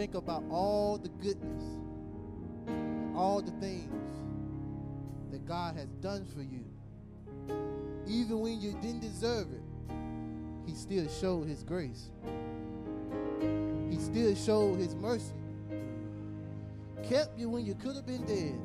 think 0.00 0.14
about 0.14 0.42
all 0.50 0.96
the 0.96 1.10
goodness, 1.22 1.62
all 3.14 3.42
the 3.42 3.50
things 3.60 3.92
that 5.30 5.46
God 5.46 5.76
has 5.76 5.88
done 6.00 6.24
for 6.24 6.40
you, 6.40 6.64
even 8.06 8.40
when 8.40 8.58
you 8.62 8.72
didn't 8.80 9.00
deserve 9.00 9.48
it, 9.52 9.60
He 10.64 10.74
still 10.74 11.06
showed 11.06 11.48
His 11.48 11.62
grace. 11.62 12.08
He 13.90 13.98
still 13.98 14.34
showed 14.34 14.78
His 14.78 14.94
mercy. 14.94 15.34
Kept 17.06 17.38
you 17.38 17.50
when 17.50 17.66
you 17.66 17.74
could 17.74 17.94
have 17.94 18.06
been 18.06 18.24
dead. 18.24 18.58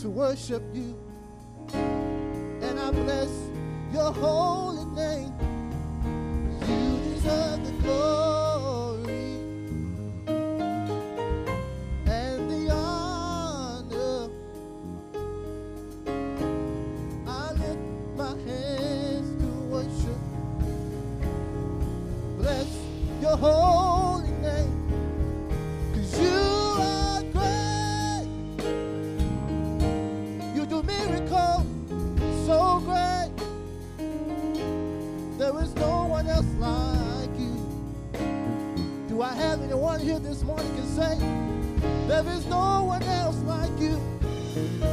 To 0.00 0.08
worship 0.08 0.62
you, 0.72 0.98
and 1.74 2.80
I 2.80 2.90
bless 2.90 3.28
your 3.92 4.10
holy 4.14 4.86
name. 4.96 5.34
You 6.62 7.12
deserve 7.12 7.62
the 7.66 7.72
glory 7.82 8.09
here 40.02 40.18
this 40.18 40.42
morning 40.42 40.66
can 40.74 40.86
say, 40.86 41.18
there 42.08 42.26
is 42.34 42.46
no 42.46 42.84
one 42.84 43.02
else 43.02 43.36
like 43.42 43.70
you? 43.78 44.00
You 44.56 44.89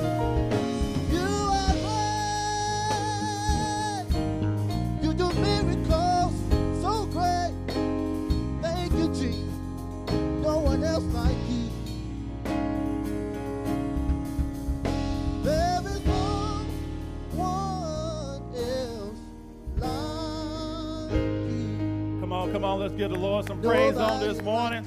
give 22.98 23.12
the 23.12 23.20
Lord 23.20 23.46
some 23.46 23.62
praise 23.62 23.96
on 23.96 24.20
this 24.20 24.42
morning. 24.42 24.84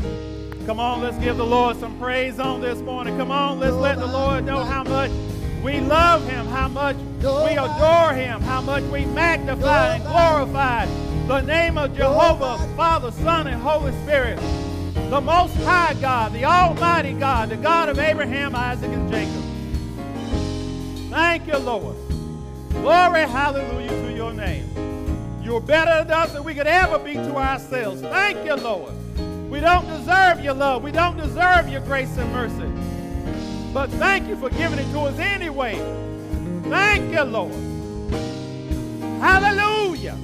Come 0.66 0.81
on, 0.81 1.00
let's 1.00 1.16
give 1.19 1.37
the 1.37 1.47
Lord 1.47 1.78
some 1.78 1.97
praise 1.97 2.41
on 2.41 2.60
this 2.60 2.81
morning. 2.81 3.16
Come 3.16 3.31
on, 3.31 3.60
let's 3.60 3.76
let 3.76 4.00
the 4.00 4.06
Lord 4.06 4.44
know 4.44 4.65
how 4.65 4.82
much 4.82 5.12
we 5.62 5.78
love 5.78 6.28
him, 6.28 6.44
how 6.47 6.66
much 6.66 6.97
we 6.97 7.53
adore 7.53 8.12
him, 8.12 8.41
how 8.41 8.62
much 8.62 8.82
we 8.84 9.04
magnify 9.04 9.94
and 9.94 10.04
glorify 10.04 10.87
the 11.28 11.41
name 11.43 11.78
of 11.78 11.97
Jehovah, 11.97 12.59
Father, 12.76 13.12
Son, 13.12 13.47
and 13.47 13.62
Holy 13.62 13.93
Spirit. 14.03 14.41
The 15.10 15.20
Most 15.20 15.54
High 15.59 15.94
God, 16.00 16.32
the 16.32 16.44
Almighty 16.44 17.12
God, 17.12 17.50
the 17.50 17.56
God 17.56 17.88
of 17.88 18.00
Abraham, 18.00 18.56
Isaac, 18.56 18.91
and 18.91 19.09
Jacob. 19.09 19.44
Thank 21.10 21.47
you, 21.47 21.59
Lord. 21.59 21.94
Glory, 22.70 23.20
hallelujah 23.20 23.88
to 23.88 24.12
your 24.12 24.32
name. 24.32 24.69
You're 25.50 25.61
better 25.61 26.05
than 26.05 26.16
us 26.16 26.33
than 26.33 26.44
we 26.44 26.55
could 26.55 26.69
ever 26.69 26.97
be 27.00 27.15
to 27.15 27.34
ourselves. 27.34 28.03
Thank 28.03 28.47
you, 28.47 28.55
Lord. 28.55 28.93
We 29.50 29.59
don't 29.59 29.84
deserve 29.84 30.44
your 30.44 30.55
love. 30.55 30.84
We 30.84 30.93
don't 30.93 31.16
deserve 31.16 31.69
your 31.69 31.81
grace 31.81 32.16
and 32.16 32.33
mercy. 32.33 33.72
But 33.75 33.91
thank 33.91 34.28
you 34.28 34.37
for 34.37 34.49
giving 34.50 34.78
it 34.78 34.88
to 34.93 35.00
us 35.00 35.19
anyway. 35.19 35.75
Thank 36.69 37.12
you, 37.12 37.22
Lord. 37.25 37.53
Hallelujah. 39.21 40.16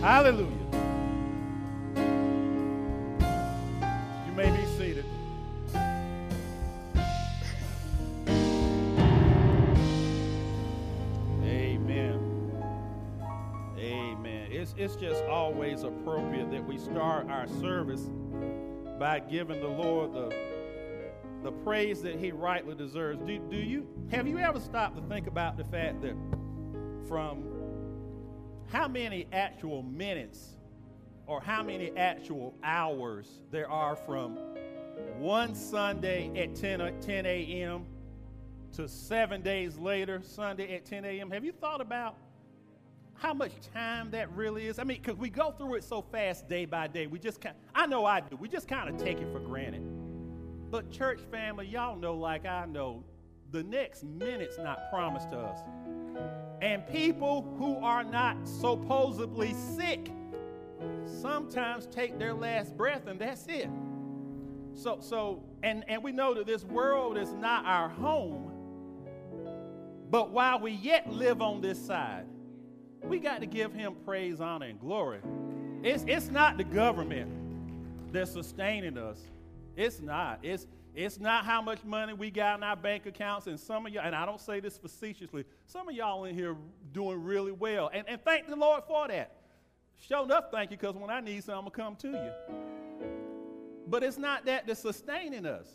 Hallelujah. 0.00 0.55
It's, 14.66 14.74
it's 14.76 14.96
just 14.96 15.22
always 15.26 15.84
appropriate 15.84 16.50
that 16.50 16.66
we 16.66 16.76
start 16.76 17.30
our 17.30 17.46
service 17.46 18.10
by 18.98 19.20
giving 19.20 19.60
the 19.60 19.68
Lord 19.68 20.12
the, 20.12 20.34
the 21.44 21.52
praise 21.52 22.02
that 22.02 22.16
he 22.16 22.32
rightly 22.32 22.74
deserves. 22.74 23.20
Do, 23.20 23.38
do 23.38 23.56
you 23.56 23.86
have 24.10 24.26
you 24.26 24.38
ever 24.38 24.58
stopped 24.58 24.96
to 24.96 25.02
think 25.02 25.28
about 25.28 25.56
the 25.56 25.62
fact 25.62 26.02
that 26.02 26.16
from 27.06 27.44
how 28.66 28.88
many 28.88 29.28
actual 29.32 29.84
minutes 29.84 30.56
or 31.28 31.40
how 31.40 31.62
many 31.62 31.96
actual 31.96 32.52
hours 32.64 33.38
there 33.52 33.70
are 33.70 33.94
from 33.94 34.36
one 35.18 35.54
Sunday 35.54 36.28
at 36.36 36.56
10, 36.56 36.80
o- 36.80 37.00
10 37.00 37.24
a.m. 37.24 37.86
to 38.72 38.88
seven 38.88 39.42
days 39.42 39.78
later, 39.78 40.20
Sunday 40.24 40.74
at 40.74 40.84
10 40.84 41.04
a.m. 41.04 41.30
Have 41.30 41.44
you 41.44 41.52
thought 41.52 41.80
about 41.80 42.16
how 43.18 43.32
much 43.34 43.52
time 43.72 44.10
that 44.10 44.30
really 44.32 44.66
is? 44.66 44.78
I 44.78 44.84
mean, 44.84 45.00
because 45.02 45.18
we 45.18 45.30
go 45.30 45.50
through 45.50 45.76
it 45.76 45.84
so 45.84 46.02
fast 46.02 46.48
day 46.48 46.64
by 46.64 46.86
day. 46.86 47.06
We 47.06 47.18
just 47.18 47.40
kind 47.40 47.54
I 47.74 47.86
know 47.86 48.04
I 48.04 48.20
do. 48.20 48.36
We 48.36 48.48
just 48.48 48.68
kind 48.68 48.88
of 48.88 49.02
take 49.02 49.20
it 49.20 49.32
for 49.32 49.40
granted. 49.40 49.82
But 50.70 50.90
church 50.90 51.20
family, 51.30 51.66
y'all 51.66 51.96
know 51.96 52.14
like 52.14 52.44
I 52.44 52.66
know, 52.66 53.04
the 53.52 53.62
next 53.62 54.04
minute's 54.04 54.58
not 54.58 54.90
promised 54.90 55.30
to 55.30 55.38
us. 55.38 55.60
And 56.60 56.86
people 56.86 57.54
who 57.58 57.76
are 57.78 58.04
not 58.04 58.36
supposedly 58.46 59.54
sick 59.54 60.10
sometimes 61.04 61.86
take 61.86 62.18
their 62.18 62.34
last 62.34 62.76
breath 62.76 63.06
and 63.06 63.18
that's 63.18 63.46
it. 63.46 63.68
So, 64.74 64.98
so 65.00 65.42
and, 65.62 65.84
and 65.88 66.02
we 66.02 66.12
know 66.12 66.34
that 66.34 66.46
this 66.46 66.64
world 66.64 67.16
is 67.16 67.32
not 67.32 67.64
our 67.64 67.88
home, 67.88 68.52
but 70.10 70.30
while 70.30 70.60
we 70.60 70.72
yet 70.72 71.10
live 71.10 71.40
on 71.40 71.60
this 71.60 71.84
side, 71.84 72.26
we 73.08 73.18
got 73.18 73.40
to 73.40 73.46
give 73.46 73.72
him 73.72 73.94
praise, 74.04 74.40
honor, 74.40 74.66
and 74.66 74.80
glory. 74.80 75.20
It's, 75.82 76.04
it's 76.06 76.28
not 76.28 76.56
the 76.56 76.64
government 76.64 77.30
that's 78.12 78.32
sustaining 78.32 78.98
us. 78.98 79.20
It's 79.76 80.00
not. 80.00 80.40
It's, 80.42 80.66
it's 80.94 81.20
not 81.20 81.44
how 81.44 81.60
much 81.60 81.84
money 81.84 82.14
we 82.14 82.30
got 82.30 82.58
in 82.58 82.62
our 82.62 82.76
bank 82.76 83.06
accounts. 83.06 83.46
And 83.46 83.60
some 83.60 83.86
of 83.86 83.92
y'all, 83.92 84.04
and 84.04 84.14
I 84.14 84.26
don't 84.26 84.40
say 84.40 84.60
this 84.60 84.78
facetiously, 84.78 85.44
some 85.66 85.88
of 85.88 85.94
y'all 85.94 86.24
in 86.24 86.34
here 86.34 86.56
doing 86.92 87.22
really 87.22 87.52
well. 87.52 87.90
And, 87.92 88.08
and 88.08 88.20
thank 88.22 88.48
the 88.48 88.56
Lord 88.56 88.82
for 88.88 89.06
that. 89.08 89.36
Show 90.08 90.24
enough 90.24 90.46
thank 90.50 90.70
you 90.70 90.76
because 90.76 90.96
when 90.96 91.10
I 91.10 91.20
need 91.20 91.44
something, 91.44 91.58
I'm 91.58 91.72
going 91.72 91.72
to 91.72 91.76
come 91.76 91.96
to 91.96 92.08
you. 92.08 93.06
But 93.86 94.02
it's 94.02 94.18
not 94.18 94.44
that 94.46 94.66
that's 94.66 94.80
sustaining 94.80 95.46
us. 95.46 95.68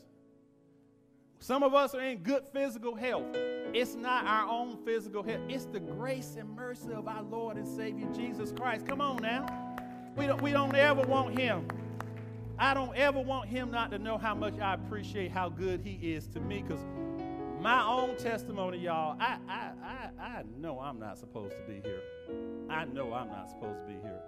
Some 1.41 1.63
of 1.63 1.73
us 1.73 1.95
are 1.95 2.01
in 2.01 2.19
good 2.19 2.43
physical 2.53 2.93
health. 2.93 3.25
It's 3.73 3.95
not 3.95 4.27
our 4.27 4.47
own 4.47 4.77
physical 4.85 5.23
health, 5.23 5.41
it's 5.49 5.65
the 5.65 5.79
grace 5.79 6.35
and 6.37 6.55
mercy 6.55 6.93
of 6.93 7.07
our 7.07 7.23
Lord 7.23 7.57
and 7.57 7.67
Savior 7.67 8.07
Jesus 8.13 8.51
Christ. 8.51 8.85
Come 8.85 9.01
on 9.01 9.17
now. 9.23 9.47
We 10.15 10.27
don't, 10.27 10.39
we 10.39 10.51
don't 10.51 10.75
ever 10.75 11.01
want 11.01 11.39
Him. 11.39 11.67
I 12.59 12.75
don't 12.75 12.95
ever 12.95 13.19
want 13.19 13.49
Him 13.49 13.71
not 13.71 13.89
to 13.89 13.97
know 13.97 14.19
how 14.19 14.35
much 14.35 14.59
I 14.59 14.75
appreciate 14.75 15.31
how 15.31 15.49
good 15.49 15.81
He 15.83 16.13
is 16.13 16.27
to 16.27 16.39
me 16.39 16.61
because 16.61 16.85
my 17.59 17.83
own 17.87 18.17
testimony, 18.17 18.77
y'all, 18.77 19.17
I, 19.19 19.39
I, 19.49 19.71
I, 19.83 20.23
I 20.23 20.43
know 20.59 20.79
I'm 20.79 20.99
not 20.99 21.17
supposed 21.17 21.55
to 21.55 21.63
be 21.67 21.81
here. 21.83 22.03
I 22.69 22.85
know 22.85 23.13
I'm 23.13 23.29
not 23.29 23.49
supposed 23.49 23.79
to 23.79 23.87
be 23.87 23.99
here. 23.99 24.21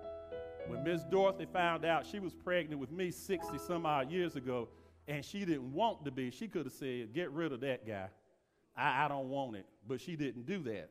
When 0.66 0.84
Miss 0.84 1.04
Dorothy 1.04 1.46
found 1.54 1.86
out 1.86 2.08
she 2.08 2.18
was 2.18 2.34
pregnant 2.34 2.82
with 2.82 2.92
me 2.92 3.12
60 3.12 3.60
some 3.60 3.86
odd 3.86 4.10
years 4.10 4.36
ago, 4.36 4.68
and 5.08 5.24
she 5.24 5.40
didn't 5.40 5.74
want 5.74 6.06
to 6.06 6.12
be, 6.12 6.32
she 6.32 6.48
could 6.48 6.66
have 6.66 6.74
said, 6.74 7.14
Get 7.14 7.32
rid 7.32 7.52
of 7.52 7.62
that 7.62 7.86
guy. 7.86 8.08
I, 8.76 9.06
I 9.06 9.08
don't 9.08 9.30
want 9.30 9.56
it. 9.56 9.66
But 9.88 10.02
she 10.02 10.16
didn't 10.16 10.46
do 10.46 10.64
that. 10.64 10.90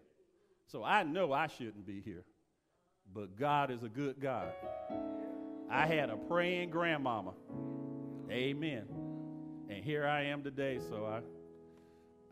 So 0.66 0.84
I 0.84 1.02
know 1.02 1.32
I 1.32 1.46
shouldn't 1.46 1.86
be 1.86 2.00
here. 2.00 2.24
But 3.14 3.38
God 3.38 3.70
is 3.70 3.82
a 3.82 3.88
good 3.88 4.20
God. 4.20 4.52
I 5.70 5.86
had 5.86 6.10
a 6.10 6.16
praying 6.16 6.70
grandmama. 6.70 7.32
Amen. 8.30 8.86
And 9.68 9.84
here 9.84 10.06
I 10.06 10.24
am 10.24 10.42
today, 10.42 10.78
so 10.88 11.06
I 11.06 11.20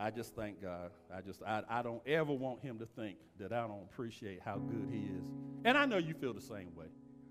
I 0.02 0.10
just 0.10 0.34
thank 0.34 0.62
God. 0.62 0.92
I 1.14 1.20
just 1.20 1.42
I, 1.42 1.62
I 1.68 1.82
don't 1.82 2.06
ever 2.06 2.32
want 2.32 2.60
him 2.60 2.78
to 2.78 2.86
think 2.86 3.18
that 3.38 3.52
I 3.52 3.60
don't 3.66 3.82
appreciate 3.90 4.40
how 4.42 4.56
good 4.56 4.88
he 4.90 5.00
is. 5.00 5.26
And 5.64 5.76
I 5.76 5.84
know 5.84 5.98
you 5.98 6.14
feel 6.14 6.32
the 6.32 6.40
same 6.40 6.74
way. 6.74 6.86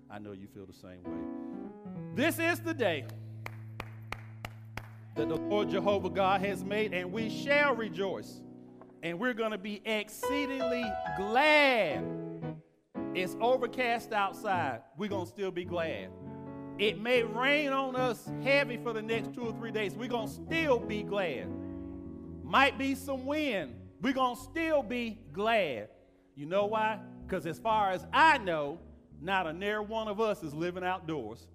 I 0.08 0.18
know 0.18 0.32
you 0.32 0.46
feel 0.46 0.66
the 0.66 0.72
same 0.72 1.02
way. 1.04 2.14
This 2.14 2.38
is 2.38 2.60
the 2.60 2.74
day 2.74 3.06
that 5.16 5.28
the 5.28 5.36
Lord 5.36 5.70
Jehovah 5.70 6.10
God 6.10 6.40
has 6.42 6.64
made, 6.64 6.94
and 6.94 7.12
we 7.12 7.28
shall 7.28 7.74
rejoice. 7.74 8.42
And 9.02 9.18
we're 9.18 9.34
going 9.34 9.52
to 9.52 9.58
be 9.58 9.80
exceedingly 9.84 10.84
glad. 11.16 12.04
It's 13.14 13.36
overcast 13.40 14.12
outside. 14.12 14.82
We're 14.96 15.08
going 15.08 15.24
to 15.24 15.30
still 15.30 15.50
be 15.50 15.64
glad. 15.64 16.10
It 16.78 17.00
may 17.00 17.22
rain 17.22 17.70
on 17.70 17.96
us 17.96 18.30
heavy 18.42 18.78
for 18.78 18.92
the 18.92 19.02
next 19.02 19.34
two 19.34 19.42
or 19.42 19.52
three 19.52 19.70
days. 19.70 19.94
We're 19.94 20.08
going 20.08 20.28
to 20.28 20.34
still 20.34 20.78
be 20.78 21.02
glad. 21.02 21.48
Might 22.42 22.78
be 22.78 22.94
some 22.94 23.26
wind. 23.26 23.74
We're 24.00 24.12
going 24.12 24.36
to 24.36 24.42
still 24.42 24.82
be 24.82 25.18
glad. 25.32 25.88
You 26.34 26.46
know 26.46 26.66
why? 26.66 26.98
Because 27.26 27.46
as 27.46 27.58
far 27.58 27.90
as 27.90 28.06
I 28.12 28.38
know, 28.38 28.78
not 29.20 29.46
a 29.46 29.52
near 29.52 29.82
one 29.82 30.08
of 30.08 30.20
us 30.20 30.42
is 30.42 30.54
living 30.54 30.84
outdoors. 30.84 31.46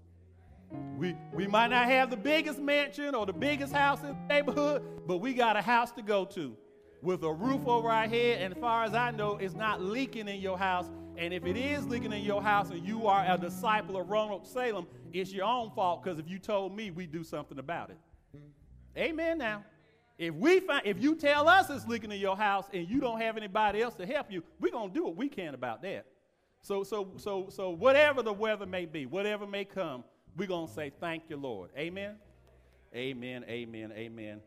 We, 0.98 1.16
we 1.34 1.48
might 1.48 1.68
not 1.68 1.86
have 1.86 2.10
the 2.10 2.18
biggest 2.18 2.60
mansion 2.60 3.16
or 3.16 3.26
the 3.26 3.34
biggest 3.34 3.74
house 3.74 4.02
in 4.02 4.10
the 4.10 4.34
neighborhood, 4.34 4.84
but 5.06 5.18
we 5.18 5.34
got 5.34 5.58
a 5.58 5.62
house 5.62 5.92
to 5.94 6.02
go 6.02 6.26
to 6.26 6.56
with 7.02 7.24
a 7.24 7.32
roof 7.32 7.68
over 7.68 7.90
our 7.90 8.08
head. 8.08 8.42
And 8.42 8.54
as 8.54 8.60
far 8.60 8.84
as 8.84 8.94
I 8.94 9.12
know, 9.12 9.38
it's 9.38 9.56
not 9.56 9.82
leaking 9.82 10.28
in 10.28 10.40
your 10.40 10.58
house. 10.58 10.90
And 11.18 11.34
if 11.34 11.46
it 11.46 11.58
is 11.58 11.86
leaking 11.86 12.12
in 12.12 12.24
your 12.24 12.42
house 12.42 12.70
and 12.72 12.86
you 12.86 13.08
are 13.08 13.26
a 13.28 13.38
disciple 13.38 13.98
of 13.98 14.10
Roanoke 14.10 14.46
Salem, 14.46 14.88
it's 15.14 15.32
your 15.32 15.46
own 15.46 15.72
fault 15.72 16.04
because 16.04 16.20
if 16.20 16.30
you 16.30 16.40
told 16.40 16.76
me, 16.76 16.92
we'd 16.92 17.12
do 17.12 17.24
something 17.24 17.60
about 17.60 17.90
it. 17.90 17.98
Amen 18.98 19.38
now. 19.38 19.64
If 20.18 20.34
we 20.34 20.62
find 20.62 20.82
if 20.86 21.02
you 21.02 21.16
tell 21.16 21.50
us 21.50 21.70
it's 21.70 21.86
leaking 21.88 22.12
in 22.12 22.20
your 22.20 22.38
house 22.38 22.66
and 22.74 22.90
you 22.90 23.02
don't 23.02 23.20
have 23.20 23.36
anybody 23.36 23.82
else 23.82 23.96
to 23.96 24.06
help 24.06 24.32
you, 24.32 24.44
we're 24.60 24.72
gonna 24.72 24.94
do 24.94 25.04
what 25.04 25.18
we 25.18 25.28
can 25.28 25.54
about 25.54 25.82
that. 25.82 26.06
So 26.62 26.84
so 26.84 27.12
so 27.18 27.48
so 27.50 27.70
whatever 27.70 28.24
the 28.24 28.34
weather 28.34 28.66
may 28.66 28.86
be, 28.86 29.06
whatever 29.06 29.46
may 29.46 29.66
come, 29.66 30.04
we're 30.36 30.48
going 30.48 30.68
to 30.68 30.74
say, 30.74 30.92
Thank 31.00 31.24
you, 31.30 31.38
Lord. 31.38 31.72
Amen. 31.78 32.16
Amen. 32.94 33.46
Amen. 33.48 33.92
Amen. 33.94 34.42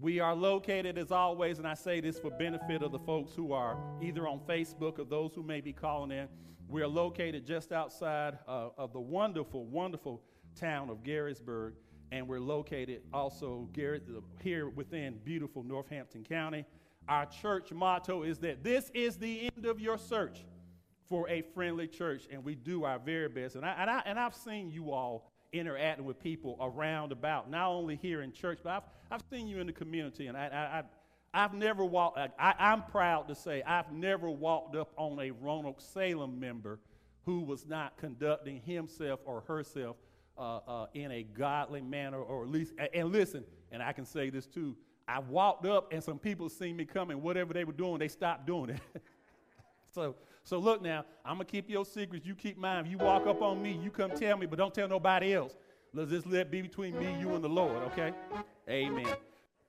We 0.00 0.20
are 0.20 0.34
located 0.34 0.98
as 0.98 1.12
always, 1.12 1.58
and 1.58 1.68
I 1.68 1.74
say 1.74 2.00
this 2.00 2.18
for 2.18 2.30
benefit 2.30 2.82
of 2.82 2.92
the 2.92 2.98
folks 2.98 3.34
who 3.34 3.52
are 3.52 3.76
either 4.00 4.26
on 4.26 4.40
Facebook 4.40 4.98
or 4.98 5.04
those 5.04 5.34
who 5.34 5.42
may 5.42 5.60
be 5.60 5.72
calling 5.72 6.10
in. 6.10 6.28
We 6.68 6.82
are 6.82 6.88
located 6.88 7.46
just 7.46 7.70
outside 7.72 8.38
uh, 8.48 8.70
of 8.78 8.92
the 8.92 9.00
wonderful, 9.00 9.66
wonderful 9.66 10.22
town 10.58 10.88
of 10.88 11.02
Garysburg, 11.02 11.74
and 12.10 12.26
we're 12.26 12.40
located 12.40 13.02
also 13.12 13.68
here 14.42 14.68
within 14.70 15.18
beautiful 15.24 15.62
Northampton 15.62 16.24
County. 16.24 16.64
Our 17.08 17.26
church 17.26 17.72
motto 17.72 18.22
is 18.22 18.38
that 18.38 18.64
this 18.64 18.90
is 18.94 19.16
the 19.16 19.50
end 19.54 19.66
of 19.66 19.80
your 19.80 19.98
search 19.98 20.44
for 21.08 21.28
a 21.28 21.42
friendly 21.42 21.86
church, 21.86 22.26
and 22.32 22.42
we 22.42 22.54
do 22.54 22.84
our 22.84 22.98
very 22.98 23.28
best. 23.28 23.56
And, 23.56 23.66
I, 23.66 23.74
and, 23.78 23.90
I, 23.90 24.02
and 24.06 24.18
I've 24.18 24.34
seen 24.34 24.70
you 24.70 24.92
all 24.92 25.31
interacting 25.52 26.04
with 26.04 26.18
people 26.20 26.56
around 26.60 27.12
about, 27.12 27.50
not 27.50 27.68
only 27.68 27.96
here 27.96 28.22
in 28.22 28.32
church, 28.32 28.60
but 28.62 28.70
I've, 28.70 28.82
I've 29.10 29.22
seen 29.30 29.46
you 29.46 29.58
in 29.58 29.66
the 29.66 29.72
community, 29.72 30.26
and 30.26 30.36
I, 30.36 30.82
I, 31.32 31.38
have 31.40 31.54
never 31.54 31.84
walked, 31.84 32.18
I, 32.18 32.54
I'm 32.58 32.82
proud 32.82 33.28
to 33.28 33.34
say, 33.34 33.62
I've 33.62 33.92
never 33.92 34.30
walked 34.30 34.76
up 34.76 34.92
on 34.96 35.18
a 35.20 35.30
Roanoke 35.30 35.80
Salem 35.80 36.38
member 36.38 36.78
who 37.24 37.40
was 37.40 37.66
not 37.66 37.96
conducting 37.96 38.60
himself 38.60 39.20
or 39.24 39.42
herself 39.42 39.96
uh, 40.36 40.58
uh, 40.66 40.86
in 40.94 41.10
a 41.12 41.22
godly 41.22 41.80
manner, 41.80 42.20
or 42.20 42.42
at 42.42 42.50
least, 42.50 42.72
and 42.92 43.12
listen, 43.12 43.44
and 43.70 43.82
I 43.82 43.92
can 43.92 44.04
say 44.04 44.30
this 44.30 44.46
too, 44.46 44.76
I 45.06 45.18
walked 45.18 45.66
up 45.66 45.92
and 45.92 46.02
some 46.02 46.18
people 46.18 46.48
seen 46.48 46.76
me 46.76 46.84
coming, 46.84 47.20
whatever 47.22 47.52
they 47.52 47.64
were 47.64 47.72
doing, 47.72 47.98
they 47.98 48.08
stopped 48.08 48.46
doing 48.46 48.70
it. 48.70 48.80
so, 49.92 50.14
so 50.44 50.58
look 50.58 50.82
now, 50.82 51.04
I'm 51.24 51.34
gonna 51.34 51.44
keep 51.44 51.68
your 51.68 51.84
secrets. 51.84 52.26
You 52.26 52.34
keep 52.34 52.58
mine. 52.58 52.84
If 52.84 52.90
you 52.90 52.98
walk 52.98 53.26
up 53.26 53.42
on 53.42 53.62
me, 53.62 53.78
you 53.82 53.90
come 53.90 54.10
tell 54.10 54.36
me, 54.36 54.46
but 54.46 54.58
don't 54.58 54.74
tell 54.74 54.88
nobody 54.88 55.34
else. 55.34 55.56
Let's 55.94 56.10
just 56.10 56.26
let 56.26 56.50
be 56.50 56.62
between 56.62 56.98
me, 56.98 57.16
you, 57.20 57.34
and 57.34 57.44
the 57.44 57.48
Lord. 57.48 57.82
Okay? 57.88 58.12
Amen. 58.68 59.14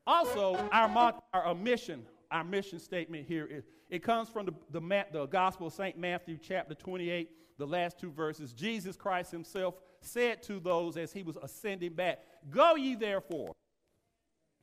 Also, 0.08 0.56
our 0.72 1.14
our 1.34 1.48
uh, 1.48 1.54
mission, 1.54 2.06
our 2.32 2.44
mission 2.44 2.80
statement 2.80 3.28
here 3.28 3.46
is 3.46 3.66
it 3.90 4.02
comes 4.02 4.30
from 4.30 4.46
the, 4.46 4.54
the, 4.72 5.06
the 5.12 5.26
Gospel 5.28 5.68
of 5.68 5.74
St. 5.74 5.98
Matthew, 5.98 6.38
chapter 6.42 6.74
28, 6.74 7.30
the 7.58 7.68
last 7.68 8.00
two 8.00 8.12
verses. 8.12 8.54
Jesus 8.54 8.96
Christ 8.96 9.32
himself 9.32 9.76
said 10.02 10.42
to 10.44 10.60
those 10.60 10.98
as 10.98 11.14
he 11.14 11.24
was 11.24 11.38
ascending 11.42 11.94
back, 11.94 12.20
Go 12.50 12.76
ye 12.76 12.96
therefore 12.96 13.54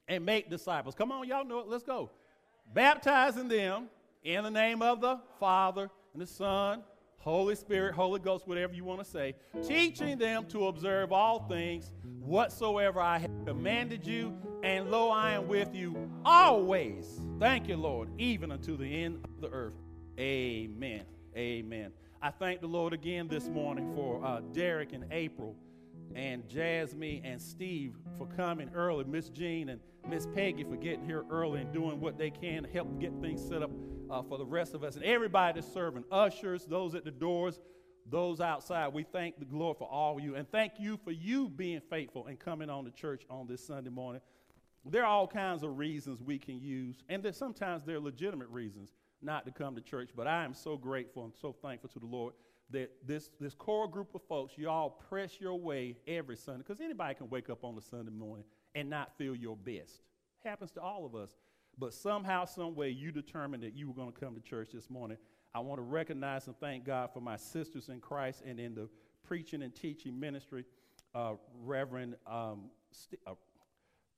and 0.08 0.24
make 0.24 0.50
disciples. 0.50 0.94
Come 0.94 1.12
on, 1.12 1.28
y'all 1.28 1.44
know 1.44 1.60
it. 1.60 1.68
Let's 1.68 1.84
go. 1.84 2.10
Baptizing 2.72 3.48
them 3.48 3.88
in 4.22 4.44
the 4.44 4.50
name 4.50 4.82
of 4.82 5.00
the 5.00 5.18
Father 5.38 5.90
and 6.12 6.20
the 6.20 6.26
Son, 6.26 6.82
Holy 7.18 7.54
Spirit, 7.54 7.94
Holy 7.94 8.18
Ghost, 8.18 8.46
whatever 8.46 8.72
you 8.72 8.84
want 8.84 9.00
to 9.00 9.04
say, 9.04 9.34
teaching 9.66 10.18
them 10.18 10.46
to 10.46 10.68
observe 10.68 11.12
all 11.12 11.46
things 11.48 11.90
whatsoever 12.20 13.00
I 13.00 13.18
have 13.18 13.30
commanded 13.46 14.06
you, 14.06 14.34
and 14.62 14.90
lo, 14.90 15.10
I 15.10 15.32
am 15.32 15.48
with 15.48 15.74
you 15.74 16.10
always. 16.24 17.20
Thank 17.38 17.68
you, 17.68 17.76
Lord, 17.76 18.08
even 18.18 18.50
unto 18.50 18.76
the 18.76 19.04
end 19.04 19.24
of 19.24 19.40
the 19.40 19.48
earth. 19.50 19.74
Amen. 20.18 21.04
Amen. 21.36 21.92
I 22.22 22.30
thank 22.30 22.60
the 22.60 22.66
Lord 22.66 22.92
again 22.92 23.28
this 23.28 23.48
morning 23.48 23.94
for 23.94 24.24
uh, 24.24 24.40
Derek 24.52 24.92
and 24.92 25.04
April 25.10 25.56
and 26.14 26.46
Jasmine 26.48 27.22
and 27.24 27.40
Steve 27.40 27.96
for 28.18 28.26
coming 28.26 28.70
early, 28.74 29.04
Miss 29.04 29.28
Jean 29.28 29.70
and 29.70 29.80
Miss 30.08 30.26
Peggy 30.34 30.64
for 30.64 30.76
getting 30.76 31.04
here 31.04 31.24
early 31.30 31.60
and 31.60 31.72
doing 31.72 32.00
what 32.00 32.18
they 32.18 32.30
can 32.30 32.64
to 32.64 32.68
help 32.68 32.98
get 32.98 33.12
things 33.20 33.46
set 33.46 33.62
up 33.62 33.70
uh, 34.10 34.22
for 34.22 34.38
the 34.38 34.44
rest 34.44 34.74
of 34.74 34.82
us 34.82 34.96
and 34.96 35.04
everybody 35.04 35.60
that's 35.60 35.72
serving 35.72 36.04
ushers, 36.10 36.64
those 36.64 36.94
at 36.94 37.04
the 37.04 37.10
doors, 37.10 37.60
those 38.08 38.40
outside. 38.40 38.92
We 38.92 39.04
thank 39.04 39.38
the 39.38 39.46
Lord 39.56 39.78
for 39.78 39.88
all 39.88 40.18
of 40.18 40.24
you 40.24 40.34
and 40.34 40.50
thank 40.50 40.74
you 40.78 40.98
for 41.04 41.12
you 41.12 41.48
being 41.48 41.80
faithful 41.88 42.26
and 42.26 42.38
coming 42.38 42.70
on 42.70 42.84
to 42.84 42.90
church 42.90 43.22
on 43.30 43.46
this 43.46 43.64
Sunday 43.64 43.90
morning. 43.90 44.20
There 44.84 45.02
are 45.02 45.06
all 45.06 45.26
kinds 45.26 45.62
of 45.62 45.76
reasons 45.76 46.22
we 46.22 46.38
can 46.38 46.58
use, 46.58 47.04
and 47.08 47.22
that 47.24 47.34
sometimes 47.36 47.84
they're 47.84 48.00
legitimate 48.00 48.48
reasons 48.48 48.94
not 49.20 49.44
to 49.44 49.52
come 49.52 49.74
to 49.74 49.82
church. 49.82 50.10
But 50.16 50.26
I 50.26 50.42
am 50.44 50.54
so 50.54 50.76
grateful 50.76 51.24
and 51.24 51.34
so 51.34 51.52
thankful 51.52 51.90
to 51.90 51.98
the 51.98 52.06
Lord 52.06 52.32
that 52.70 52.90
this, 53.06 53.30
this 53.38 53.54
core 53.54 53.88
group 53.88 54.14
of 54.14 54.22
folks, 54.28 54.54
you 54.56 54.70
all 54.70 54.88
press 54.88 55.38
your 55.38 55.56
way 55.56 55.96
every 56.06 56.36
Sunday, 56.36 56.64
because 56.66 56.80
anybody 56.80 57.14
can 57.14 57.28
wake 57.28 57.50
up 57.50 57.62
on 57.62 57.76
a 57.76 57.82
Sunday 57.82 58.12
morning 58.12 58.44
and 58.74 58.88
not 58.88 59.16
feel 59.18 59.34
your 59.34 59.56
best. 59.56 60.00
Happens 60.44 60.70
to 60.72 60.80
all 60.80 61.04
of 61.04 61.14
us. 61.14 61.36
But 61.80 61.94
somehow, 61.94 62.44
some 62.44 62.74
way, 62.74 62.90
you 62.90 63.10
determined 63.10 63.62
that 63.62 63.74
you 63.74 63.88
were 63.88 63.94
going 63.94 64.12
to 64.12 64.20
come 64.20 64.34
to 64.34 64.40
church 64.42 64.68
this 64.74 64.90
morning. 64.90 65.16
I 65.54 65.60
want 65.60 65.78
to 65.78 65.82
recognize 65.82 66.46
and 66.46 66.56
thank 66.60 66.84
God 66.84 67.10
for 67.12 67.20
my 67.20 67.38
sisters 67.38 67.88
in 67.88 68.00
Christ 68.00 68.42
and 68.46 68.60
in 68.60 68.74
the 68.74 68.88
preaching 69.24 69.62
and 69.62 69.74
teaching 69.74 70.20
ministry. 70.20 70.66
Uh, 71.14 71.32
Reverend 71.64 72.16
um, 72.26 72.70
St- 72.92 73.20
uh, 73.26 73.32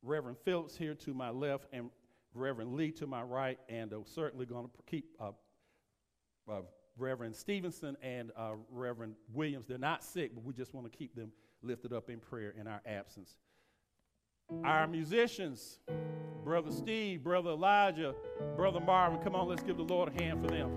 Reverend 0.03 0.39
Phillips 0.45 0.77
here 0.77 0.95
to 0.97 1.15
my 1.15 1.31
left, 1.31 1.67
and 1.73 1.89
Reverend 2.35 2.75
Lee 2.75 2.91
to 2.93 3.07
my 3.07 3.23
right, 3.23 3.61
and 3.69 3.93
uh, 3.93 3.99
certainly 4.05 4.45
going 4.45 4.65
to 4.65 4.71
keep 4.91 5.15
uh, 5.21 5.31
uh, 6.51 6.63
Reverend 6.99 7.37
Stevenson 7.37 7.97
and 8.03 8.33
uh, 8.37 8.55
Reverend 8.71 9.15
Williams. 9.33 9.69
They're 9.69 9.79
not 9.79 10.03
sick, 10.03 10.35
but 10.35 10.43
we 10.43 10.53
just 10.53 10.75
want 10.75 10.91
to 10.91 10.99
keep 10.99 11.15
them 11.15 11.31
lifted 11.63 11.93
up 11.93 12.11
in 12.11 12.19
prayer 12.19 12.53
in 12.59 12.67
our 12.67 12.83
absence. 12.85 13.37
Our 14.65 14.87
musicians, 14.87 15.79
Brother 16.45 16.71
Steve, 16.71 17.23
Brother 17.23 17.51
Elijah, 17.51 18.15
Brother 18.57 18.81
Marvin, 18.81 19.21
come 19.21 19.35
on, 19.35 19.49
let's 19.49 19.63
give 19.63 19.77
the 19.77 19.83
Lord 19.83 20.13
a 20.15 20.23
hand 20.23 20.41
for 20.41 20.49
them. 20.49 20.77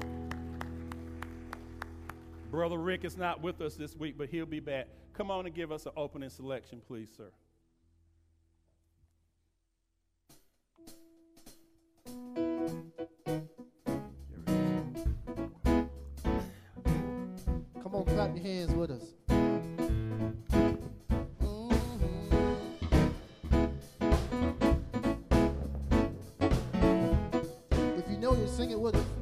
Brother 2.51 2.77
Rick 2.77 3.03
is 3.03 3.17
not 3.17 3.41
with 3.41 3.61
us 3.61 3.75
this 3.75 3.95
week, 3.95 4.15
but 4.17 4.29
he'll 4.29 4.45
be 4.45 4.59
back. 4.59 4.87
Come 5.13 5.29
on 5.29 5.45
and 5.45 5.53
give 5.53 5.71
us 5.71 5.85
an 5.85 5.91
opening 5.97 6.29
selection, 6.29 6.81
please, 6.87 7.09
sir. 7.15 7.29
Come 17.83 17.93
on, 17.93 18.05
clap 18.05 18.35
your 18.35 18.43
hands 18.43 18.73
with 18.73 18.91
us. 18.91 19.24
It 28.75 28.95
us. 28.95 29.14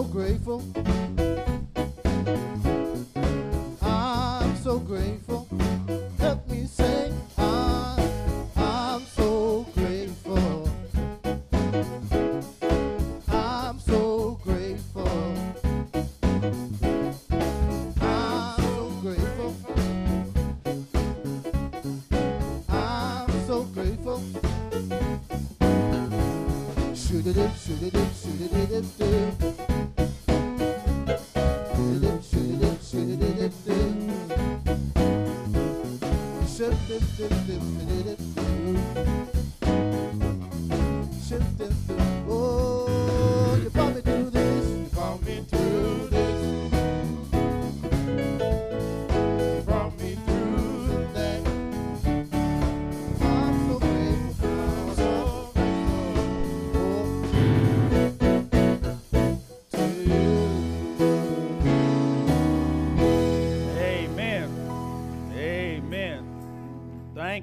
So 0.00 0.04
grateful. 0.04 0.99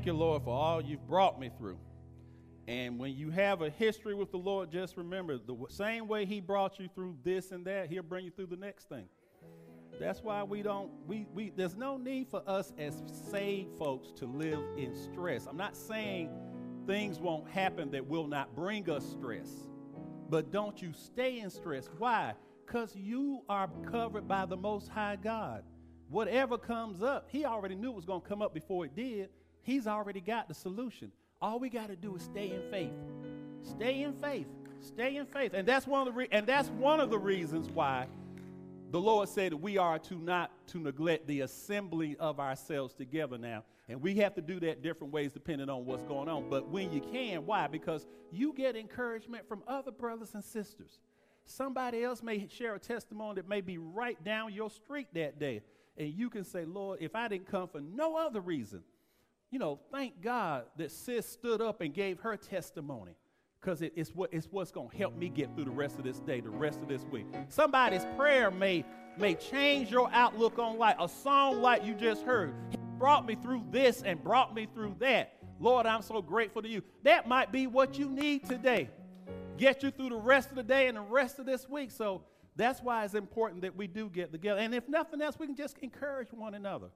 You, 0.08 0.14
Lord, 0.14 0.44
for 0.44 0.58
all 0.58 0.82
you've 0.82 1.06
brought 1.06 1.38
me 1.40 1.52
through. 1.58 1.78
And 2.68 2.98
when 2.98 3.16
you 3.16 3.30
have 3.30 3.62
a 3.62 3.70
history 3.70 4.16
with 4.16 4.32
the 4.32 4.38
Lord, 4.38 4.72
just 4.72 4.98
remember 4.98 5.38
the 5.38 5.56
same 5.70 6.08
way 6.08 6.26
He 6.26 6.40
brought 6.40 6.80
you 6.80 6.88
through 6.96 7.18
this 7.24 7.52
and 7.52 7.66
that, 7.66 7.90
He'll 7.90 8.04
bring 8.04 8.26
you 8.26 8.32
through 8.32 8.48
the 8.48 8.56
next 8.56 8.90
thing. 8.90 9.06
That's 10.00 10.22
why 10.22 10.44
we 10.44 10.62
don't, 10.62 10.92
we, 11.06 11.28
we, 11.34 11.52
there's 11.56 11.76
no 11.76 11.98
need 11.98 12.30
for 12.30 12.42
us 12.48 12.74
as 12.78 13.02
saved 13.32 13.78
folks 13.78 14.12
to 14.18 14.26
live 14.26 14.60
in 14.78 14.96
stress. 14.96 15.46
I'm 15.46 15.58
not 15.58 15.76
saying 15.76 16.32
things 16.86 17.20
won't 17.20 17.50
happen 17.50 17.92
that 17.92 18.06
will 18.06 18.28
not 18.28 18.56
bring 18.56 18.90
us 18.90 19.06
stress, 19.06 19.50
but 20.30 20.52
don't 20.52 20.82
you 20.82 20.94
stay 20.94 21.40
in 21.40 21.50
stress. 21.50 21.90
Why? 21.98 22.34
Because 22.66 22.96
you 22.96 23.42
are 23.50 23.70
covered 23.92 24.28
by 24.28 24.46
the 24.46 24.58
Most 24.58 24.88
High 24.88 25.18
God. 25.22 25.64
Whatever 26.10 26.58
comes 26.58 27.02
up, 27.04 27.28
He 27.30 27.44
already 27.44 27.76
knew 27.76 27.90
it 27.90 27.96
was 27.96 28.06
going 28.06 28.22
to 28.22 28.28
come 28.28 28.42
up 28.42 28.54
before 28.54 28.86
it 28.86 28.96
did. 28.96 29.30
He's 29.68 29.86
already 29.86 30.22
got 30.22 30.48
the 30.48 30.54
solution. 30.54 31.12
All 31.42 31.60
we 31.60 31.70
got 31.70 31.90
to 31.90 31.98
do 31.98 32.16
is 32.16 32.24
stay 32.24 32.52
in 32.52 32.62
faith. 32.72 32.94
Stay 33.64 34.04
in 34.04 34.14
faith. 34.14 34.48
Stay 34.80 35.18
in 35.18 35.26
faith. 35.26 35.52
And 35.54 35.68
that's 35.68 35.86
one 35.86 36.08
of 36.08 36.14
the 36.14 36.18
re- 36.20 36.30
and 36.32 36.48
that's 36.48 36.70
one 36.70 37.02
of 37.02 37.10
the 37.10 37.20
reasons 37.20 37.70
why 37.70 38.08
the 38.92 39.02
Lord 39.02 39.28
said 39.28 39.52
that 39.52 39.58
we 39.58 39.78
are 39.78 40.00
to 40.00 40.16
not 40.16 40.52
to 40.68 40.80
neglect 40.80 41.28
the 41.28 41.42
assembly 41.42 42.16
of 42.18 42.40
ourselves 42.40 42.94
together 42.94 43.38
now. 43.38 43.66
And 43.90 44.02
we 44.02 44.16
have 44.16 44.36
to 44.36 44.42
do 44.42 44.58
that 44.62 44.82
different 44.82 45.12
ways 45.12 45.34
depending 45.34 45.70
on 45.70 45.86
what's 45.86 46.04
going 46.04 46.30
on. 46.30 46.50
But 46.50 46.70
when 46.70 46.94
you 46.94 47.02
can, 47.02 47.46
why? 47.46 47.68
Because 47.68 48.08
you 48.32 48.54
get 48.54 48.78
encouragement 48.78 49.50
from 49.50 49.64
other 49.68 49.92
brothers 49.92 50.34
and 50.34 50.46
sisters. 50.46 51.02
Somebody 51.44 52.06
else 52.06 52.24
may 52.24 52.48
share 52.48 52.76
a 52.76 52.80
testimony 52.80 53.36
that 53.42 53.50
may 53.50 53.60
be 53.60 53.78
right 53.78 54.22
down 54.24 54.54
your 54.54 54.70
street 54.70 55.08
that 55.14 55.40
day. 55.40 55.62
And 55.98 56.14
you 56.14 56.30
can 56.30 56.46
say, 56.46 56.64
Lord, 56.64 57.00
if 57.02 57.16
I 57.18 57.28
didn't 57.28 57.48
come 57.48 57.68
for 57.68 57.82
no 57.82 58.16
other 58.16 58.40
reason, 58.40 58.84
you 59.51 59.60
know, 59.60 59.80
thank 59.92 60.22
God 60.22 60.65
that 60.78 60.91
sis 60.91 61.28
stood 61.28 61.62
up 61.62 61.82
and 61.82 61.93
gave 61.93 62.19
her 62.19 62.36
testimony 62.36 63.15
because 63.60 63.82
it, 63.82 63.93
it's, 63.95 64.12
what, 64.13 64.34
it's 64.34 64.48
what's 64.52 64.72
going 64.72 64.89
to 64.89 64.98
help 64.98 65.17
me 65.17 65.30
get 65.30 65.54
through 65.56 65.65
the 65.65 65.72
rest 65.72 65.98
of 65.98 66.04
this 66.04 66.19
day, 66.19 66.41
the 66.41 66.50
rest 66.50 66.82
of 66.82 66.88
this 66.88 67.04
week. 67.12 67.26
Somebody's 67.50 68.06
prayer 68.15 68.52
may, 68.52 68.86
may 69.17 69.36
change 69.36 69.89
your 69.89 70.10
outlook 70.12 70.60
on 70.60 70.78
life. 70.78 70.95
A 71.00 71.10
song 71.10 71.62
like 71.62 71.86
you 71.86 71.93
just 71.93 72.24
heard 72.24 72.54
he 72.69 72.78
brought 72.98 73.26
me 73.26 73.36
through 73.36 73.63
this 73.72 74.04
and 74.04 74.24
brought 74.24 74.54
me 74.54 74.67
through 74.74 74.95
that. 75.00 75.34
Lord, 75.60 75.86
I'm 75.86 76.02
so 76.02 76.22
grateful 76.22 76.62
to 76.62 76.67
you. 76.67 76.84
That 77.04 77.28
might 77.28 77.52
be 77.52 77.67
what 77.67 77.98
you 77.98 78.10
need 78.10 78.45
today. 78.45 78.89
Get 79.58 79.82
you 79.82 79.91
through 79.91 80.10
the 80.10 80.15
rest 80.17 80.50
of 80.50 80.56
the 80.56 80.63
day 80.63 80.88
and 80.88 80.98
the 80.98 81.02
rest 81.02 81.39
of 81.39 81.45
this 81.45 81.67
week. 81.67 81.89
So 81.91 82.24
that's 82.56 82.82
why 82.82 83.06
it's 83.06 83.15
important 83.15 83.62
that 83.63 83.76
we 83.76 83.88
do 83.88 84.10
get 84.10 84.32
together. 84.32 84.60
And 84.60 84.76
if 84.76 84.88
nothing 84.88 85.22
else, 85.22 85.38
we 85.39 85.48
can 85.48 85.56
just 85.56 85.78
encourage 85.80 86.32
one 86.32 86.54
another. 86.54 86.88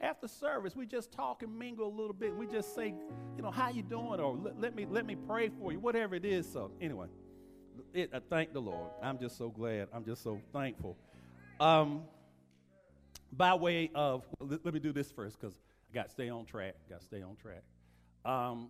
After 0.00 0.28
service, 0.28 0.76
we 0.76 0.84
just 0.84 1.10
talk 1.10 1.42
and 1.42 1.58
mingle 1.58 1.88
a 1.88 1.94
little 1.94 2.12
bit. 2.12 2.36
We 2.36 2.46
just 2.46 2.74
say, 2.74 2.94
you 3.36 3.42
know, 3.42 3.50
how 3.50 3.70
you 3.70 3.82
doing? 3.82 4.20
Or 4.20 4.38
let, 4.58 4.74
me 4.74 4.86
let 4.88 5.06
me 5.06 5.16
pray 5.16 5.48
for 5.48 5.72
you, 5.72 5.80
whatever 5.80 6.14
it 6.14 6.24
is. 6.24 6.50
So 6.50 6.70
anyway, 6.80 7.06
it, 7.94 8.10
I 8.12 8.20
thank 8.28 8.52
the 8.52 8.60
Lord. 8.60 8.90
I'm 9.02 9.18
just 9.18 9.38
so 9.38 9.48
glad. 9.48 9.88
I'm 9.94 10.04
just 10.04 10.22
so 10.22 10.40
thankful. 10.52 10.98
Um, 11.60 12.02
by 13.32 13.54
way 13.54 13.90
of, 13.94 14.24
let, 14.38 14.64
let 14.66 14.74
me 14.74 14.80
do 14.80 14.92
this 14.92 15.10
first 15.10 15.40
because 15.40 15.56
I 15.90 15.94
got 15.94 16.04
to 16.06 16.10
stay 16.10 16.28
on 16.28 16.44
track. 16.44 16.74
Got 16.90 17.00
to 17.00 17.06
stay 17.06 17.22
on 17.22 17.36
track. 17.36 17.62
Um, 18.26 18.68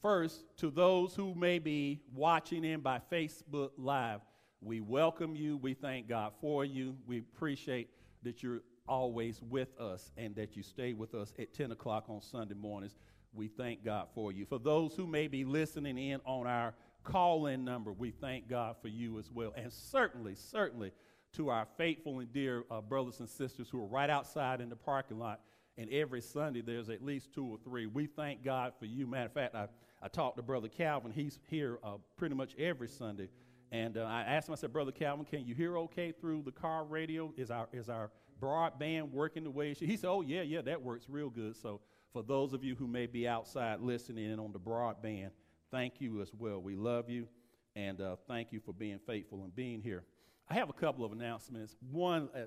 first, 0.00 0.44
to 0.58 0.70
those 0.70 1.14
who 1.14 1.34
may 1.34 1.58
be 1.58 2.02
watching 2.14 2.64
in 2.64 2.80
by 2.80 3.00
Facebook 3.10 3.70
Live, 3.76 4.20
we 4.60 4.80
welcome 4.80 5.34
you. 5.34 5.56
We 5.56 5.74
thank 5.74 6.08
God 6.08 6.32
for 6.40 6.64
you. 6.64 6.96
We 7.06 7.18
appreciate 7.18 7.90
that 8.22 8.42
you're 8.42 8.60
always 8.88 9.40
with 9.42 9.78
us 9.80 10.10
and 10.16 10.34
that 10.36 10.56
you 10.56 10.62
stay 10.62 10.92
with 10.92 11.14
us 11.14 11.32
at 11.38 11.52
10 11.54 11.72
o'clock 11.72 12.04
on 12.08 12.20
Sunday 12.20 12.54
mornings. 12.54 12.96
We 13.34 13.48
thank 13.48 13.84
God 13.84 14.08
for 14.14 14.32
you. 14.32 14.46
For 14.46 14.58
those 14.58 14.94
who 14.94 15.06
may 15.06 15.28
be 15.28 15.44
listening 15.44 15.98
in 15.98 16.20
on 16.24 16.46
our 16.46 16.74
call 17.04 17.46
in 17.46 17.64
number, 17.64 17.92
we 17.92 18.10
thank 18.10 18.48
God 18.48 18.76
for 18.80 18.88
you 18.88 19.18
as 19.18 19.30
well. 19.30 19.52
And 19.56 19.72
certainly, 19.72 20.34
certainly 20.34 20.92
to 21.34 21.50
our 21.50 21.66
faithful 21.76 22.20
and 22.20 22.32
dear 22.32 22.64
uh, 22.70 22.80
brothers 22.80 23.20
and 23.20 23.28
sisters 23.28 23.68
who 23.70 23.82
are 23.82 23.86
right 23.86 24.10
outside 24.10 24.60
in 24.60 24.68
the 24.68 24.76
parking 24.76 25.18
lot. 25.18 25.40
And 25.76 25.90
every 25.92 26.20
Sunday 26.20 26.60
there's 26.60 26.88
at 26.88 27.04
least 27.04 27.32
two 27.32 27.46
or 27.46 27.58
three. 27.62 27.86
We 27.86 28.06
thank 28.06 28.42
God 28.42 28.72
for 28.78 28.86
you. 28.86 29.06
Matter 29.06 29.26
of 29.26 29.32
fact, 29.32 29.54
I, 29.54 29.68
I 30.02 30.08
talked 30.08 30.36
to 30.38 30.42
Brother 30.42 30.68
Calvin. 30.68 31.12
He's 31.12 31.38
here 31.48 31.78
uh, 31.84 31.98
pretty 32.16 32.34
much 32.34 32.56
every 32.58 32.88
Sunday. 32.88 33.28
And 33.70 33.98
uh, 33.98 34.02
I 34.02 34.22
asked 34.22 34.48
him, 34.48 34.54
I 34.54 34.56
said, 34.56 34.72
Brother 34.72 34.92
Calvin, 34.92 35.26
can 35.26 35.44
you 35.44 35.54
hear 35.54 35.76
okay 35.78 36.12
through 36.12 36.42
the 36.42 36.52
car 36.52 36.84
radio? 36.84 37.32
Is 37.36 37.50
our, 37.50 37.68
is 37.72 37.88
our 37.88 38.10
broadband 38.40 39.10
working 39.10 39.44
the 39.44 39.50
way 39.50 39.72
it 39.72 39.78
should? 39.78 39.88
He 39.88 39.96
said, 39.96 40.08
Oh, 40.08 40.22
yeah, 40.22 40.42
yeah, 40.42 40.62
that 40.62 40.82
works 40.82 41.06
real 41.08 41.28
good. 41.28 41.56
So 41.56 41.80
for 42.12 42.22
those 42.22 42.52
of 42.52 42.64
you 42.64 42.74
who 42.74 42.86
may 42.86 43.06
be 43.06 43.28
outside 43.28 43.80
listening 43.80 44.30
in 44.30 44.38
on 44.38 44.52
the 44.52 44.58
broadband, 44.58 45.30
thank 45.70 46.00
you 46.00 46.22
as 46.22 46.32
well. 46.34 46.60
We 46.60 46.74
love 46.74 47.10
you, 47.10 47.28
and 47.76 48.00
uh, 48.00 48.16
thank 48.26 48.52
you 48.52 48.60
for 48.60 48.72
being 48.72 48.98
faithful 49.06 49.44
and 49.44 49.54
being 49.54 49.82
here. 49.82 50.04
I 50.48 50.54
have 50.54 50.70
a 50.70 50.74
couple 50.74 51.04
of 51.04 51.12
announcements. 51.12 51.76
One, 51.90 52.30
uh, 52.34 52.46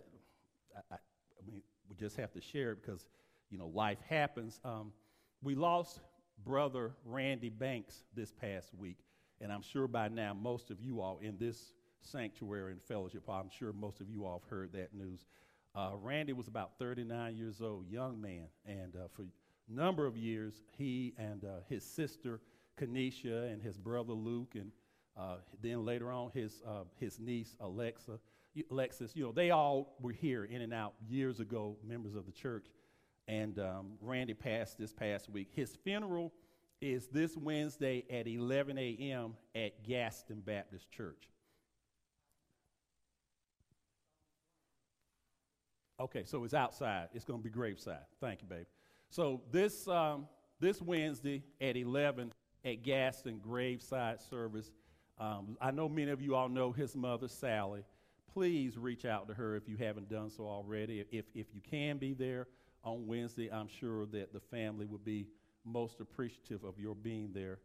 I, 0.92 0.96
I, 0.96 1.46
mean, 1.46 1.62
we 1.88 1.96
just 1.96 2.18
have 2.18 2.32
to 2.34 2.42
share 2.42 2.72
it 2.72 2.80
because, 2.82 3.06
you 3.52 3.60
know, 3.60 3.68
life 3.68 4.00
happens. 4.10 4.60
Um, 4.66 4.92
we 5.44 5.54
lost 5.54 6.00
Brother 6.44 6.94
Randy 7.06 7.50
Banks 7.50 8.04
this 8.16 8.32
past 8.32 8.74
week, 8.74 8.98
and 9.42 9.52
I'm 9.52 9.62
sure 9.62 9.88
by 9.88 10.08
now 10.08 10.34
most 10.34 10.70
of 10.72 10.80
you 10.82 11.02
all 11.02 11.20
in 11.22 11.38
this 11.38 11.74
sanctuary 12.02 12.72
and 12.74 12.82
fellowship, 12.82 13.24
I'm 13.30 13.50
sure 13.50 13.74
most 13.74 14.02
of 14.02 14.10
you 14.10 14.26
all 14.26 14.42
have 14.42 14.50
heard 14.50 14.74
that 14.74 14.94
news. 14.94 15.26
Uh, 15.76 15.92
Randy 16.02 16.34
was 16.34 16.48
about 16.48 16.78
39 16.80 17.36
years 17.36 17.62
old, 17.62 17.90
young 17.90 18.20
man, 18.20 18.48
and 18.66 18.96
uh, 18.96 19.08
for 19.16 19.24
a 19.24 19.74
number 19.74 20.06
of 20.06 20.18
years, 20.18 20.62
he 20.78 21.14
and 21.18 21.44
uh, 21.44 21.62
his 21.70 21.84
sister 21.84 22.42
Kenesha 22.80 23.52
and 23.52 23.62
his 23.62 23.78
brother 23.78 24.14
Luke, 24.14 24.56
and 24.56 24.72
uh, 25.18 25.38
then 25.62 25.86
later 25.86 26.12
on 26.12 26.32
his 26.34 26.62
uh, 26.68 26.84
his 27.00 27.20
niece 27.20 27.56
Alexa, 27.60 28.20
Alexis, 28.70 29.16
you 29.16 29.24
know, 29.24 29.32
they 29.32 29.52
all 29.52 29.96
were 30.02 30.12
here 30.12 30.46
in 30.46 30.62
and 30.62 30.74
out 30.74 30.94
years 31.08 31.40
ago, 31.40 31.78
members 31.88 32.16
of 32.16 32.26
the 32.26 32.32
church. 32.32 32.68
And 33.28 33.60
um, 33.60 33.94
Randy 34.02 34.34
passed 34.34 34.78
this 34.78 34.92
past 34.92 35.30
week. 35.30 35.50
His 35.54 35.78
funeral 35.84 36.34
is 36.82 37.08
this 37.08 37.38
Wednesday 37.38 38.04
at 38.10 38.28
11 38.28 38.78
a.m. 38.78 39.36
at 39.56 39.84
Gaston 39.84 40.42
Baptist 40.42 40.92
Church. 40.92 41.30
Okay, 46.00 46.24
so 46.26 46.44
it's 46.44 46.56
outside. 46.56 47.10
It's 47.14 47.26
going 47.26 47.40
to 47.40 47.44
be 47.44 47.52
graveside. 47.52 48.06
Thank 48.20 48.42
you, 48.42 48.48
baby. 48.48 48.66
So 49.12 49.42
this 49.52 49.88
um, 49.88 50.28
this 50.60 50.82
Wednesday 50.82 51.44
at 51.62 51.78
11 51.78 52.32
at 52.66 52.84
Gaston 52.84 53.40
Graveside 53.40 54.20
service. 54.20 54.72
Um, 55.20 55.58
I 55.62 55.70
know 55.70 55.88
many 55.88 56.10
of 56.10 56.22
you 56.22 56.36
all 56.36 56.50
know 56.50 56.72
his 56.72 56.96
mother, 56.96 57.28
Sally. 57.28 57.84
Please 58.34 58.78
reach 58.78 59.06
out 59.06 59.28
to 59.28 59.36
her 59.36 59.56
if 59.56 59.68
you 59.68 59.78
haven't 59.78 60.10
done 60.10 60.32
so 60.32 60.46
already. 60.46 61.06
If, 61.12 61.26
if 61.36 61.48
you 61.54 61.62
can 61.62 61.98
be 61.98 62.14
there 62.14 62.48
on 62.84 63.06
Wednesday, 63.06 63.52
I'm 63.52 63.68
sure 63.68 64.08
that 64.08 64.34
the 64.34 64.40
family 64.40 64.86
would 64.86 65.04
be 65.04 65.28
most 65.66 66.00
appreciative 66.00 66.64
of 66.64 66.80
your 66.80 66.96
being 66.96 67.32
there. 67.34 67.60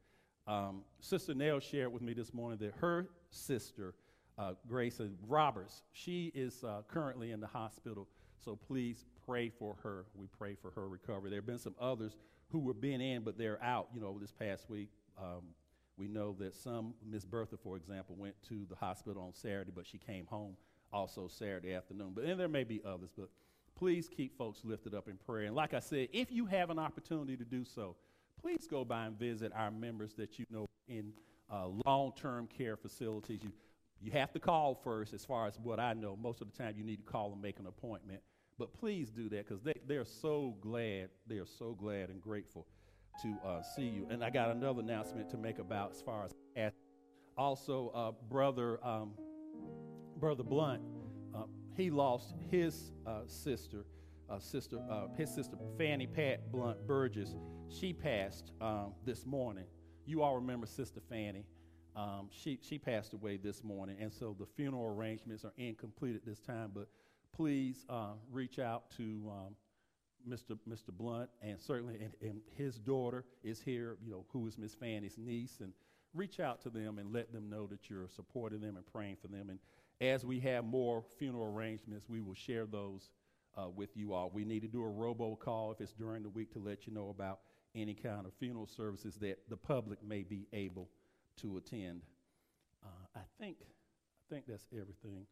Um, 0.46 0.82
sister 1.00 1.34
Nell 1.34 1.60
shared 1.60 1.92
with 1.92 2.02
me 2.02 2.12
this 2.12 2.32
morning 2.32 2.58
that 2.60 2.74
her 2.80 3.08
sister, 3.30 3.94
uh, 4.38 4.52
Grace 4.68 5.00
Roberts, 5.26 5.82
she 5.92 6.30
is 6.34 6.62
uh, 6.62 6.82
currently 6.88 7.32
in 7.32 7.40
the 7.40 7.46
hospital. 7.46 8.06
So 8.44 8.54
please 8.54 9.06
pray 9.26 9.48
for 9.48 9.76
her. 9.82 10.04
We 10.14 10.26
pray 10.38 10.54
for 10.54 10.70
her 10.72 10.88
recovery. 10.88 11.30
There 11.30 11.38
have 11.38 11.46
been 11.46 11.58
some 11.58 11.74
others 11.80 12.16
who 12.50 12.60
were 12.60 12.74
being 12.74 13.00
in, 13.00 13.22
but 13.22 13.36
they're 13.36 13.62
out. 13.62 13.88
You 13.92 14.00
know, 14.00 14.16
this 14.20 14.30
past 14.30 14.70
week, 14.70 14.90
um, 15.18 15.42
we 15.96 16.06
know 16.06 16.36
that 16.38 16.54
some, 16.54 16.94
Miss 17.04 17.24
Bertha, 17.24 17.56
for 17.56 17.76
example, 17.76 18.14
went 18.16 18.34
to 18.48 18.66
the 18.68 18.76
hospital 18.76 19.22
on 19.22 19.34
Saturday, 19.34 19.72
but 19.74 19.86
she 19.86 19.98
came 19.98 20.26
home 20.26 20.56
also 20.92 21.26
Saturday 21.26 21.74
afternoon. 21.74 22.12
But 22.14 22.24
then 22.24 22.38
there 22.38 22.48
may 22.48 22.64
be 22.64 22.82
others, 22.86 23.10
but 23.16 23.30
please 23.76 24.08
keep 24.08 24.36
folks 24.36 24.60
lifted 24.64 24.94
up 24.94 25.08
in 25.08 25.16
prayer. 25.16 25.46
And 25.46 25.54
like 25.54 25.74
I 25.74 25.80
said, 25.80 26.08
if 26.12 26.32
you 26.32 26.46
have 26.46 26.70
an 26.70 26.78
opportunity 26.78 27.36
to 27.36 27.44
do 27.44 27.64
so, 27.64 27.96
please 28.40 28.66
go 28.68 28.84
by 28.84 29.06
and 29.06 29.18
visit 29.18 29.52
our 29.54 29.70
members 29.70 30.14
that 30.14 30.38
you 30.38 30.46
know 30.50 30.66
in 30.88 31.12
uh, 31.52 31.68
long-term 31.84 32.48
care 32.48 32.76
facilities. 32.76 33.42
You 33.42 33.52
you 34.00 34.12
have 34.12 34.32
to 34.32 34.38
call 34.38 34.74
first, 34.74 35.14
as 35.14 35.24
far 35.24 35.46
as 35.46 35.58
what 35.58 35.80
I 35.80 35.94
know. 35.94 36.16
Most 36.16 36.40
of 36.40 36.50
the 36.50 36.56
time, 36.56 36.74
you 36.76 36.84
need 36.84 36.98
to 36.98 37.10
call 37.10 37.32
and 37.32 37.40
make 37.40 37.58
an 37.58 37.66
appointment. 37.66 38.20
But 38.58 38.72
please 38.72 39.10
do 39.10 39.28
that 39.30 39.48
because 39.48 39.62
they, 39.62 39.74
they're 39.86 40.04
so 40.04 40.56
glad, 40.60 41.10
they 41.26 41.36
are 41.36 41.46
so 41.46 41.74
glad 41.74 42.10
and 42.10 42.20
grateful 42.20 42.66
to 43.22 43.34
uh, 43.44 43.62
see 43.62 43.82
you. 43.82 44.06
And 44.10 44.22
I 44.22 44.30
got 44.30 44.50
another 44.50 44.80
announcement 44.80 45.30
to 45.30 45.36
make 45.36 45.58
about 45.58 45.92
as 45.92 46.02
far 46.02 46.28
as 46.56 46.72
also 47.36 47.90
uh, 47.94 48.12
brother 48.28 48.84
um, 48.86 49.12
brother 50.18 50.42
Blunt. 50.42 50.82
He 51.76 51.90
lost 51.90 52.34
his 52.50 52.92
uh, 53.06 53.20
sister, 53.26 53.84
uh, 54.30 54.38
sister 54.38 54.78
uh, 54.90 55.08
his 55.16 55.32
sister 55.32 55.56
Fanny 55.76 56.06
Pat 56.06 56.50
Blunt 56.50 56.86
Burgess. 56.86 57.34
She 57.68 57.92
passed 57.92 58.52
um, 58.62 58.94
this 59.04 59.26
morning. 59.26 59.64
You 60.06 60.22
all 60.22 60.36
remember 60.36 60.66
Sister 60.66 61.00
Fanny. 61.10 61.44
Um, 61.94 62.28
she, 62.30 62.58
she 62.62 62.78
passed 62.78 63.12
away 63.12 63.36
this 63.36 63.62
morning, 63.62 63.96
and 64.00 64.12
so 64.12 64.34
the 64.38 64.46
funeral 64.46 64.86
arrangements 64.86 65.44
are 65.44 65.52
incomplete 65.58 66.14
at 66.14 66.24
this 66.24 66.40
time. 66.40 66.70
But 66.74 66.88
please 67.34 67.84
uh, 67.90 68.12
reach 68.30 68.58
out 68.58 68.90
to 68.96 69.02
um, 69.30 69.56
Mr. 70.28 70.58
Mr. 70.68 70.92
Blunt, 70.92 71.28
and 71.42 71.60
certainly 71.60 71.96
and, 72.02 72.14
and, 72.22 72.40
his 72.56 72.78
daughter 72.78 73.24
is 73.42 73.60
here, 73.60 73.96
you 74.02 74.12
know, 74.12 74.24
who 74.32 74.46
is 74.46 74.56
Miss 74.56 74.74
Fanny's 74.74 75.18
niece, 75.18 75.58
and 75.60 75.72
reach 76.14 76.40
out 76.40 76.62
to 76.62 76.70
them 76.70 76.98
and 76.98 77.12
let 77.12 77.32
them 77.32 77.50
know 77.50 77.66
that 77.66 77.90
you're 77.90 78.08
supporting 78.08 78.60
them 78.60 78.76
and 78.76 78.86
praying 78.86 79.16
for 79.20 79.28
them. 79.28 79.50
And 79.50 79.58
as 80.00 80.24
we 80.24 80.40
have 80.40 80.64
more 80.64 81.02
funeral 81.18 81.46
arrangements, 81.46 82.06
we 82.08 82.20
will 82.20 82.34
share 82.34 82.66
those 82.66 83.10
uh, 83.56 83.68
with 83.68 83.96
you 83.96 84.12
all. 84.12 84.30
We 84.32 84.44
need 84.44 84.60
to 84.60 84.68
do 84.68 84.82
a 84.82 84.88
robocall 84.88 85.72
if 85.72 85.80
it's 85.80 85.92
during 85.92 86.22
the 86.22 86.28
week 86.28 86.52
to 86.52 86.58
let 86.58 86.86
you 86.86 86.92
know 86.92 87.08
about 87.08 87.40
any 87.74 87.94
kind 87.94 88.26
of 88.26 88.32
funeral 88.34 88.66
services 88.66 89.16
that 89.16 89.38
the 89.48 89.56
public 89.56 90.02
may 90.02 90.22
be 90.22 90.46
able 90.52 90.88
to 91.38 91.56
attend. 91.56 92.02
Uh, 92.84 92.88
I 93.16 93.20
think 93.38 93.56
I 93.60 94.34
think 94.34 94.46
that's 94.48 94.66
everything 94.72 95.26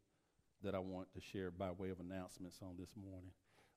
that 0.63 0.75
I 0.75 0.79
want 0.79 1.13
to 1.15 1.21
share 1.21 1.51
by 1.51 1.71
way 1.71 1.91
of 1.91 2.01
announcements 2.01 2.61
on 2.63 2.77
this 2.79 2.91
morning. 2.97 3.31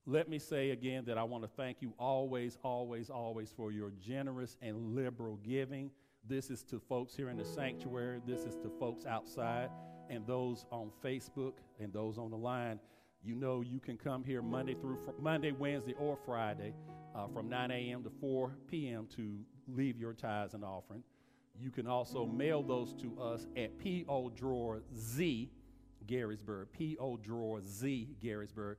Let 0.06 0.30
me 0.30 0.40
say 0.40 0.72
again 0.72 1.04
that 1.06 1.18
I 1.18 1.24
want 1.24 1.44
to 1.44 1.50
thank 1.50 1.82
you 1.82 1.94
always, 2.00 2.58
always, 2.64 3.10
always 3.10 3.52
for 3.52 3.72
your 3.72 3.92
generous 4.00 4.56
and 4.62 4.96
liberal 4.96 5.38
giving. 5.44 5.92
This 6.26 6.50
is 6.50 6.64
to 6.64 6.80
folks 6.80 7.16
here 7.16 7.30
in 7.30 7.38
the 7.38 7.46
sanctuary, 7.46 8.22
this 8.26 8.42
is 8.42 8.56
to 8.58 8.70
folks 8.80 9.06
outside, 9.06 9.70
and 10.10 10.26
those 10.26 10.66
on 10.72 10.92
Facebook 11.04 11.54
and 11.80 11.92
those 11.94 12.18
on 12.18 12.32
the 12.32 12.38
line. 12.38 12.80
You 13.24 13.36
know 13.36 13.62
you 13.62 13.80
can 13.80 13.98
come 13.98 14.24
here 14.24 14.42
Monday 14.42 14.76
through 14.76 14.98
fr- 15.04 15.12
Monday, 15.22 15.52
Wednesday, 15.52 15.96
or 16.00 16.18
Friday 16.26 16.74
uh, 17.16 17.28
from 17.28 17.50
9 17.50 17.72
a.m. 17.72 18.04
to 18.04 18.12
4 18.22 18.52
p.m. 18.70 19.08
to 19.16 19.40
leave 19.68 19.98
your 20.00 20.14
tithes 20.14 20.54
and 20.54 20.64
offering. 20.64 21.04
You 21.60 21.72
can 21.72 21.88
also 21.88 22.26
mail 22.26 22.62
those 22.62 22.94
to 23.02 23.20
us 23.20 23.48
at 23.58 23.78
P.O. 23.80 24.30
Drawer 24.30 24.82
Z, 24.96 25.50
Garysburg, 26.06 26.68
P.O. 26.72 27.18
Drawer 27.18 27.62
Z, 27.66 28.10
Garysburg, 28.24 28.76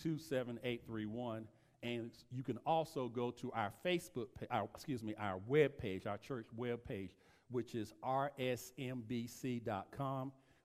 27831. 0.00 1.46
And 1.82 2.10
you 2.30 2.42
can 2.42 2.58
also 2.66 3.08
go 3.08 3.30
to 3.32 3.50
our 3.52 3.72
Facebook, 3.84 4.28
our, 4.50 4.68
excuse 4.74 5.02
me, 5.02 5.14
our 5.18 5.40
web 5.48 5.76
page, 5.78 6.06
our 6.06 6.18
church 6.18 6.46
web 6.56 6.84
page, 6.84 7.10
which 7.50 7.74
is 7.74 7.94
rsmbc.com. 8.04 8.42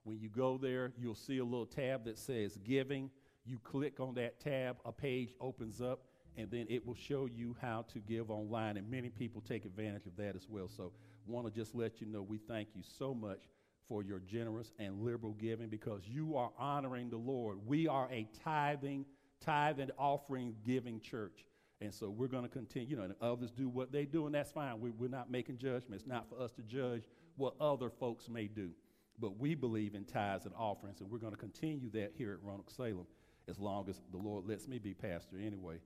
When 0.06 0.20
you 0.20 0.28
go 0.28 0.56
there, 0.56 0.92
you'll 0.96 1.16
see 1.16 1.38
a 1.38 1.44
little 1.44 1.66
tab 1.66 2.04
that 2.04 2.16
says 2.16 2.56
Giving. 2.64 3.10
You 3.44 3.58
click 3.58 3.98
on 3.98 4.14
that 4.14 4.38
tab, 4.38 4.76
a 4.84 4.92
page 4.92 5.34
opens 5.40 5.80
up, 5.80 6.04
and 6.36 6.48
then 6.48 6.66
it 6.68 6.86
will 6.86 6.94
show 6.94 7.26
you 7.26 7.56
how 7.60 7.84
to 7.92 7.98
give 7.98 8.30
online. 8.30 8.76
And 8.76 8.88
many 8.88 9.08
people 9.08 9.40
take 9.40 9.64
advantage 9.64 10.06
of 10.06 10.16
that 10.16 10.36
as 10.36 10.46
well. 10.48 10.68
So, 10.68 10.92
want 11.26 11.44
to 11.44 11.52
just 11.52 11.74
let 11.74 12.00
you 12.00 12.06
know 12.06 12.22
we 12.22 12.38
thank 12.38 12.68
you 12.76 12.82
so 12.84 13.12
much 13.12 13.48
for 13.88 14.04
your 14.04 14.20
generous 14.20 14.70
and 14.78 15.02
liberal 15.02 15.32
giving 15.32 15.68
because 15.68 16.02
you 16.06 16.36
are 16.36 16.52
honoring 16.56 17.10
the 17.10 17.16
Lord. 17.16 17.58
We 17.66 17.88
are 17.88 18.08
a 18.12 18.28
tithing 18.44 19.06
tithe 19.40 19.80
and 19.80 19.90
offering 19.98 20.54
giving 20.64 21.00
church. 21.00 21.46
And 21.80 21.92
so 21.92 22.10
we're 22.10 22.28
going 22.28 22.44
to 22.44 22.48
continue, 22.48 22.90
you 22.90 22.96
know, 22.96 23.02
and 23.02 23.14
others 23.20 23.50
do 23.50 23.68
what 23.68 23.90
they 23.90 24.04
do, 24.04 24.26
and 24.26 24.34
that's 24.36 24.52
fine. 24.52 24.78
We, 24.78 24.90
we're 24.90 25.10
not 25.10 25.32
making 25.32 25.58
judgments. 25.58 26.06
Not 26.06 26.28
for 26.28 26.40
us 26.40 26.52
to 26.52 26.62
judge 26.62 27.02
what 27.36 27.54
other 27.60 27.90
folks 27.90 28.28
may 28.28 28.46
do. 28.46 28.70
But 29.18 29.38
we 29.38 29.54
believe 29.54 29.94
in 29.94 30.04
tithes 30.04 30.44
and 30.44 30.54
offerings, 30.56 31.00
and 31.00 31.10
we're 31.10 31.18
going 31.18 31.32
to 31.32 31.38
continue 31.38 31.90
that 31.90 32.12
here 32.16 32.32
at 32.32 32.42
Roanoke 32.42 32.70
Salem 32.70 33.06
as 33.48 33.58
long 33.58 33.88
as 33.88 34.00
the 34.10 34.18
Lord 34.18 34.46
lets 34.46 34.68
me 34.68 34.78
be 34.78 34.92
pastor 34.92 35.36
anyway. 35.44 35.76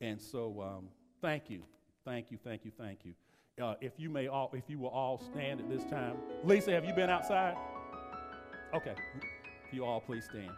And 0.00 0.20
so 0.20 0.60
um, 0.60 0.88
thank 1.20 1.50
you, 1.50 1.62
thank 2.04 2.30
you, 2.30 2.38
thank 2.42 2.64
you, 2.64 2.70
thank 2.76 3.04
you. 3.04 3.14
Uh, 3.62 3.74
if 3.80 3.92
you 3.96 4.10
may 4.10 4.28
all, 4.28 4.50
if 4.52 4.64
you 4.68 4.78
will 4.78 4.90
all 4.90 5.18
stand 5.18 5.60
at 5.60 5.68
this 5.68 5.82
time. 5.84 6.16
Lisa, 6.44 6.72
have 6.72 6.84
you 6.84 6.92
been 6.92 7.08
outside? 7.08 7.56
Okay. 8.74 8.94
If 9.66 9.72
you 9.72 9.84
all 9.84 10.00
please 10.00 10.24
stand. 10.24 10.50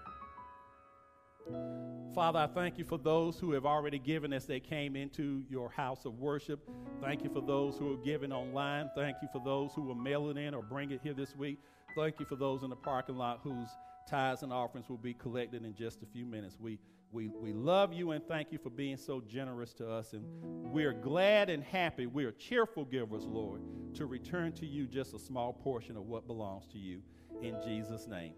Father, 2.15 2.41
I 2.41 2.47
thank 2.47 2.77
you 2.77 2.85
for 2.85 2.99
those 2.99 3.39
who 3.39 3.53
have 3.53 3.65
already 3.65 3.99
given 3.99 4.33
as 4.33 4.45
they 4.45 4.61
came 4.61 4.97
into 4.97 5.45
your 5.49 5.71
house 5.71 6.05
of 6.05 6.19
worship. 6.19 6.69
Thank 7.01 7.23
you 7.23 7.31
for 7.31 7.41
those 7.41 7.79
who 7.79 7.95
are 7.95 8.05
giving 8.05 8.33
online. 8.33 8.91
Thank 8.95 9.19
you 9.23 9.29
for 9.33 9.41
those 9.45 9.73
who 9.75 9.83
will 9.83 9.95
mail 9.95 10.29
it 10.31 10.37
in 10.37 10.53
or 10.53 10.63
bring 10.63 10.91
it 10.91 11.01
here 11.03 11.15
this 11.15 11.37
week. 11.37 11.59
Thank 11.99 12.21
you 12.21 12.27
for 12.27 12.37
those 12.37 12.63
in 12.63 12.71
the 12.71 12.77
parking 12.77 13.17
lot 13.17 13.41
whose 13.43 13.67
tithes 14.09 14.45
and 14.45 14.53
offerings 14.53 14.89
will 14.89 14.99
be 14.99 15.15
collected 15.15 15.65
in 15.65 15.75
just 15.75 16.01
a 16.05 16.07
few 16.07 16.25
minutes. 16.25 16.57
We, 16.61 16.79
we, 17.11 17.27
we 17.27 17.53
love 17.53 17.93
you 17.93 18.13
and 18.13 18.25
thank 18.25 18.53
you 18.53 18.59
for 18.59 18.71
being 18.71 18.97
so 18.97 19.21
generous 19.21 19.73
to 19.75 19.91
us. 19.91 20.13
And 20.13 20.23
we're 20.71 20.93
glad 20.93 21.51
and 21.51 21.61
happy. 21.61 22.07
We 22.07 22.25
are 22.25 22.31
cheerful 22.31 22.85
givers, 22.85 23.25
Lord, 23.25 23.63
to 23.95 24.07
return 24.07 24.53
to 24.53 24.67
you 24.67 24.87
just 24.87 25.13
a 25.13 25.19
small 25.19 25.53
portion 25.53 25.97
of 25.97 26.05
what 26.05 26.29
belongs 26.29 26.69
to 26.69 26.79
you. 26.79 27.03
In 27.43 27.57
Jesus' 27.65 28.07
name. 28.07 28.35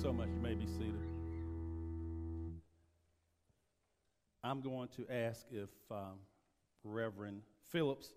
So 0.00 0.12
much. 0.12 0.28
You 0.28 0.40
may 0.40 0.54
be 0.54 0.66
seated. 0.66 0.94
I'm 4.44 4.60
going 4.60 4.88
to 4.96 5.06
ask 5.12 5.44
if 5.50 5.70
um, 5.90 6.18
Reverend 6.84 7.42
Phillips 7.70 8.12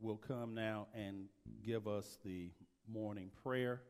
will 0.00 0.16
come 0.16 0.54
now 0.54 0.86
and 0.94 1.26
give 1.62 1.86
us 1.86 2.16
the 2.24 2.50
morning 2.90 3.30
prayer, 3.42 3.82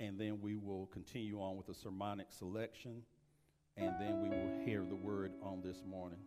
and 0.00 0.18
then 0.18 0.40
we 0.40 0.56
will 0.56 0.86
continue 0.86 1.40
on 1.40 1.56
with 1.56 1.66
the 1.66 1.74
sermonic 1.74 2.26
selection, 2.30 3.02
and 3.76 3.94
then 4.00 4.20
we 4.20 4.28
will 4.28 4.64
hear 4.64 4.84
the 4.84 4.96
word 4.96 5.30
on 5.42 5.62
this 5.62 5.84
morning. 5.88 6.18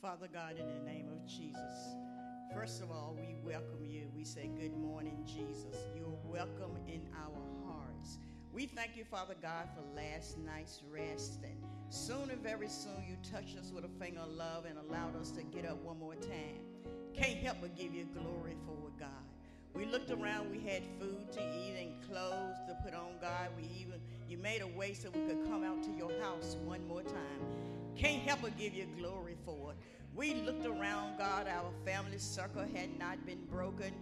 Father 0.00 0.28
God, 0.32 0.54
in 0.58 0.66
the 0.68 0.90
name 0.90 1.08
of 1.08 1.26
Jesus, 1.26 1.96
first 2.54 2.82
of 2.82 2.90
all, 2.90 3.16
we 3.18 3.34
welcome 3.44 3.84
you. 3.84 4.08
We 4.14 4.22
say, 4.22 4.48
Good 4.56 4.76
morning, 4.76 5.24
Jesus. 5.26 5.74
You're 5.96 6.16
welcome 6.24 6.76
in 6.86 7.02
our 7.16 7.42
hearts. 7.66 8.18
We 8.52 8.66
thank 8.66 8.96
you, 8.96 9.04
Father 9.04 9.34
God, 9.42 9.68
for 9.74 9.82
last 9.96 10.38
night's 10.38 10.82
rest. 10.88 11.40
And 11.42 11.56
sooner, 11.88 12.36
very 12.36 12.68
soon, 12.68 13.04
you 13.08 13.16
touched 13.28 13.58
us 13.58 13.72
with 13.74 13.84
a 13.84 14.04
finger 14.04 14.20
of 14.20 14.30
love 14.30 14.66
and 14.66 14.78
allowed 14.78 15.16
us 15.20 15.32
to 15.32 15.42
get 15.42 15.66
up 15.66 15.82
one 15.82 15.98
more 15.98 16.14
time. 16.14 16.62
Can't 17.12 17.38
help 17.38 17.56
but 17.60 17.76
give 17.76 17.92
you 17.92 18.06
glory 18.14 18.54
for 18.66 18.88
it, 18.88 19.00
God. 19.00 19.08
We 19.74 19.84
looked 19.84 20.12
around, 20.12 20.50
we 20.52 20.60
had 20.60 20.82
food 21.00 21.32
to 21.32 21.40
eat 21.40 21.74
and 21.76 22.08
clothes 22.08 22.56
to 22.68 22.76
put 22.84 22.94
on, 22.94 23.18
God. 23.20 23.48
We 23.56 23.64
even 23.80 24.00
You 24.28 24.38
made 24.38 24.62
a 24.62 24.66
way 24.66 24.92
so 24.92 25.10
we 25.10 25.20
could 25.26 25.44
come 25.46 25.64
out 25.64 25.82
to 25.82 25.90
your 25.90 26.12
house 26.20 26.56
one 26.64 26.86
more 26.86 27.02
time. 27.02 27.67
Can't 27.98 28.22
help 28.22 28.42
but 28.42 28.56
give 28.56 28.74
you 28.74 28.86
glory 28.96 29.36
for 29.44 29.72
it. 29.72 29.76
We 30.14 30.34
looked 30.34 30.64
around, 30.64 31.18
God, 31.18 31.48
our 31.48 31.72
family 31.84 32.18
circle 32.18 32.64
had 32.72 32.96
not 32.96 33.26
been 33.26 33.44
broken. 33.50 33.92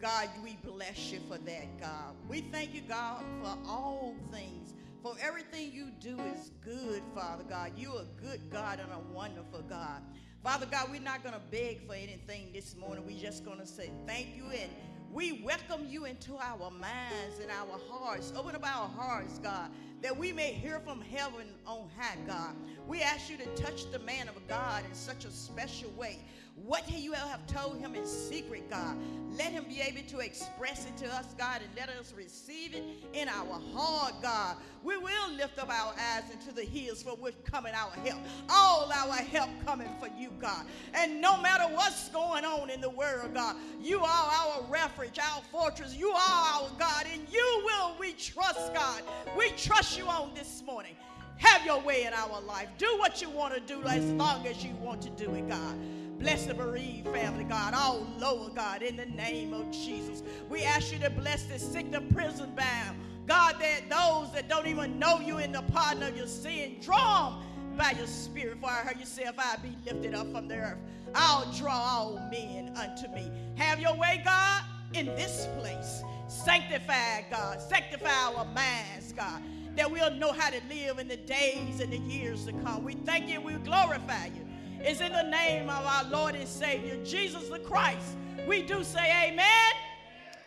God, 0.00 0.30
we 0.42 0.58
bless 0.64 1.12
you 1.12 1.20
for 1.28 1.36
that, 1.36 1.80
God. 1.80 2.14
We 2.28 2.40
thank 2.40 2.74
you, 2.74 2.80
God, 2.80 3.22
for 3.42 3.56
all 3.68 4.14
things. 4.32 4.72
For 5.02 5.14
everything 5.20 5.70
you 5.70 5.90
do 6.00 6.18
is 6.34 6.50
good, 6.64 7.02
Father 7.14 7.44
God. 7.44 7.72
You're 7.76 8.00
a 8.00 8.22
good 8.22 8.50
God 8.50 8.80
and 8.80 8.90
a 8.90 9.14
wonderful 9.14 9.62
God. 9.68 10.00
Father 10.42 10.66
God, 10.66 10.88
we're 10.90 11.00
not 11.00 11.22
going 11.22 11.34
to 11.34 11.40
beg 11.50 11.86
for 11.86 11.94
anything 11.94 12.48
this 12.54 12.74
morning. 12.74 13.04
We're 13.06 13.20
just 13.20 13.44
going 13.44 13.58
to 13.58 13.66
say 13.66 13.90
thank 14.06 14.34
you 14.34 14.44
and 14.46 14.70
we 15.12 15.42
welcome 15.44 15.86
you 15.88 16.06
into 16.06 16.38
our 16.38 16.70
minds 16.70 17.38
and 17.40 17.50
our 17.50 17.78
hearts. 17.90 18.32
Open 18.34 18.54
up 18.54 18.64
our 18.64 18.88
hearts, 18.88 19.38
God, 19.38 19.70
that 20.02 20.16
we 20.16 20.32
may 20.32 20.52
hear 20.52 20.80
from 20.80 21.00
heaven 21.00 21.46
on 21.64 21.88
high, 21.96 22.16
God. 22.26 22.54
We 22.88 23.02
ask 23.02 23.30
you 23.30 23.36
to 23.38 23.46
touch 23.54 23.90
the 23.92 24.00
man 24.00 24.28
of 24.28 24.34
God 24.48 24.84
in 24.84 24.94
such 24.94 25.24
a 25.24 25.30
special 25.30 25.90
way. 25.96 26.18
What 26.54 26.90
you 26.90 27.12
have 27.12 27.46
told 27.46 27.78
him 27.78 27.94
in 27.94 28.06
secret, 28.06 28.68
God, 28.68 28.96
let 29.36 29.52
him 29.52 29.64
be 29.64 29.80
able 29.80 30.02
to 30.08 30.18
express 30.18 30.86
it 30.86 30.96
to 30.98 31.12
us, 31.12 31.26
God, 31.38 31.60
and 31.62 31.70
let 31.76 31.88
us 31.88 32.12
receive 32.14 32.74
it 32.74 32.84
in 33.14 33.28
our 33.28 33.58
heart, 33.74 34.14
God. 34.22 34.56
We 34.82 34.98
will 34.98 35.32
lift 35.34 35.58
up 35.58 35.70
our 35.70 35.94
eyes 35.94 36.24
into 36.30 36.54
the 36.54 36.62
hills 36.62 37.02
for 37.02 37.12
which 37.12 37.34
coming 37.44 37.72
our 37.74 37.90
help. 38.04 38.20
All 38.50 38.92
our 38.92 39.14
help 39.14 39.48
coming 39.64 39.88
for 39.98 40.08
you, 40.18 40.30
God. 40.38 40.66
And 40.94 41.20
no 41.20 41.40
matter 41.40 41.64
what's 41.74 42.10
going 42.10 42.44
on 42.44 42.68
in 42.68 42.82
the 42.82 42.90
world, 42.90 43.32
God, 43.32 43.56
you 43.80 44.00
are 44.00 44.04
our 44.04 44.62
refuge, 44.68 45.18
our 45.18 45.42
fortress. 45.50 45.96
You 45.96 46.10
are 46.10 46.20
our 46.20 46.70
God, 46.78 47.06
and 47.10 47.22
you 47.32 47.62
will 47.64 47.96
we 47.98 48.12
trust, 48.12 48.74
God. 48.74 49.02
We 49.36 49.50
trust 49.52 49.96
you 49.96 50.06
on 50.06 50.32
this 50.34 50.62
morning. 50.66 50.96
Have 51.38 51.64
your 51.64 51.80
way 51.80 52.04
in 52.04 52.12
our 52.12 52.40
life. 52.42 52.68
Do 52.78 52.98
what 52.98 53.22
you 53.22 53.30
want 53.30 53.54
to 53.54 53.60
do 53.60 53.82
as 53.84 54.04
long 54.12 54.46
as 54.46 54.62
you 54.62 54.74
want 54.76 55.02
to 55.02 55.10
do 55.10 55.34
it, 55.34 55.48
God. 55.48 55.76
Bless 56.22 56.46
the 56.46 56.54
bereaved 56.54 57.08
family, 57.08 57.42
God, 57.42 57.74
oh, 57.76 57.78
all 57.80 58.06
lower, 58.20 58.48
God, 58.50 58.82
in 58.82 58.96
the 58.96 59.06
name 59.06 59.52
of 59.52 59.72
Jesus. 59.72 60.22
We 60.48 60.62
ask 60.62 60.92
you 60.92 61.00
to 61.00 61.10
bless 61.10 61.42
the 61.46 61.58
sick, 61.58 61.90
the 61.90 62.00
prison 62.00 62.52
bound. 62.54 62.96
God, 63.26 63.56
that 63.58 63.90
those 63.90 64.32
that 64.32 64.48
don't 64.48 64.68
even 64.68 65.00
know 65.00 65.18
you 65.18 65.38
in 65.38 65.50
the 65.50 65.62
pardon 65.62 66.04
of 66.04 66.16
your 66.16 66.28
sin, 66.28 66.76
draw 66.80 67.30
them 67.30 67.76
by 67.76 67.90
your 67.98 68.06
spirit. 68.06 68.58
For 68.60 68.70
I 68.70 68.82
heard 68.84 69.00
you 69.00 69.04
say, 69.04 69.24
if 69.24 69.36
I 69.36 69.56
be 69.56 69.76
lifted 69.84 70.14
up 70.14 70.30
from 70.30 70.46
the 70.46 70.58
earth, 70.58 70.78
I'll 71.12 71.50
draw 71.54 71.74
all 71.74 72.20
men 72.30 72.72
unto 72.76 73.08
me. 73.12 73.28
Have 73.56 73.80
your 73.80 73.96
way, 73.96 74.22
God, 74.24 74.62
in 74.94 75.06
this 75.06 75.48
place. 75.58 76.04
Sanctify, 76.28 77.22
God. 77.32 77.60
Sanctify 77.60 78.08
our 78.36 78.44
minds, 78.44 79.12
God 79.12 79.42
that 79.74 79.90
we'll 79.90 80.14
know 80.16 80.32
how 80.32 80.50
to 80.50 80.60
live 80.68 80.98
in 80.98 81.08
the 81.08 81.16
days 81.16 81.80
and 81.80 81.90
the 81.90 81.96
years 81.96 82.44
to 82.44 82.52
come. 82.52 82.84
We 82.84 82.92
thank 82.92 83.26
you, 83.30 83.40
we 83.40 83.54
glorify 83.54 84.26
you. 84.26 84.51
It's 84.84 85.00
in 85.00 85.12
the 85.12 85.22
name 85.22 85.70
of 85.70 85.86
our 85.86 86.04
Lord 86.10 86.34
and 86.34 86.48
Savior, 86.48 86.96
Jesus 87.04 87.48
the 87.48 87.60
Christ. 87.60 88.16
We 88.48 88.62
do 88.62 88.82
say 88.82 89.28
amen. 89.28 89.74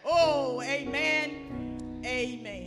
Oh, 0.04 0.62
amen. 0.62 2.02
Amen. 2.06 2.65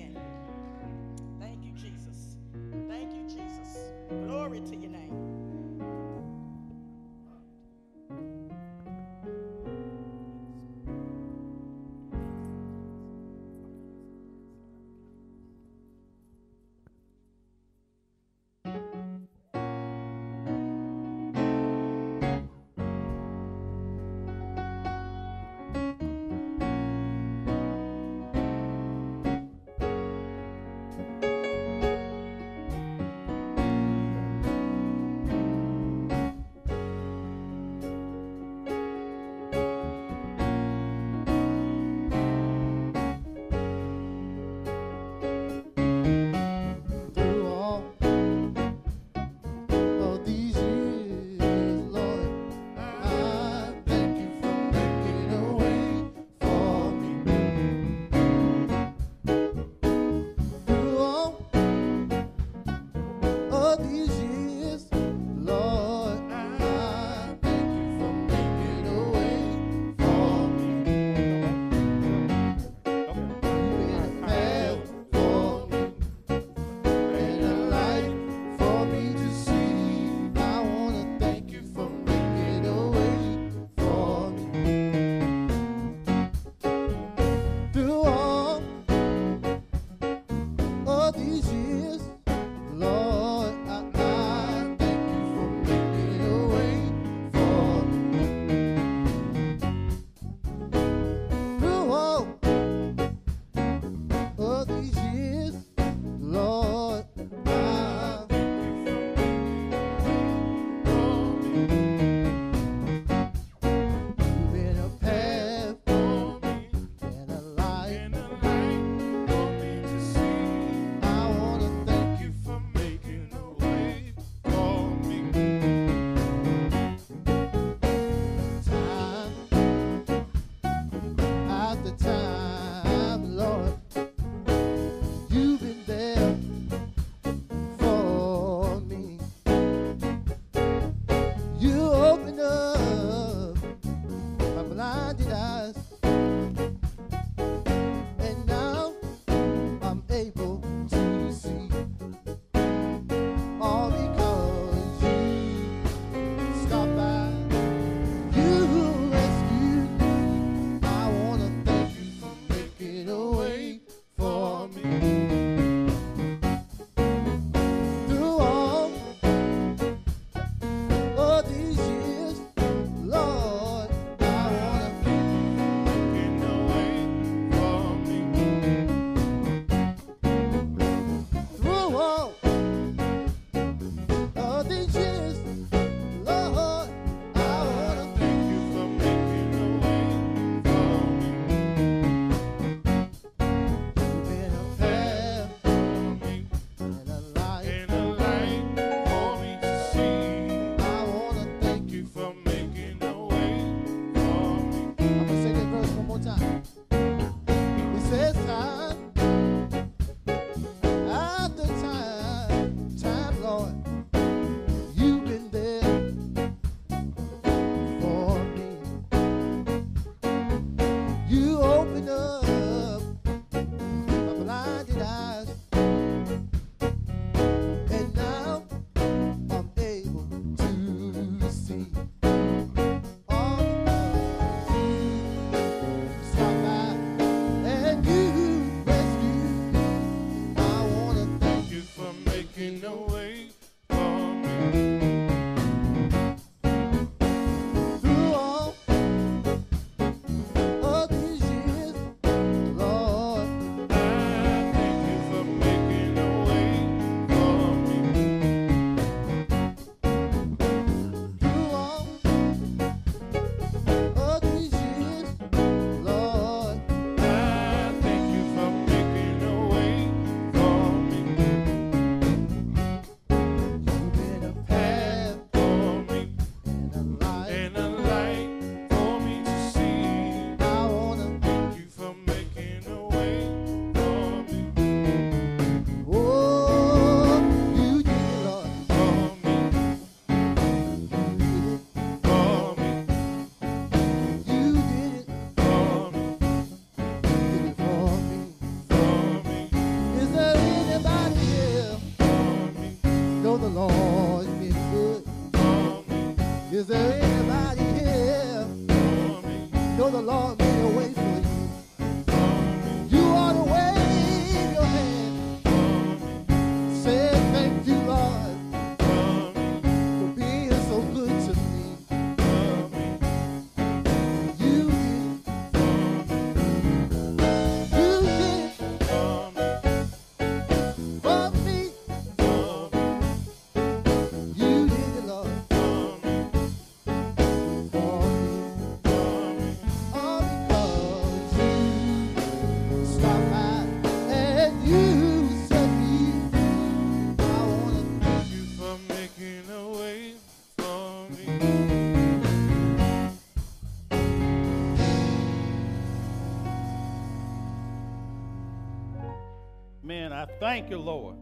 I 360.38 360.46
thank 360.61 360.88
you, 360.88 360.98
Lord, 360.98 361.35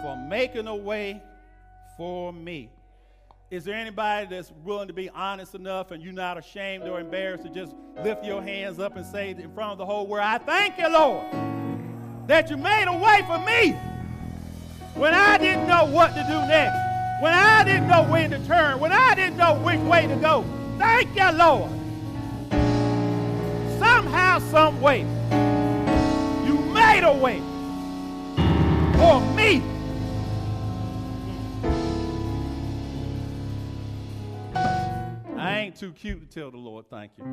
for 0.00 0.16
making 0.16 0.68
a 0.68 0.74
way 0.74 1.22
for 1.98 2.32
me. 2.32 2.70
Is 3.50 3.64
there 3.64 3.74
anybody 3.74 4.26
that's 4.30 4.50
willing 4.64 4.88
to 4.88 4.94
be 4.94 5.10
honest 5.10 5.54
enough 5.54 5.90
and 5.90 6.02
you're 6.02 6.14
not 6.14 6.38
ashamed 6.38 6.84
or 6.84 6.98
embarrassed 6.98 7.44
to 7.44 7.50
just 7.50 7.74
lift 8.02 8.24
your 8.24 8.40
hands 8.40 8.78
up 8.78 8.96
and 8.96 9.04
say 9.04 9.32
in 9.32 9.52
front 9.52 9.72
of 9.72 9.78
the 9.78 9.84
whole 9.84 10.06
world, 10.06 10.24
I 10.24 10.38
thank 10.38 10.78
you, 10.78 10.88
Lord, 10.88 11.26
that 12.26 12.48
you 12.48 12.56
made 12.56 12.86
a 12.88 12.96
way 12.96 13.22
for 13.26 13.38
me 13.40 13.72
when 14.94 15.12
I 15.12 15.36
didn't 15.36 15.66
know 15.66 15.84
what 15.84 16.14
to 16.14 16.24
do 16.26 16.38
next, 16.48 17.22
when 17.22 17.34
I 17.34 17.64
didn't 17.64 17.86
know 17.86 18.10
when 18.10 18.30
to 18.30 18.38
turn, 18.46 18.80
when 18.80 18.92
I 18.92 19.14
didn't 19.14 19.36
know 19.36 19.60
which 19.60 19.80
way 19.80 20.06
to 20.06 20.16
go. 20.16 20.42
Thank 20.78 21.14
you, 21.14 21.32
Lord. 21.32 21.70
Somehow, 23.78 24.38
some 24.38 24.80
way, 24.80 25.00
you 26.46 26.58
made 26.72 27.04
a 27.04 27.14
way 27.14 27.42
I 35.36 35.58
ain't 35.58 35.76
too 35.76 35.92
cute 35.92 36.28
to 36.28 36.40
tell 36.40 36.50
the 36.50 36.56
Lord 36.56 36.86
thank 36.90 37.12
you. 37.16 37.24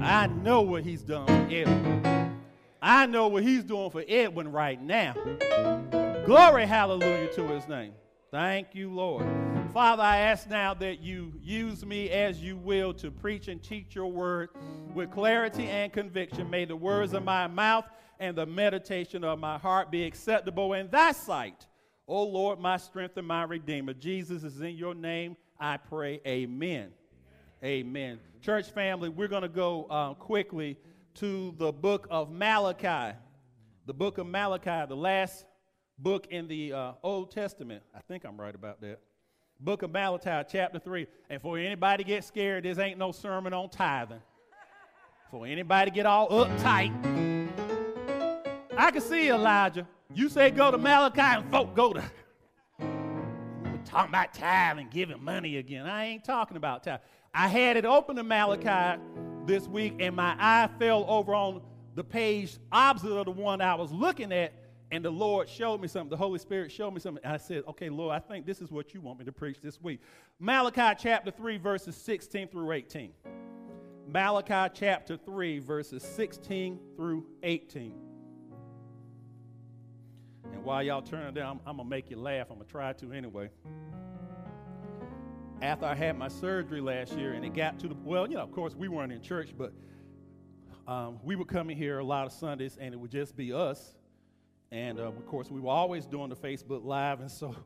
I 0.00 0.26
know 0.26 0.62
what 0.62 0.82
he's 0.82 1.02
done 1.02 1.26
for 1.26 1.54
Edwin. 1.54 2.40
I 2.80 3.06
know 3.06 3.28
what 3.28 3.44
he's 3.44 3.62
doing 3.62 3.90
for 3.90 4.02
Edwin 4.08 4.50
right 4.50 4.82
now. 4.82 5.14
Glory, 6.26 6.66
hallelujah 6.66 7.32
to 7.34 7.46
his 7.48 7.68
name. 7.68 7.92
Thank 8.32 8.74
you, 8.74 8.90
Lord. 8.90 9.24
Father, 9.72 10.02
I 10.02 10.16
ask 10.16 10.50
now 10.50 10.74
that 10.74 11.00
you 11.00 11.32
use 11.40 11.86
me 11.86 12.10
as 12.10 12.42
you 12.42 12.56
will 12.56 12.92
to 12.94 13.12
preach 13.12 13.46
and 13.46 13.62
teach 13.62 13.94
your 13.94 14.08
word 14.08 14.48
with 14.92 15.12
clarity 15.12 15.68
and 15.68 15.92
conviction. 15.92 16.50
May 16.50 16.64
the 16.64 16.74
words 16.74 17.12
of 17.12 17.22
my 17.22 17.46
mouth 17.46 17.84
and 18.22 18.38
the 18.38 18.46
meditation 18.46 19.24
of 19.24 19.40
my 19.40 19.58
heart 19.58 19.90
be 19.90 20.04
acceptable 20.04 20.74
in 20.74 20.88
thy 20.88 21.10
sight. 21.10 21.66
O 22.06 22.22
Lord, 22.22 22.60
my 22.60 22.76
strength 22.76 23.16
and 23.16 23.26
my 23.26 23.42
redeemer. 23.42 23.94
Jesus 23.94 24.44
is 24.44 24.60
in 24.60 24.76
your 24.76 24.94
name. 24.94 25.36
I 25.58 25.76
pray, 25.76 26.20
amen. 26.24 26.92
Amen. 27.64 28.20
Church 28.40 28.70
family, 28.70 29.08
we're 29.08 29.26
going 29.26 29.42
to 29.42 29.48
go 29.48 29.86
uh, 29.90 30.14
quickly 30.14 30.78
to 31.14 31.52
the 31.58 31.72
book 31.72 32.06
of 32.10 32.30
Malachi. 32.30 33.16
The 33.86 33.94
book 33.94 34.18
of 34.18 34.28
Malachi, 34.28 34.86
the 34.88 34.96
last 34.96 35.44
book 35.98 36.28
in 36.30 36.46
the 36.46 36.72
uh, 36.72 36.92
Old 37.02 37.32
Testament. 37.32 37.82
I 37.92 38.00
think 38.06 38.24
I'm 38.24 38.40
right 38.40 38.54
about 38.54 38.80
that. 38.82 39.00
Book 39.58 39.82
of 39.82 39.90
Malachi, 39.90 40.48
chapter 40.48 40.78
3. 40.78 41.08
And 41.28 41.42
for 41.42 41.58
anybody 41.58 42.04
get 42.04 42.22
scared, 42.22 42.64
this 42.64 42.78
ain't 42.78 42.98
no 42.98 43.10
sermon 43.10 43.52
on 43.52 43.68
tithing. 43.68 44.22
For 45.32 45.44
anybody 45.44 45.90
get 45.90 46.06
all 46.06 46.28
uptight, 46.28 47.31
I 48.76 48.90
can 48.90 49.02
see 49.02 49.28
Elijah. 49.28 49.86
You 50.14 50.28
say 50.28 50.50
go 50.50 50.70
to 50.70 50.78
Malachi 50.78 51.20
and 51.20 51.50
folk 51.50 51.74
go 51.74 51.92
to. 51.92 52.02
We're 52.78 53.78
talking 53.84 54.08
about 54.08 54.32
tithing, 54.32 54.88
giving 54.90 55.22
money 55.22 55.58
again. 55.58 55.86
I 55.86 56.06
ain't 56.06 56.24
talking 56.24 56.56
about 56.56 56.82
tithing. 56.82 57.04
I 57.34 57.48
had 57.48 57.76
it 57.76 57.84
open 57.84 58.16
to 58.16 58.22
Malachi 58.22 59.00
this 59.46 59.66
week, 59.66 59.94
and 60.00 60.16
my 60.16 60.36
eye 60.38 60.68
fell 60.78 61.04
over 61.08 61.34
on 61.34 61.62
the 61.94 62.04
page 62.04 62.58
opposite 62.70 63.12
of 63.12 63.26
the 63.26 63.30
one 63.30 63.60
I 63.60 63.74
was 63.74 63.92
looking 63.92 64.32
at, 64.32 64.54
and 64.90 65.04
the 65.04 65.10
Lord 65.10 65.48
showed 65.48 65.80
me 65.80 65.88
something. 65.88 66.10
The 66.10 66.16
Holy 66.16 66.38
Spirit 66.38 66.72
showed 66.72 66.92
me 66.92 67.00
something. 67.00 67.22
And 67.24 67.34
I 67.34 67.38
said, 67.38 67.64
Okay, 67.68 67.90
Lord, 67.90 68.14
I 68.14 68.20
think 68.20 68.46
this 68.46 68.60
is 68.62 68.70
what 68.70 68.94
you 68.94 69.00
want 69.02 69.18
me 69.18 69.24
to 69.26 69.32
preach 69.32 69.60
this 69.62 69.80
week. 69.82 70.00
Malachi 70.38 70.98
chapter 70.98 71.30
3, 71.30 71.58
verses 71.58 71.94
16 71.96 72.48
through 72.48 72.72
18. 72.72 73.12
Malachi 74.08 74.74
chapter 74.74 75.16
3, 75.16 75.58
verses 75.58 76.02
16 76.02 76.78
through 76.96 77.26
18. 77.42 78.11
And 80.62 80.68
while 80.68 80.80
y'all 80.84 81.02
turn 81.02 81.26
it 81.26 81.34
down, 81.34 81.58
I'm, 81.66 81.70
I'm 81.70 81.76
going 81.78 81.88
to 81.88 81.90
make 81.90 82.08
you 82.08 82.16
laugh. 82.16 82.46
I'm 82.48 82.54
going 82.54 82.66
to 82.66 82.70
try 82.70 82.92
to 82.92 83.12
anyway. 83.12 83.50
After 85.60 85.86
I 85.86 85.96
had 85.96 86.16
my 86.16 86.28
surgery 86.28 86.80
last 86.80 87.14
year, 87.14 87.32
and 87.32 87.44
it 87.44 87.52
got 87.52 87.80
to 87.80 87.88
the, 87.88 87.96
well, 88.04 88.28
you 88.28 88.36
know, 88.36 88.42
of 88.42 88.52
course, 88.52 88.76
we 88.76 88.86
weren't 88.86 89.10
in 89.10 89.20
church, 89.22 89.52
but 89.58 89.72
um, 90.86 91.18
we 91.24 91.34
would 91.34 91.48
come 91.48 91.68
in 91.70 91.76
here 91.76 91.98
a 91.98 92.04
lot 92.04 92.26
of 92.26 92.32
Sundays, 92.32 92.78
and 92.80 92.94
it 92.94 92.96
would 92.96 93.10
just 93.10 93.36
be 93.36 93.52
us. 93.52 93.96
And 94.70 95.00
uh, 95.00 95.08
of 95.08 95.26
course, 95.26 95.50
we 95.50 95.58
were 95.58 95.72
always 95.72 96.06
doing 96.06 96.28
the 96.28 96.36
Facebook 96.36 96.84
Live, 96.84 97.18
and 97.18 97.30
so 97.30 97.56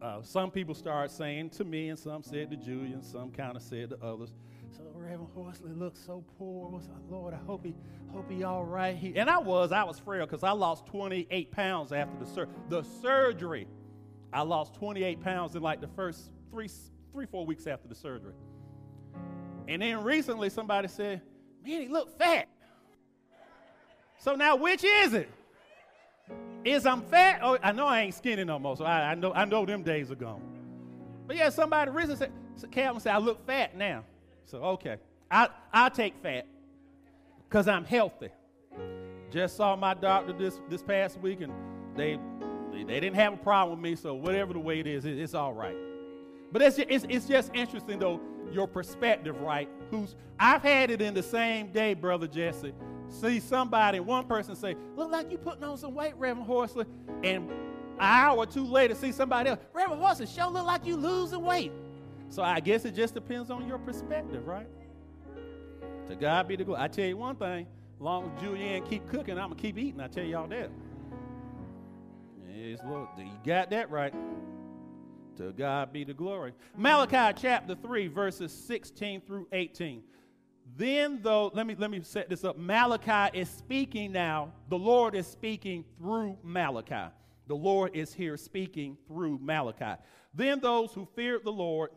uh, 0.00 0.22
some 0.22 0.50
people 0.50 0.74
started 0.74 1.14
saying 1.14 1.50
to 1.50 1.64
me, 1.64 1.90
and 1.90 1.98
some 1.98 2.22
said 2.22 2.50
to 2.50 2.56
Julian, 2.56 3.02
some 3.02 3.30
kind 3.30 3.56
of 3.56 3.62
said 3.62 3.90
to 3.90 4.02
others, 4.02 4.32
"So 4.76 4.82
Reverend 4.94 5.28
Horsley 5.34 5.72
looks 5.72 6.00
so 6.00 6.24
poor. 6.38 6.68
What's 6.70 6.88
Lord? 7.08 7.34
I 7.34 7.38
hope 7.38 7.64
he, 7.64 7.74
hope 8.12 8.30
he 8.30 8.42
all 8.42 8.64
right." 8.64 8.96
He, 8.96 9.16
and 9.16 9.28
I 9.28 9.38
was, 9.38 9.72
I 9.72 9.84
was 9.84 9.98
frail 9.98 10.26
because 10.26 10.42
I 10.42 10.52
lost 10.52 10.86
28 10.86 11.50
pounds 11.50 11.92
after 11.92 12.18
the 12.18 12.26
sur- 12.26 12.48
the 12.68 12.82
surgery. 12.82 13.66
I 14.32 14.42
lost 14.42 14.74
28 14.74 15.20
pounds 15.20 15.56
in 15.56 15.62
like 15.62 15.80
the 15.80 15.88
first 15.88 16.30
three, 16.50 16.68
three, 17.12 17.26
four 17.26 17.44
weeks 17.44 17.66
after 17.66 17.88
the 17.88 17.94
surgery. 17.94 18.34
And 19.68 19.82
then 19.82 20.02
recently, 20.02 20.50
somebody 20.50 20.88
said, 20.88 21.22
"Man, 21.64 21.82
he 21.82 21.88
looked 21.88 22.18
fat." 22.18 22.48
So 24.18 24.34
now, 24.36 24.56
which 24.56 24.84
is 24.84 25.14
it? 25.14 25.30
Is 26.64 26.84
I'm 26.84 27.02
fat? 27.02 27.40
Oh, 27.42 27.58
I 27.62 27.72
know 27.72 27.86
I 27.86 28.02
ain't 28.02 28.14
skinny 28.14 28.44
no 28.44 28.58
more, 28.58 28.76
so 28.76 28.84
I, 28.84 29.12
I 29.12 29.14
know 29.14 29.32
I 29.32 29.44
know 29.46 29.64
them 29.64 29.82
days 29.82 30.10
are 30.10 30.16
gone. 30.16 30.42
But 31.26 31.36
yeah, 31.36 31.48
somebody 31.48 31.90
recently 31.90 32.28
said, 32.56 32.70
Calvin 32.70 33.00
said, 33.00 33.14
I 33.14 33.18
look 33.18 33.46
fat 33.46 33.76
now. 33.76 34.04
So 34.50 34.58
okay, 34.58 34.96
I 35.30 35.48
I'll 35.72 35.90
take 35.90 36.14
fat 36.22 36.46
because 37.48 37.68
I'm 37.68 37.84
healthy. 37.84 38.30
Just 39.30 39.56
saw 39.56 39.76
my 39.76 39.94
doctor 39.94 40.32
this 40.32 40.60
this 40.68 40.82
past 40.82 41.20
week, 41.20 41.40
and 41.40 41.52
they 41.96 42.18
They, 42.72 42.84
they 42.84 43.00
didn't 43.00 43.16
have 43.16 43.34
a 43.34 43.36
problem 43.36 43.78
with 43.78 43.82
me, 43.90 43.96
so 43.96 44.14
whatever 44.14 44.52
the 44.52 44.58
way 44.60 44.80
it 44.80 44.86
is, 44.86 45.04
it, 45.04 45.18
it's 45.18 45.34
all 45.34 45.52
right. 45.52 45.76
But 46.52 46.62
it's, 46.62 46.78
it's, 46.78 47.06
it's 47.08 47.26
just 47.26 47.50
interesting, 47.54 47.98
though, 47.98 48.20
your 48.52 48.66
perspective, 48.66 49.40
right? 49.40 49.68
Who's 49.90 50.16
I've 50.38 50.62
had 50.62 50.90
it 50.90 51.00
in 51.02 51.14
the 51.14 51.22
same 51.22 51.72
day, 51.72 51.94
Brother 51.94 52.26
Jesse. 52.26 52.72
See 53.08 53.40
somebody, 53.40 54.00
one 54.00 54.26
person 54.26 54.54
say, 54.56 54.76
Look 54.96 55.10
like 55.10 55.30
you 55.30 55.38
putting 55.38 55.64
on 55.64 55.76
some 55.78 55.94
weight, 55.94 56.14
Reverend 56.16 56.46
Horsley. 56.46 56.86
And 57.22 57.50
an 57.50 57.56
hour 57.98 58.38
or 58.38 58.46
two 58.46 58.64
later, 58.64 58.94
see 58.94 59.12
somebody 59.12 59.50
else, 59.50 59.60
Reverend 59.72 60.00
Horsley, 60.00 60.26
sure 60.26 60.46
look 60.46 60.66
like 60.66 60.86
you 60.86 60.96
losing 60.96 61.42
weight. 61.42 61.72
So 62.30 62.44
I 62.44 62.60
guess 62.60 62.84
it 62.84 62.94
just 62.94 63.14
depends 63.14 63.50
on 63.50 63.66
your 63.66 63.78
perspective, 63.78 64.46
right? 64.46 64.68
To 66.08 66.14
God 66.14 66.46
be 66.46 66.56
the 66.56 66.64
glory. 66.64 66.80
I 66.80 66.88
tell 66.88 67.04
you 67.04 67.16
one 67.16 67.36
thing, 67.36 67.66
long 67.98 68.30
as 68.30 68.42
Julianne 68.42 68.88
keep 68.88 69.08
cooking, 69.08 69.36
I'm 69.36 69.50
gonna 69.50 69.56
keep 69.56 69.76
eating. 69.76 70.00
I 70.00 70.06
tell 70.06 70.24
y'all 70.24 70.46
that. 70.48 70.70
Yes, 72.48 72.78
Lord. 72.84 73.08
You 73.18 73.30
got 73.44 73.70
that 73.70 73.90
right. 73.90 74.14
To 75.38 75.52
God 75.52 75.92
be 75.92 76.04
the 76.04 76.14
glory. 76.14 76.52
Malachi 76.76 77.38
chapter 77.40 77.74
3, 77.74 78.06
verses 78.08 78.52
16 78.52 79.22
through 79.22 79.48
18. 79.52 80.02
Then, 80.76 81.20
though, 81.22 81.50
let 81.52 81.66
me 81.66 81.74
let 81.76 81.90
me 81.90 82.00
set 82.02 82.28
this 82.28 82.44
up. 82.44 82.56
Malachi 82.56 83.36
is 83.38 83.48
speaking 83.48 84.12
now. 84.12 84.52
The 84.68 84.78
Lord 84.78 85.16
is 85.16 85.26
speaking 85.26 85.84
through 85.98 86.38
Malachi. 86.44 87.12
The 87.48 87.56
Lord 87.56 87.96
is 87.96 88.14
here 88.14 88.36
speaking 88.36 88.96
through 89.08 89.40
Malachi. 89.42 90.00
Then 90.32 90.60
those 90.60 90.92
who 90.92 91.08
feared 91.16 91.44
the 91.44 91.50
Lord 91.50 91.90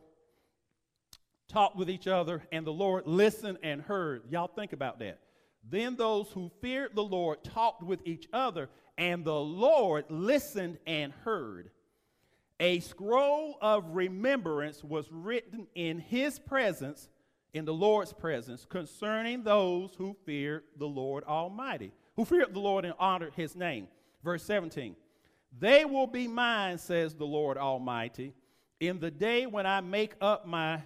talked 1.54 1.76
with 1.76 1.90
each 1.90 2.08
other, 2.08 2.42
and 2.52 2.66
the 2.66 2.74
Lord 2.74 3.06
listened 3.06 3.60
and 3.62 3.82
heard. 3.82 4.24
Y'all 4.30 4.48
think 4.48 4.74
about 4.74 5.00
that. 5.00 5.20
Then 5.70 5.96
those 5.96 6.28
who 6.30 6.52
feared 6.62 6.96
the 6.96 7.04
Lord 7.04 7.44
talked 7.44 7.84
with 7.84 8.02
each 8.06 8.28
other, 8.34 8.70
and 8.98 9.24
the 9.24 9.40
Lord 9.40 10.06
listened 10.10 10.80
and 10.88 11.14
heard. 11.24 11.70
A 12.60 12.80
scroll 12.80 13.58
of 13.62 13.96
remembrance 13.96 14.84
was 14.84 15.12
written 15.12 15.68
in 15.76 16.00
his 16.00 16.40
presence, 16.40 17.08
in 17.54 17.66
the 17.66 17.74
Lord's 17.74 18.14
presence, 18.14 18.66
concerning 18.66 19.44
those 19.44 19.94
who 19.96 20.16
feared 20.26 20.64
the 20.78 20.88
Lord 20.88 21.24
Almighty, 21.26 21.92
who 22.16 22.26
feared 22.26 22.54
the 22.54 22.60
Lord 22.60 22.84
and 22.84 22.96
honored 23.00 23.34
his 23.36 23.56
name. 23.56 23.88
Verse 24.24 24.44
17 24.44 24.96
They 25.60 25.86
will 25.86 26.08
be 26.08 26.28
mine, 26.28 26.80
says 26.80 27.14
the 27.14 27.26
Lord 27.26 27.58
Almighty, 27.58 28.34
in 28.80 29.00
the 29.00 29.12
day 29.12 29.46
when 29.46 29.66
I 29.66 29.82
make 29.82 30.14
up 30.20 30.48
my 30.48 30.82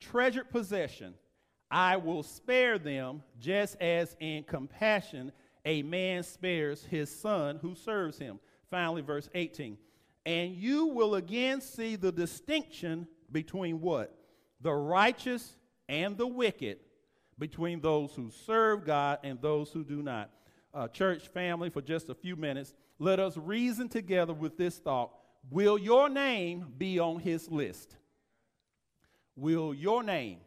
treasured 0.00 0.50
possession. 0.50 1.14
I 1.70 1.96
will 1.96 2.22
spare 2.22 2.78
them 2.78 3.22
just 3.40 3.76
as 3.80 4.16
in 4.20 4.44
compassion 4.44 5.32
a 5.64 5.82
man 5.82 6.22
spares 6.22 6.84
his 6.84 7.10
son 7.10 7.58
who 7.62 7.74
serves 7.74 8.18
him. 8.18 8.38
Finally, 8.70 9.02
verse 9.02 9.28
18. 9.34 9.78
And 10.26 10.54
you 10.54 10.86
will 10.86 11.14
again 11.14 11.60
see 11.60 11.96
the 11.96 12.12
distinction 12.12 13.06
between 13.30 13.80
what? 13.80 14.14
The 14.60 14.72
righteous 14.72 15.56
and 15.88 16.16
the 16.16 16.26
wicked, 16.26 16.78
between 17.38 17.80
those 17.80 18.14
who 18.14 18.30
serve 18.30 18.84
God 18.84 19.18
and 19.22 19.40
those 19.40 19.70
who 19.70 19.84
do 19.84 20.02
not. 20.02 20.30
Uh, 20.72 20.88
church 20.88 21.28
family, 21.28 21.70
for 21.70 21.82
just 21.82 22.08
a 22.08 22.14
few 22.14 22.36
minutes, 22.36 22.74
let 22.98 23.20
us 23.20 23.36
reason 23.36 23.88
together 23.88 24.34
with 24.34 24.56
this 24.56 24.78
thought 24.78 25.12
Will 25.50 25.76
your 25.76 26.08
name 26.08 26.72
be 26.78 26.98
on 26.98 27.20
his 27.20 27.50
list? 27.50 27.96
Will 29.36 29.74
your 29.74 30.02
name 30.02 30.38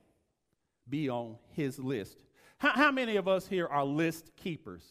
be 0.89 1.09
on 1.09 1.37
his 1.51 1.79
list? 1.79 2.23
How, 2.57 2.71
how 2.71 2.91
many 2.91 3.17
of 3.17 3.27
us 3.27 3.47
here 3.47 3.67
are 3.67 3.83
list 3.83 4.31
keepers? 4.35 4.83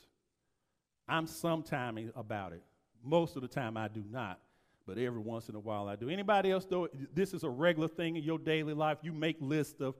I'm 1.08 1.26
sometime 1.26 2.12
about 2.14 2.52
it. 2.52 2.62
Most 3.02 3.36
of 3.36 3.42
the 3.42 3.48
time 3.48 3.76
I 3.76 3.88
do 3.88 4.04
not, 4.10 4.40
but 4.86 4.98
every 4.98 5.20
once 5.20 5.48
in 5.48 5.54
a 5.54 5.60
while 5.60 5.88
I 5.88 5.96
do. 5.96 6.08
Anybody 6.08 6.50
else 6.50 6.64
though? 6.64 6.88
This 7.14 7.32
is 7.32 7.44
a 7.44 7.48
regular 7.48 7.88
thing 7.88 8.16
in 8.16 8.24
your 8.24 8.38
daily 8.38 8.74
life. 8.74 8.98
You 9.02 9.12
make 9.12 9.36
lists 9.40 9.80
of 9.80 9.94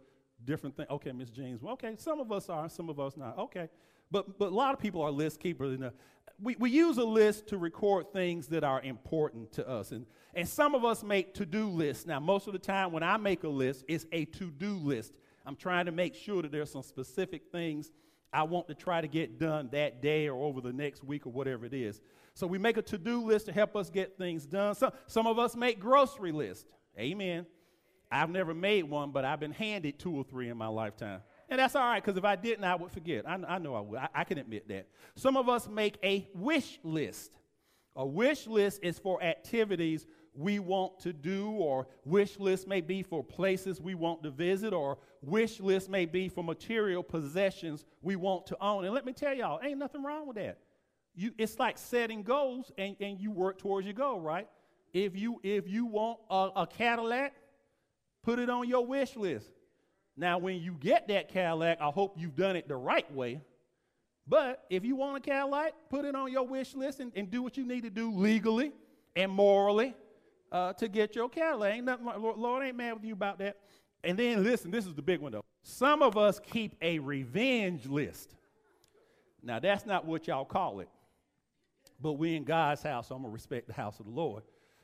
different 0.45 0.77
things. 0.77 0.89
Okay, 0.91 1.13
Miss 1.13 1.31
James. 1.31 1.63
Well, 1.63 1.75
okay, 1.75 1.95
some 1.97 2.21
of 2.21 2.31
us 2.33 2.49
are, 2.49 2.69
some 2.69 2.89
of 2.89 3.01
us 3.01 3.17
not. 3.17 3.39
Okay, 3.39 3.69
but 4.11 4.39
but 4.39 4.53
a 4.53 4.55
lot 4.55 4.75
of 4.75 4.81
people 4.81 5.03
are 5.03 5.11
list 5.11 5.41
keepers. 5.41 5.79
And 5.79 5.91
we 6.41 6.57
we 6.57 6.71
use 6.71 6.99
a 6.99 7.05
list 7.05 7.49
to 7.49 7.59
record 7.59 8.13
things 8.13 8.49
that 8.49 8.65
are 8.65 8.81
important 8.81 9.53
to 9.53 9.69
us, 9.69 9.93
and 9.93 10.07
and 10.35 10.47
some 10.49 10.75
of 10.75 10.85
us 10.85 11.03
make 11.03 11.35
to 11.35 11.47
do 11.47 11.69
lists. 11.69 12.07
Now, 12.07 12.21
most 12.21 12.47
of 12.47 12.53
the 12.53 12.59
time 12.59 12.93
when 12.93 13.03
I 13.03 13.17
make 13.17 13.45
a 13.45 13.49
list, 13.49 13.85
it's 13.89 14.07
a 14.13 14.25
to 14.27 14.51
do 14.51 14.77
list. 14.77 15.15
I'm 15.47 15.57
trying 15.57 15.87
to 15.87 15.93
make 15.93 16.15
sure 16.15 16.43
that 16.43 16.51
there's 16.51 16.71
some 16.71 16.83
specific 16.83 17.53
things 17.53 17.91
I 18.33 18.43
want 18.43 18.69
to 18.69 18.75
try 18.75 19.01
to 19.01 19.09
get 19.09 19.39
done 19.39 19.71
that 19.73 20.03
day 20.03 20.29
or 20.29 20.45
over 20.45 20.61
the 20.61 20.73
next 20.73 21.03
week 21.05 21.27
or 21.27 21.31
whatever 21.31 21.65
it 21.65 21.73
is. 21.73 22.01
So 22.35 22.47
we 22.47 22.59
make 22.59 22.77
a 22.77 22.83
to 22.83 22.99
do 22.99 23.25
list 23.25 23.47
to 23.47 23.53
help 23.53 23.77
us 23.77 23.89
get 23.89 24.19
things 24.19 24.45
done. 24.45 24.75
Some, 24.75 24.93
some 25.07 25.27
of 25.27 25.39
us 25.39 25.57
make 25.57 25.81
grocery 25.81 26.33
lists. 26.33 26.67
Amen. 26.99 27.47
I've 28.11 28.29
never 28.29 28.53
made 28.53 28.85
one, 28.85 29.11
but 29.11 29.25
I've 29.25 29.41
been 29.41 29.53
handed 29.53 29.99
two 29.99 30.15
or 30.15 30.25
three 30.25 30.51
in 30.51 30.57
my 30.57 30.67
lifetime. 30.67 31.23
And 31.49 31.61
that's 31.61 31.77
all 31.77 31.85
right, 31.85 32.03
because 32.03 32.17
if 32.17 32.25
I 32.25 32.35
didn't, 32.35 32.65
I 32.65 32.75
would 32.75 32.91
forget. 32.91 33.29
I, 33.29 33.39
I 33.47 33.59
know 33.59 33.75
I 33.75 33.81
would. 33.81 33.99
I, 33.99 34.09
I 34.15 34.25
can 34.25 34.39
admit 34.39 34.69
that. 34.69 34.89
Some 35.15 35.37
of 35.37 35.49
us 35.49 35.69
make 35.69 35.97
a 36.03 36.29
wish 36.35 36.79
list. 36.83 37.31
A 37.95 38.05
wish 38.05 38.47
list 38.47 38.81
is 38.83 38.99
for 38.99 39.23
activities 39.23 40.07
we 40.35 40.59
want 40.59 40.99
to 41.01 41.13
do, 41.13 41.51
or 41.51 41.87
wish 42.05 42.39
list 42.39 42.67
may 42.67 42.81
be 42.81 43.03
for 43.03 43.25
places 43.25 43.81
we 43.81 43.95
want 43.95 44.23
to 44.25 44.31
visit, 44.31 44.75
or 44.75 44.99
wish 45.23 45.61
list 45.61 45.89
may 45.89 46.05
be 46.05 46.29
for 46.29 46.45
material 46.45 47.03
possessions 47.03 47.85
we 48.03 48.17
want 48.17 48.47
to 48.47 48.57
own. 48.61 48.85
And 48.85 48.93
let 48.93 49.07
me 49.07 49.13
tell 49.13 49.33
y'all, 49.33 49.61
ain't 49.63 49.79
nothing 49.79 50.03
wrong 50.03 50.27
with 50.27 50.37
that. 50.37 50.59
You, 51.15 51.33
it's 51.39 51.59
like 51.59 51.79
setting 51.79 52.23
goals 52.23 52.71
and, 52.77 52.97
and 53.01 53.19
you 53.19 53.31
work 53.31 53.57
towards 53.57 53.87
your 53.87 53.95
goal, 53.95 54.21
right? 54.21 54.49
If 54.93 55.17
you 55.17 55.41
if 55.43 55.67
you 55.69 55.87
want 55.87 56.19
a, 56.29 56.51
a 56.57 56.67
Cadillac, 56.67 57.35
put 58.23 58.39
it 58.39 58.51
on 58.51 58.69
your 58.69 58.85
wish 58.85 59.17
list. 59.17 59.51
Now, 60.17 60.39
when 60.39 60.61
you 60.61 60.73
get 60.73 61.09
that 61.09 61.29
Cadillac, 61.29 61.79
I 61.81 61.91
hope 61.91 62.17
you've 62.19 62.37
done 62.37 62.57
it 62.57 62.69
the 62.69 62.77
right 62.77 63.11
way. 63.13 63.41
But 64.27 64.65
if 64.71 64.85
you 64.85 64.97
want 64.97 65.19
a 65.19 65.21
Cadillac, 65.21 65.75
put 65.91 66.05
it 66.05 66.15
on 66.15 66.33
your 66.33 66.47
wish 66.47 66.75
list 66.75 67.01
and, 67.01 67.13
and 67.15 67.31
do 67.31 67.43
what 67.43 67.57
you 67.57 67.65
need 67.65 67.83
to 67.83 67.91
do 67.91 68.11
legally 68.11 68.73
and 69.15 69.31
morally 69.31 69.95
uh, 70.51 70.73
to 70.75 70.89
get 70.89 71.15
your 71.15 71.29
Cadillac. 71.29 71.75
Ain't 71.75 71.85
nothing, 71.85 72.07
Lord 72.37 72.65
ain't 72.65 72.77
mad 72.77 72.95
with 72.95 73.05
you 73.05 73.13
about 73.13 73.39
that. 73.39 73.59
And 74.03 74.19
then 74.19 74.43
listen, 74.43 74.71
this 74.71 74.87
is 74.87 74.95
the 74.95 75.03
big 75.03 75.21
one 75.21 75.33
though. 75.33 75.45
Some 75.63 76.03
of 76.03 76.17
us 76.17 76.41
keep 76.41 76.77
a 76.81 76.99
revenge 76.99 77.87
list. 77.87 78.35
Now 79.43 79.59
that's 79.59 79.87
not 79.87 80.07
what 80.07 80.27
y'all 80.27 80.45
call 80.45 80.81
it. 80.81 80.89
But 82.01 82.15
we 82.15 82.37
in 82.37 82.45
God's 82.45 82.83
house, 82.83 83.09
so 83.09 83.15
I'm 83.15 83.23
gonna 83.23 83.33
respect 83.33 83.67
the 83.69 83.73
house 83.73 84.01
of 84.01 84.07
the 84.07 84.13
Lord. 84.13 84.43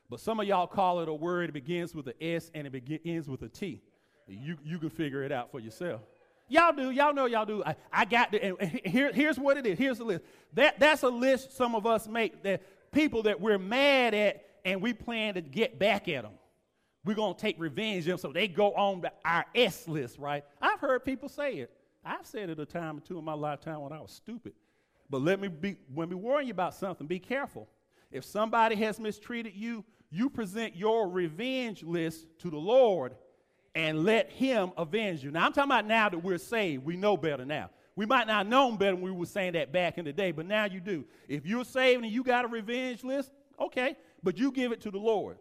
But 0.09 0.20
some 0.20 0.41
of 0.41 0.47
y'all 0.47 0.66
call 0.66 1.01
it 1.01 1.09
a 1.09 1.14
word 1.14 1.49
that 1.49 1.53
begins 1.53 1.95
with 1.95 2.07
an 2.07 2.14
S 2.20 2.51
and 2.55 2.66
it 2.66 2.70
begins 2.70 3.28
with 3.28 3.43
a 3.43 3.49
T. 3.49 3.83
You, 4.27 4.57
you 4.64 4.79
can 4.79 4.91
figure 4.91 5.23
it 5.23 5.33
out 5.33 5.51
for 5.51 5.61
yourself. 5.61 6.01
Y'all 6.49 6.73
do. 6.73 6.91
Y'all 6.91 7.14
know 7.14 7.27
y'all 7.27 7.47
do. 7.47 7.62
I, 7.64 7.77
I 7.93 8.05
got 8.05 8.33
the, 8.33 8.45
and 8.45 8.70
here, 8.85 9.11
here's 9.12 9.39
what 9.39 9.57
it 9.57 9.66
is. 9.66 9.79
Here's 9.79 9.99
the 9.99 10.05
list. 10.05 10.23
That, 10.55 10.79
that's 10.79 11.03
a 11.03 11.09
list 11.09 11.57
some 11.57 11.75
of 11.75 11.87
us 11.87 12.07
make 12.07 12.43
that 12.43 12.62
people 12.93 13.23
that 13.23 13.41
we're 13.41 13.59
mad 13.59 14.14
at 14.14 14.45
and 14.64 14.83
we 14.83 14.93
plan 14.93 15.35
to 15.35 15.41
get 15.41 15.79
back 15.79 16.09
at 16.09 16.23
them. 16.23 16.33
We're 17.05 17.14
going 17.14 17.35
to 17.35 17.41
take 17.41 17.59
revenge 17.59 18.05
them 18.05 18.18
so 18.18 18.33
they 18.33 18.47
go 18.49 18.73
on 18.75 19.01
the, 19.01 19.12
our 19.25 19.45
S 19.55 19.89
list, 19.89 20.18
right? 20.18 20.45
I've 20.61 20.79
heard 20.79 21.05
people 21.05 21.29
say 21.29 21.55
it. 21.55 21.73
I've 22.05 22.27
said 22.27 22.51
it 22.51 22.61
a 22.61 22.66
time 22.66 22.99
or 22.99 23.01
two 23.01 23.18
in 23.18 23.25
my 23.25 23.33
lifetime 23.33 23.81
when 23.81 23.93
I 23.93 24.01
was 24.01 24.12
stupid. 24.12 24.53
But 25.11 25.23
let 25.23 25.41
me 25.41 25.49
be, 25.49 25.77
when 25.93 26.09
we 26.09 26.14
warn 26.14 26.47
you 26.47 26.53
about 26.53 26.75
something, 26.75 27.07
be 27.07 27.18
careful. 27.18 27.68
If 28.11 28.25
somebody 28.25 28.77
has 28.77 29.01
mistreated 29.01 29.55
you, 29.55 29.85
you 30.11 30.29
present 30.29 30.77
your 30.77 31.09
revenge 31.09 31.83
list 31.83 32.27
to 32.41 32.51
the 32.51 32.59
Lord 32.59 33.14
and 33.75 34.05
let 34.05 34.31
Him 34.31 34.73
avenge 34.77 35.23
you. 35.23 35.31
Now, 35.31 35.47
I'm 35.47 35.53
talking 35.53 35.70
about 35.70 35.87
now 35.87 36.09
that 36.09 36.18
we're 36.18 36.39
saved. 36.39 36.85
We 36.85 36.97
know 36.97 37.16
better 37.16 37.45
now. 37.45 37.70
We 37.95 38.07
might 38.07 38.27
not 38.27 38.39
have 38.39 38.47
known 38.47 38.77
better 38.77 38.95
when 38.95 39.05
we 39.05 39.11
were 39.11 39.27
saying 39.27 39.53
that 39.53 39.73
back 39.73 39.99
in 39.99 40.05
the 40.05 40.12
day, 40.12 40.33
but 40.33 40.47
now 40.47 40.64
you 40.64 40.81
do. 40.81 41.05
If 41.29 41.47
you're 41.47 41.64
saved 41.64 42.03
and 42.05 42.12
you 42.12 42.23
got 42.23 42.45
a 42.45 42.49
revenge 42.49 43.05
list, 43.05 43.31
okay, 43.61 43.97
but 44.23 44.39
you 44.39 44.51
give 44.51 44.73
it 44.73 44.81
to 44.83 44.91
the 44.91 44.99
Lord. 44.99 45.37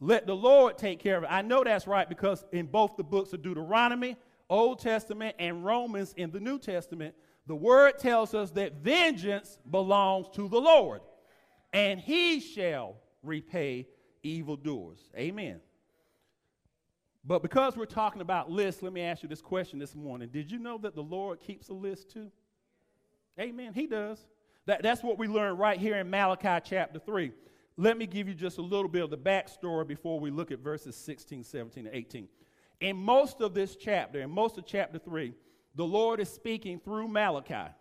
Let 0.00 0.26
the 0.26 0.34
Lord 0.34 0.78
take 0.78 0.98
care 0.98 1.18
of 1.18 1.24
it. 1.24 1.28
I 1.30 1.42
know 1.42 1.62
that's 1.62 1.86
right 1.86 2.08
because 2.08 2.44
in 2.52 2.66
both 2.66 2.96
the 2.96 3.04
books 3.04 3.34
of 3.34 3.42
Deuteronomy, 3.42 4.16
Old 4.48 4.78
Testament, 4.78 5.36
and 5.38 5.64
Romans 5.64 6.14
in 6.16 6.30
the 6.30 6.40
New 6.40 6.58
Testament, 6.58 7.14
the 7.46 7.54
word 7.54 7.98
tells 7.98 8.34
us 8.34 8.50
that 8.52 8.76
vengeance 8.76 9.58
belongs 9.70 10.28
to 10.34 10.48
the 10.48 10.60
Lord, 10.60 11.02
and 11.72 12.00
he 12.00 12.40
shall 12.40 12.96
repay 13.22 13.86
evildoers. 14.22 14.98
Amen. 15.16 15.60
But 17.24 17.42
because 17.42 17.76
we're 17.76 17.84
talking 17.84 18.22
about 18.22 18.50
lists, 18.50 18.82
let 18.82 18.92
me 18.92 19.02
ask 19.02 19.22
you 19.22 19.28
this 19.28 19.42
question 19.42 19.78
this 19.78 19.94
morning. 19.94 20.30
Did 20.32 20.50
you 20.50 20.58
know 20.58 20.78
that 20.78 20.94
the 20.94 21.02
Lord 21.02 21.40
keeps 21.40 21.68
a 21.68 21.74
list 21.74 22.10
too? 22.10 22.30
Amen. 23.38 23.72
He 23.74 23.86
does. 23.86 24.18
That, 24.66 24.82
that's 24.82 25.02
what 25.02 25.18
we 25.18 25.26
learn 25.26 25.56
right 25.56 25.78
here 25.78 25.96
in 25.96 26.08
Malachi 26.10 26.64
chapter 26.64 26.98
3 26.98 27.32
let 27.80 27.96
me 27.96 28.06
give 28.06 28.28
you 28.28 28.34
just 28.34 28.58
a 28.58 28.62
little 28.62 28.88
bit 28.88 29.02
of 29.02 29.08
the 29.08 29.16
backstory 29.16 29.86
before 29.86 30.20
we 30.20 30.30
look 30.30 30.50
at 30.50 30.58
verses 30.58 30.94
16, 30.96 31.44
17, 31.44 31.86
and 31.86 31.96
18. 31.96 32.28
In 32.82 32.94
most 32.94 33.40
of 33.40 33.54
this 33.54 33.74
chapter, 33.74 34.20
in 34.20 34.30
most 34.30 34.58
of 34.58 34.66
chapter 34.66 34.98
3, 34.98 35.32
the 35.74 35.84
Lord 35.84 36.20
is 36.20 36.28
speaking 36.28 36.78
through 36.78 37.08
Malachi. 37.08 37.72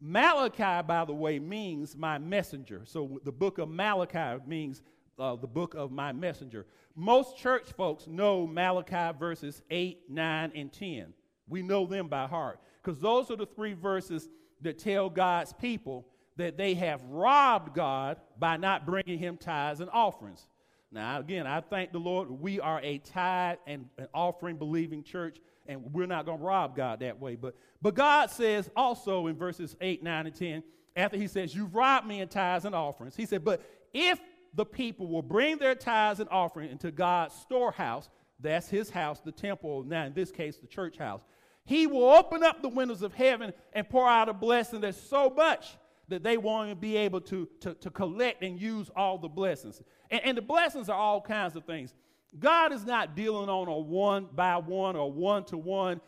Malachi, 0.00 0.84
by 0.84 1.04
the 1.04 1.14
way, 1.14 1.38
means 1.38 1.96
my 1.96 2.18
messenger. 2.18 2.82
So 2.86 3.20
the 3.22 3.30
book 3.30 3.58
of 3.58 3.68
Malachi 3.68 4.42
means 4.48 4.82
uh, 5.18 5.36
the 5.36 5.46
book 5.46 5.74
of 5.74 5.90
my 5.90 6.12
messenger. 6.12 6.66
Most 6.94 7.36
church 7.36 7.72
folks 7.76 8.06
know 8.06 8.46
Malachi 8.46 9.16
verses 9.18 9.62
8, 9.70 10.10
9, 10.10 10.52
and 10.54 10.72
10. 10.72 11.12
We 11.48 11.62
know 11.62 11.86
them 11.86 12.08
by 12.08 12.26
heart 12.26 12.60
because 12.82 13.00
those 13.00 13.30
are 13.30 13.36
the 13.36 13.46
three 13.46 13.74
verses 13.74 14.28
that 14.62 14.78
tell 14.78 15.10
God's 15.10 15.52
people 15.52 16.06
that 16.36 16.56
they 16.56 16.74
have 16.74 17.02
robbed 17.04 17.74
God 17.74 18.18
by 18.38 18.56
not 18.56 18.86
bringing 18.86 19.18
him 19.18 19.36
tithes 19.36 19.80
and 19.80 19.90
offerings. 19.92 20.46
Now, 20.92 21.18
again, 21.18 21.46
I 21.46 21.60
thank 21.60 21.92
the 21.92 21.98
Lord. 21.98 22.30
We 22.30 22.60
are 22.60 22.80
a 22.82 22.98
tithe 22.98 23.58
and 23.66 23.86
an 23.98 24.08
offering 24.14 24.56
believing 24.56 25.02
church, 25.02 25.38
and 25.66 25.92
we're 25.92 26.06
not 26.06 26.26
going 26.26 26.38
to 26.38 26.44
rob 26.44 26.76
God 26.76 27.00
that 27.00 27.20
way. 27.20 27.36
But, 27.36 27.56
but 27.82 27.94
God 27.94 28.30
says 28.30 28.70
also 28.76 29.26
in 29.26 29.36
verses 29.36 29.76
8, 29.80 30.02
9, 30.02 30.26
and 30.26 30.34
10, 30.34 30.62
after 30.94 31.16
he 31.16 31.26
says, 31.26 31.54
You've 31.54 31.74
robbed 31.74 32.06
me 32.06 32.20
in 32.20 32.28
tithes 32.28 32.64
and 32.64 32.74
offerings, 32.74 33.16
he 33.16 33.26
said, 33.26 33.44
But 33.44 33.62
if 33.92 34.20
the 34.56 34.64
people 34.64 35.06
will 35.06 35.22
bring 35.22 35.58
their 35.58 35.74
tithes 35.74 36.18
and 36.18 36.28
offering 36.30 36.70
into 36.70 36.90
God's 36.90 37.34
storehouse, 37.34 38.08
that's 38.40 38.68
his 38.68 38.90
house, 38.90 39.20
the 39.20 39.32
temple, 39.32 39.84
now 39.84 40.04
in 40.04 40.14
this 40.14 40.30
case, 40.30 40.56
the 40.56 40.66
church 40.66 40.98
house, 40.98 41.22
he 41.64 41.86
will 41.86 42.08
open 42.08 42.42
up 42.42 42.62
the 42.62 42.68
windows 42.68 43.02
of 43.02 43.12
heaven 43.12 43.52
and 43.72 43.88
pour 43.88 44.08
out 44.08 44.28
a 44.28 44.32
blessing 44.32 44.80
that's 44.80 45.00
so 45.00 45.30
much 45.30 45.76
that 46.08 46.22
they 46.22 46.36
won't 46.36 46.80
be 46.80 46.96
able 46.96 47.20
to, 47.20 47.48
to, 47.60 47.74
to 47.74 47.90
collect 47.90 48.42
and 48.42 48.60
use 48.60 48.90
all 48.96 49.18
the 49.18 49.28
blessings. 49.28 49.82
And, 50.10 50.20
and 50.24 50.38
the 50.38 50.42
blessings 50.42 50.88
are 50.88 50.98
all 50.98 51.20
kinds 51.20 51.56
of 51.56 51.64
things. 51.64 51.92
God 52.38 52.72
is 52.72 52.84
not 52.84 53.16
dealing 53.16 53.48
on 53.48 53.68
a 53.68 53.78
one 53.78 54.28
by 54.34 54.56
one 54.56 54.96
or 54.96 55.10
one 55.10 55.44
to 55.46 55.56
one 55.56 56.00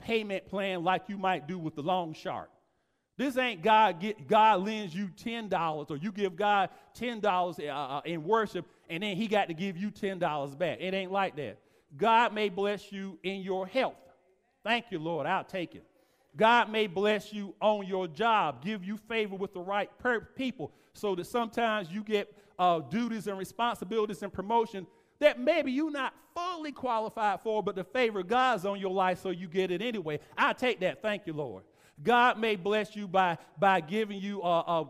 payment 0.00 0.46
plan 0.46 0.84
like 0.84 1.08
you 1.08 1.18
might 1.18 1.48
do 1.48 1.58
with 1.58 1.74
the 1.74 1.82
long 1.82 2.14
shark. 2.14 2.50
This 3.16 3.36
ain't 3.36 3.62
God 3.62 4.00
get 4.00 4.26
God 4.26 4.64
lends 4.64 4.94
you 4.94 5.08
ten 5.16 5.48
dollars 5.48 5.86
or 5.90 5.96
you 5.96 6.10
give 6.10 6.34
God 6.36 6.70
ten 6.94 7.20
dollars 7.20 7.58
uh, 7.60 7.70
uh, 7.72 8.00
in 8.04 8.24
worship 8.24 8.66
and 8.90 9.02
then 9.02 9.16
He 9.16 9.28
got 9.28 9.48
to 9.48 9.54
give 9.54 9.76
you 9.76 9.90
ten 9.90 10.18
dollars 10.18 10.54
back. 10.54 10.78
It 10.80 10.94
ain't 10.94 11.12
like 11.12 11.36
that. 11.36 11.58
God 11.96 12.34
may 12.34 12.48
bless 12.48 12.90
you 12.90 13.18
in 13.22 13.42
your 13.42 13.66
health. 13.66 13.94
Thank 14.64 14.86
you, 14.90 14.98
Lord. 14.98 15.26
I'll 15.26 15.44
take 15.44 15.74
it. 15.74 15.84
God 16.36 16.70
may 16.70 16.88
bless 16.88 17.32
you 17.32 17.54
on 17.60 17.86
your 17.86 18.08
job, 18.08 18.64
give 18.64 18.82
you 18.82 18.96
favor 18.96 19.36
with 19.36 19.54
the 19.54 19.60
right 19.60 19.88
per- 19.98 20.20
people, 20.20 20.72
so 20.92 21.14
that 21.14 21.26
sometimes 21.26 21.90
you 21.90 22.02
get 22.02 22.34
uh, 22.58 22.80
duties 22.80 23.28
and 23.28 23.38
responsibilities 23.38 24.22
and 24.22 24.32
promotion 24.32 24.86
that 25.20 25.38
maybe 25.38 25.70
you're 25.70 25.92
not 25.92 26.12
fully 26.34 26.72
qualified 26.72 27.40
for, 27.40 27.62
but 27.62 27.76
the 27.76 27.84
favor 27.84 28.20
of 28.20 28.26
God's 28.26 28.64
on 28.64 28.80
your 28.80 28.90
life, 28.90 29.20
so 29.22 29.30
you 29.30 29.46
get 29.46 29.70
it 29.70 29.80
anyway. 29.80 30.18
I 30.36 30.52
take 30.52 30.80
that. 30.80 31.00
Thank 31.02 31.26
you, 31.26 31.32
Lord. 31.32 31.62
God 32.02 32.38
may 32.38 32.56
bless 32.56 32.96
you 32.96 33.06
by, 33.06 33.38
by 33.58 33.80
giving 33.80 34.20
you, 34.20 34.42
uh, 34.42 34.60
uh, 34.60 34.84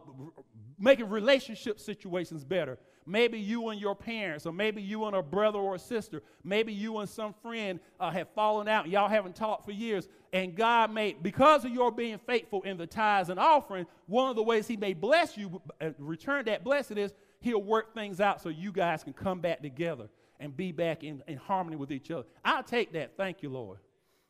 making 0.79 1.09
relationship 1.09 1.79
situations 1.79 2.45
better. 2.45 2.79
Maybe 3.07 3.39
you 3.39 3.69
and 3.69 3.79
your 3.79 3.95
parents, 3.95 4.47
or 4.47 4.53
maybe 4.53 4.81
you 4.81 5.05
and 5.05 5.15
a 5.15 5.23
brother 5.23 5.59
or 5.59 5.75
a 5.75 5.79
sister, 5.79 6.23
maybe 6.43 6.73
you 6.73 6.99
and 6.99 7.09
some 7.09 7.35
friend 7.43 7.79
uh, 8.01 8.11
have 8.11 8.29
fallen 8.31 8.67
out. 8.67 8.89
Y'all 8.89 9.11
haven't 9.11 9.37
talked 9.37 9.67
for 9.67 9.73
years. 9.73 10.09
And 10.33 10.57
God 10.57 10.91
may, 10.91 11.13
because 11.13 11.67
of 11.67 11.71
your 11.71 11.93
being 11.93 12.19
faithful 12.19 12.63
in 12.63 12.79
the 12.79 12.87
tithes 12.87 13.29
and 13.29 13.39
offering, 13.39 13.87
one 14.07 14.31
of 14.31 14.37
the 14.37 14.43
ways 14.43 14.67
He 14.67 14.79
may 14.79 14.95
bless 14.95 15.37
you, 15.37 15.61
uh, 15.83 15.91
return 15.99 16.47
that 16.47 16.65
blessing 16.65 16.97
is 16.97 17.13
He'll 17.41 17.63
work 17.63 17.93
things 17.93 18.23
out 18.23 18.41
so 18.41 18.49
you 18.49 18.73
guys 18.73 19.05
can 19.05 19.13
come 19.13 19.41
back 19.41 19.61
together 19.61 20.09
and 20.41 20.57
be 20.57 20.73
back 20.73 21.05
in, 21.05 21.23
in 21.29 21.37
harmony 21.37 21.77
with 21.77 21.93
each 21.93 22.11
other. 22.11 22.25
I'll 22.43 22.63
take 22.63 22.95
that. 22.95 23.19
Thank 23.19 23.43
you, 23.43 23.51
Lord. 23.51 23.79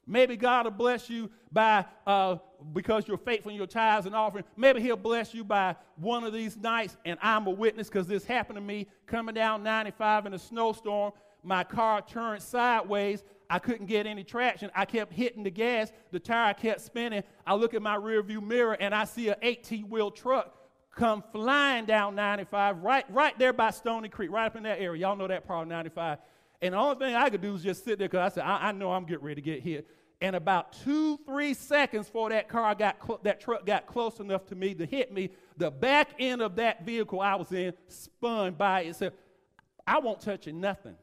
Maybe 0.06 0.36
God 0.36 0.66
will 0.66 0.72
bless 0.72 1.08
you 1.08 1.30
by, 1.52 1.84
uh, 2.06 2.36
because 2.72 3.08
you're 3.08 3.18
faithful 3.18 3.50
in 3.50 3.56
your 3.56 3.66
tithes 3.66 4.06
and 4.06 4.14
offering. 4.14 4.44
Maybe 4.56 4.80
He'll 4.80 4.96
bless 4.96 5.34
you 5.34 5.44
by 5.44 5.76
one 5.96 6.24
of 6.24 6.32
these 6.32 6.56
nights, 6.56 6.96
and 7.04 7.18
I'm 7.22 7.46
a 7.46 7.50
witness 7.50 7.88
because 7.88 8.06
this 8.06 8.24
happened 8.24 8.56
to 8.56 8.60
me 8.60 8.86
coming 9.06 9.34
down 9.34 9.62
95 9.62 10.26
in 10.26 10.34
a 10.34 10.38
snowstorm. 10.38 11.12
My 11.42 11.64
car 11.64 12.02
turned 12.02 12.42
sideways. 12.42 13.22
I 13.50 13.58
couldn't 13.58 13.86
get 13.86 14.06
any 14.06 14.24
traction. 14.24 14.70
I 14.74 14.84
kept 14.86 15.12
hitting 15.12 15.42
the 15.44 15.50
gas. 15.50 15.92
The 16.10 16.18
tire 16.18 16.54
kept 16.54 16.80
spinning. 16.80 17.22
I 17.46 17.54
look 17.54 17.74
at 17.74 17.82
my 17.82 17.96
rearview 17.96 18.42
mirror 18.42 18.76
and 18.80 18.94
I 18.94 19.04
see 19.04 19.28
an 19.28 19.36
18 19.42 19.90
wheel 19.90 20.10
truck 20.10 20.56
come 20.94 21.22
flying 21.32 21.84
down 21.84 22.14
95 22.14 22.78
right, 22.78 23.04
right 23.10 23.38
there 23.38 23.52
by 23.52 23.70
Stony 23.70 24.08
Creek, 24.08 24.30
right 24.30 24.46
up 24.46 24.56
in 24.56 24.62
that 24.62 24.80
area. 24.80 25.02
Y'all 25.02 25.16
know 25.16 25.28
that 25.28 25.46
part 25.46 25.62
of 25.62 25.68
95. 25.68 26.18
And 26.64 26.72
the 26.72 26.78
only 26.78 26.96
thing 26.96 27.14
I 27.14 27.28
could 27.28 27.42
do 27.42 27.52
was 27.52 27.62
just 27.62 27.84
sit 27.84 27.98
there 27.98 28.08
because 28.08 28.32
I 28.32 28.34
said, 28.34 28.44
I, 28.44 28.68
I, 28.68 28.72
know 28.72 28.90
I'm 28.90 29.04
getting 29.04 29.22
ready 29.22 29.42
to 29.42 29.44
get 29.44 29.60
hit. 29.60 29.86
And 30.22 30.34
about 30.34 30.72
two, 30.82 31.18
three 31.26 31.52
seconds 31.52 32.06
before 32.06 32.30
that 32.30 32.48
car 32.48 32.74
got, 32.74 32.96
cl- 33.04 33.20
that 33.22 33.38
truck 33.38 33.66
got 33.66 33.86
close 33.86 34.18
enough 34.18 34.46
to 34.46 34.54
me 34.54 34.72
to 34.72 34.86
hit 34.86 35.12
me, 35.12 35.28
the 35.58 35.70
back 35.70 36.12
end 36.18 36.40
of 36.40 36.56
that 36.56 36.86
vehicle 36.86 37.20
I 37.20 37.34
was 37.34 37.52
in 37.52 37.74
spun 37.88 38.54
by 38.54 38.80
itself. 38.80 39.12
I 39.86 39.98
won't 39.98 40.22
touch 40.22 40.46
it, 40.46 40.54
nothing. 40.54 40.94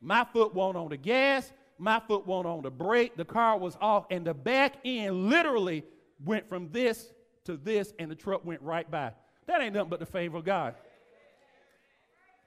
My 0.00 0.24
foot 0.24 0.54
won't 0.54 0.78
on 0.78 0.88
the 0.88 0.96
gas, 0.96 1.52
my 1.76 2.00
foot 2.00 2.26
won't 2.26 2.46
on 2.46 2.62
the 2.62 2.70
brake. 2.70 3.14
The 3.14 3.26
car 3.26 3.58
was 3.58 3.76
off, 3.82 4.06
and 4.10 4.26
the 4.26 4.32
back 4.32 4.76
end 4.82 5.28
literally 5.28 5.84
went 6.24 6.48
from 6.48 6.70
this 6.72 7.12
to 7.44 7.58
this, 7.58 7.92
and 7.98 8.10
the 8.10 8.14
truck 8.14 8.46
went 8.46 8.62
right 8.62 8.90
by. 8.90 9.12
That 9.46 9.60
ain't 9.60 9.74
nothing 9.74 9.90
but 9.90 10.00
the 10.00 10.06
favor 10.06 10.38
of 10.38 10.44
God. 10.46 10.74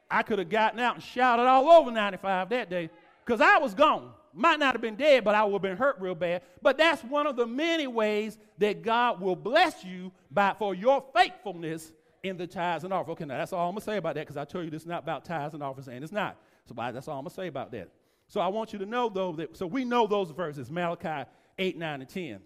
I 0.09 0.23
could 0.23 0.39
have 0.39 0.49
gotten 0.49 0.79
out 0.79 0.95
and 0.95 1.03
shouted 1.03 1.43
all 1.43 1.69
over 1.69 1.91
95 1.91 2.49
that 2.49 2.69
day 2.69 2.89
because 3.25 3.41
I 3.41 3.57
was 3.57 3.73
gone. 3.73 4.11
Might 4.33 4.59
not 4.59 4.73
have 4.73 4.81
been 4.81 4.95
dead, 4.95 5.23
but 5.23 5.33
I 5.33 5.43
would 5.43 5.53
have 5.53 5.61
been 5.61 5.77
hurt 5.77 5.95
real 5.99 6.13
bad. 6.13 6.41
But 6.61 6.77
that's 6.77 7.03
one 7.03 7.25
of 7.25 7.37
the 7.37 7.47
many 7.47 7.87
ways 7.87 8.37
that 8.57 8.81
God 8.81 9.21
will 9.21 9.35
bless 9.35 9.83
you 9.83 10.11
by 10.29 10.53
for 10.59 10.75
your 10.75 11.03
faithfulness 11.15 11.93
in 12.21 12.37
the 12.37 12.45
tithes 12.45 12.83
and 12.83 12.91
offers. 12.91 13.11
Okay, 13.13 13.25
now 13.25 13.37
that's 13.37 13.53
all 13.53 13.69
I'm 13.69 13.75
gonna 13.75 13.81
say 13.81 13.97
about 13.97 14.15
that 14.15 14.21
because 14.21 14.37
I 14.37 14.43
told 14.43 14.65
you 14.65 14.71
this 14.71 14.81
is 14.81 14.87
not 14.87 15.03
about 15.03 15.23
tithes 15.23 15.53
and 15.53 15.63
offers, 15.63 15.87
and 15.87 16.03
it's 16.03 16.11
not. 16.11 16.37
So 16.65 16.73
that's 16.75 17.07
all 17.07 17.17
I'm 17.17 17.23
gonna 17.23 17.33
say 17.33 17.47
about 17.47 17.71
that. 17.71 17.89
So 18.27 18.41
I 18.41 18.47
want 18.47 18.73
you 18.73 18.79
to 18.79 18.85
know 18.85 19.07
though 19.07 19.31
that 19.33 19.55
so 19.55 19.67
we 19.67 19.85
know 19.85 20.05
those 20.05 20.31
verses, 20.31 20.69
Malachi 20.69 21.29
8, 21.57 21.77
9, 21.77 22.01
and 22.01 22.09
10. 22.09 22.39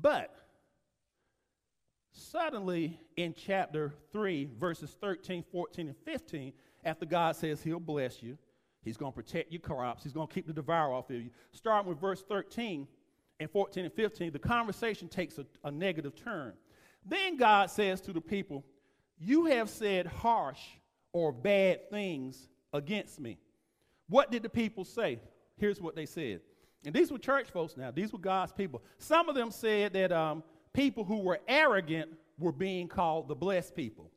But 0.00 0.34
suddenly 2.12 3.00
in 3.16 3.34
chapter 3.34 3.92
3, 4.12 4.50
verses 4.58 4.96
13, 5.00 5.44
14, 5.50 5.88
and 5.88 5.96
15, 6.04 6.52
after 6.84 7.06
God 7.06 7.36
says 7.36 7.62
he'll 7.62 7.80
bless 7.80 8.22
you, 8.22 8.36
he's 8.82 8.96
going 8.96 9.12
to 9.12 9.16
protect 9.16 9.52
your 9.52 9.60
crops, 9.60 10.02
he's 10.02 10.12
going 10.12 10.28
to 10.28 10.34
keep 10.34 10.46
the 10.46 10.52
devourer 10.52 10.92
off 10.92 11.10
of 11.10 11.16
you. 11.16 11.30
Starting 11.52 11.88
with 11.88 12.00
verse 12.00 12.22
13 12.28 12.86
and 13.40 13.50
14 13.50 13.84
and 13.84 13.92
15, 13.92 14.32
the 14.32 14.38
conversation 14.38 15.08
takes 15.08 15.38
a, 15.38 15.46
a 15.64 15.70
negative 15.70 16.14
turn. 16.14 16.52
Then 17.04 17.36
God 17.36 17.70
says 17.70 18.00
to 18.02 18.12
the 18.12 18.20
people, 18.20 18.64
You 19.18 19.46
have 19.46 19.68
said 19.68 20.06
harsh 20.06 20.60
or 21.12 21.32
bad 21.32 21.90
things 21.90 22.48
against 22.72 23.20
me. 23.20 23.38
What 24.08 24.30
did 24.30 24.42
the 24.42 24.48
people 24.48 24.84
say? 24.84 25.18
Here's 25.56 25.80
what 25.80 25.94
they 25.94 26.06
said. 26.06 26.40
And 26.84 26.94
these 26.94 27.12
were 27.12 27.18
church 27.18 27.48
folks 27.50 27.76
now, 27.76 27.90
these 27.90 28.12
were 28.12 28.18
God's 28.18 28.52
people. 28.52 28.82
Some 28.98 29.28
of 29.28 29.34
them 29.34 29.50
said 29.50 29.92
that 29.92 30.10
um, 30.12 30.42
people 30.72 31.04
who 31.04 31.20
were 31.20 31.40
arrogant 31.48 32.10
were 32.38 32.52
being 32.52 32.88
called 32.88 33.28
the 33.28 33.34
blessed 33.34 33.74
people. 33.74 34.10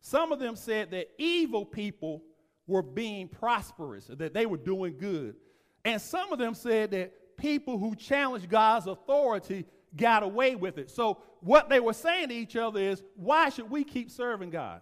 Some 0.00 0.32
of 0.32 0.38
them 0.38 0.56
said 0.56 0.90
that 0.92 1.08
evil 1.18 1.64
people 1.64 2.22
were 2.66 2.82
being 2.82 3.28
prosperous, 3.28 4.06
that 4.06 4.34
they 4.34 4.46
were 4.46 4.56
doing 4.56 4.96
good. 4.98 5.36
And 5.84 6.00
some 6.00 6.32
of 6.32 6.38
them 6.38 6.54
said 6.54 6.90
that 6.92 7.36
people 7.36 7.78
who 7.78 7.94
challenged 7.94 8.48
God's 8.48 8.86
authority 8.86 9.66
got 9.96 10.22
away 10.22 10.54
with 10.54 10.78
it. 10.78 10.90
So 10.90 11.18
what 11.40 11.68
they 11.68 11.80
were 11.80 11.92
saying 11.92 12.28
to 12.28 12.34
each 12.34 12.56
other 12.56 12.80
is, 12.80 13.02
why 13.14 13.48
should 13.48 13.70
we 13.70 13.84
keep 13.84 14.10
serving 14.10 14.50
God? 14.50 14.80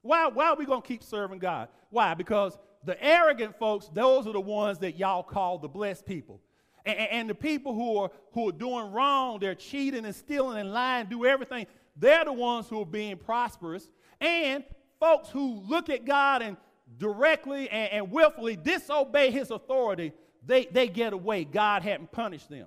Why, 0.00 0.26
why 0.28 0.48
are 0.48 0.56
we 0.56 0.64
going 0.64 0.82
to 0.82 0.88
keep 0.88 1.02
serving 1.02 1.38
God? 1.38 1.68
Why? 1.90 2.14
Because 2.14 2.58
the 2.84 3.02
arrogant 3.02 3.58
folks, 3.58 3.88
those 3.92 4.26
are 4.26 4.32
the 4.32 4.40
ones 4.40 4.78
that 4.80 4.96
y'all 4.96 5.22
call 5.22 5.58
the 5.58 5.68
blessed 5.68 6.06
people. 6.06 6.40
And, 6.84 6.98
and, 6.98 7.30
the 7.30 7.34
people 7.34 7.74
who 7.74 7.98
are, 7.98 8.10
who 8.32 8.48
are 8.48 8.52
doing 8.52 8.92
wrong, 8.92 9.38
they're 9.38 9.54
cheating 9.54 10.04
and 10.04 10.14
stealing 10.14 10.58
and 10.58 10.72
lying, 10.72 11.06
do 11.06 11.24
everything, 11.24 11.66
they're 11.96 12.24
the 12.24 12.32
ones 12.32 12.68
who 12.68 12.80
are 12.80 12.86
being 12.86 13.16
prosperous. 13.16 13.88
And 14.20 14.64
folks 14.98 15.28
who 15.28 15.60
look 15.60 15.90
at 15.90 16.04
God 16.04 16.42
and 16.42 16.56
directly 16.98 17.68
and, 17.68 17.92
and 17.92 18.10
willfully 18.10 18.56
disobey 18.56 19.30
his 19.30 19.50
authority, 19.50 20.12
they, 20.44 20.66
they 20.66 20.88
get 20.88 21.12
away. 21.12 21.44
God 21.44 21.82
hadn't 21.82 22.10
punished 22.10 22.50
them. 22.50 22.66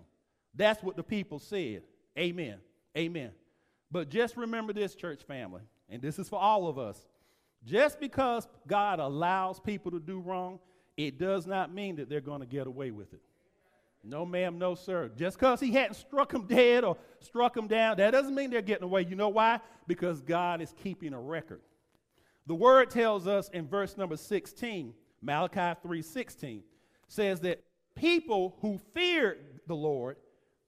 That's 0.53 0.81
what 0.81 0.95
the 0.95 1.03
people 1.03 1.39
said. 1.39 1.83
Amen. 2.17 2.57
Amen. 2.97 3.31
But 3.91 4.09
just 4.09 4.37
remember 4.37 4.73
this, 4.73 4.95
church 4.95 5.23
family, 5.23 5.61
and 5.89 6.01
this 6.01 6.19
is 6.19 6.29
for 6.29 6.39
all 6.39 6.67
of 6.67 6.77
us. 6.77 7.05
Just 7.65 7.99
because 7.99 8.47
God 8.67 8.99
allows 8.99 9.59
people 9.59 9.91
to 9.91 9.99
do 9.99 10.19
wrong, 10.19 10.59
it 10.97 11.17
does 11.17 11.45
not 11.45 11.73
mean 11.73 11.97
that 11.97 12.09
they're 12.09 12.21
going 12.21 12.41
to 12.41 12.45
get 12.45 12.67
away 12.67 12.91
with 12.91 13.13
it. 13.13 13.21
No, 14.05 14.25
ma'am, 14.25 14.57
no, 14.59 14.75
sir. 14.75 15.09
Just 15.15 15.37
because 15.39 15.59
he 15.59 15.71
hadn't 15.71 15.95
struck 15.95 16.31
them 16.31 16.45
dead 16.47 16.83
or 16.83 16.97
struck 17.19 17.53
them 17.53 17.67
down, 17.67 17.97
that 17.97 18.11
doesn't 18.11 18.35
mean 18.35 18.51
they're 18.51 18.61
getting 18.61 18.83
away. 18.83 19.05
You 19.09 19.15
know 19.15 19.29
why? 19.29 19.59
Because 19.87 20.21
God 20.21 20.61
is 20.61 20.73
keeping 20.83 21.13
a 21.13 21.19
record. 21.19 21.61
The 22.47 22.55
word 22.55 22.91
tells 22.91 23.27
us 23.27 23.49
in 23.49 23.67
verse 23.67 23.97
number 23.97 24.17
16, 24.17 24.93
Malachi 25.21 25.79
3:16, 25.83 26.61
says 27.07 27.41
that 27.41 27.63
people 27.95 28.55
who 28.61 28.79
feared 28.93 29.39
the 29.67 29.75
Lord 29.75 30.17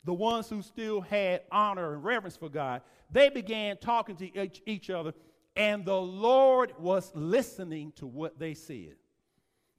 the 0.08 0.14
ones 0.14 0.50
who 0.50 0.62
still 0.62 1.02
had 1.02 1.42
honor 1.52 1.94
and 1.94 2.02
reverence 2.02 2.38
for 2.38 2.48
God, 2.48 2.82
they 3.12 3.30
began 3.30 3.76
talking 3.78 4.16
to 4.16 4.42
each, 4.42 4.62
each 4.66 4.90
other, 4.90 5.14
and 5.58 5.84
the 5.84 6.00
Lord 6.00 6.72
was 6.80 7.12
listening 7.14 7.92
to 7.98 8.08
what 8.08 8.40
they 8.40 8.54
said. 8.54 8.96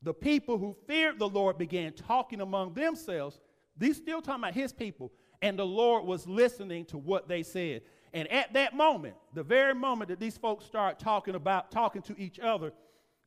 The 0.02 0.12
people 0.12 0.58
who 0.58 0.76
feared 0.86 1.18
the 1.18 1.28
Lord 1.28 1.56
began 1.56 1.94
talking 1.94 2.42
among 2.42 2.74
themselves. 2.74 3.40
These 3.78 3.96
still 3.96 4.20
talking 4.20 4.42
about 4.42 4.54
his 4.54 4.72
people, 4.72 5.12
and 5.40 5.58
the 5.58 5.66
Lord 5.66 6.04
was 6.04 6.26
listening 6.26 6.84
to 6.86 6.98
what 6.98 7.28
they 7.28 7.42
said. 7.42 7.82
And 8.12 8.30
at 8.32 8.52
that 8.54 8.74
moment, 8.74 9.14
the 9.34 9.42
very 9.42 9.74
moment 9.74 10.08
that 10.08 10.18
these 10.18 10.36
folks 10.36 10.64
start 10.64 10.98
talking 10.98 11.34
about 11.34 11.70
talking 11.70 12.02
to 12.02 12.18
each 12.18 12.38
other, 12.38 12.72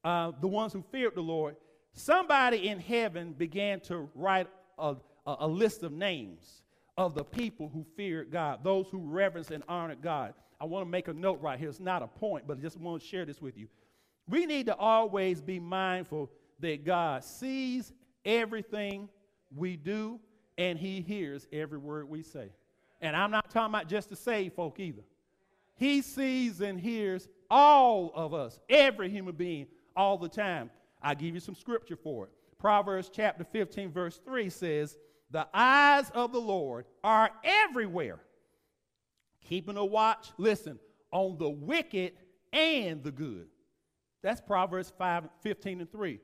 uh, 0.03 0.31
the 0.41 0.47
ones 0.47 0.73
who 0.73 0.83
feared 0.91 1.15
the 1.15 1.21
Lord, 1.21 1.55
somebody 1.93 2.67
in 2.67 2.79
heaven 2.79 3.33
began 3.33 3.79
to 3.81 4.09
write 4.15 4.47
a, 4.77 4.95
a, 5.25 5.35
a 5.41 5.47
list 5.47 5.83
of 5.83 5.91
names 5.91 6.63
of 6.97 7.13
the 7.15 7.23
people 7.23 7.69
who 7.73 7.85
feared 7.95 8.31
God, 8.31 8.63
those 8.63 8.87
who 8.89 8.99
reverenced 8.99 9.51
and 9.51 9.63
honored 9.67 10.01
God. 10.01 10.33
I 10.59 10.65
want 10.65 10.85
to 10.85 10.89
make 10.89 11.07
a 11.07 11.13
note 11.13 11.41
right 11.41 11.57
here. 11.57 11.69
It's 11.69 11.79
not 11.79 12.03
a 12.03 12.07
point, 12.07 12.45
but 12.47 12.57
I 12.57 12.61
just 12.61 12.77
want 12.77 13.01
to 13.01 13.07
share 13.07 13.25
this 13.25 13.41
with 13.41 13.57
you. 13.57 13.67
We 14.27 14.45
need 14.45 14.67
to 14.67 14.75
always 14.75 15.41
be 15.41 15.59
mindful 15.59 16.31
that 16.59 16.85
God 16.85 17.23
sees 17.23 17.91
everything 18.23 19.09
we 19.55 19.75
do 19.75 20.19
and 20.61 20.77
he 20.77 21.01
hears 21.01 21.47
every 21.51 21.79
word 21.79 22.07
we 22.07 22.21
say. 22.21 22.51
And 23.01 23.15
I'm 23.15 23.31
not 23.31 23.49
talking 23.49 23.73
about 23.73 23.87
just 23.87 24.09
the 24.09 24.15
saved 24.15 24.53
folk 24.53 24.79
either. 24.79 25.01
He 25.75 26.03
sees 26.03 26.61
and 26.61 26.79
hears 26.79 27.27
all 27.49 28.11
of 28.13 28.35
us, 28.35 28.59
every 28.69 29.09
human 29.09 29.33
being, 29.33 29.65
all 29.95 30.19
the 30.19 30.29
time. 30.29 30.69
I 31.01 31.15
give 31.15 31.33
you 31.33 31.39
some 31.39 31.55
scripture 31.55 31.95
for 31.95 32.25
it. 32.25 32.31
Proverbs 32.59 33.09
chapter 33.11 33.43
15, 33.43 33.91
verse 33.91 34.21
3 34.23 34.51
says, 34.51 34.99
The 35.31 35.47
eyes 35.51 36.11
of 36.11 36.31
the 36.31 36.39
Lord 36.39 36.85
are 37.03 37.31
everywhere, 37.43 38.19
keeping 39.43 39.77
a 39.77 39.85
watch, 39.85 40.29
listen, 40.37 40.77
on 41.11 41.39
the 41.39 41.49
wicked 41.49 42.13
and 42.53 43.03
the 43.03 43.11
good. 43.11 43.47
That's 44.21 44.41
Proverbs 44.41 44.93
5, 44.95 45.27
15 45.41 45.81
and 45.81 45.91
3. 45.91 46.19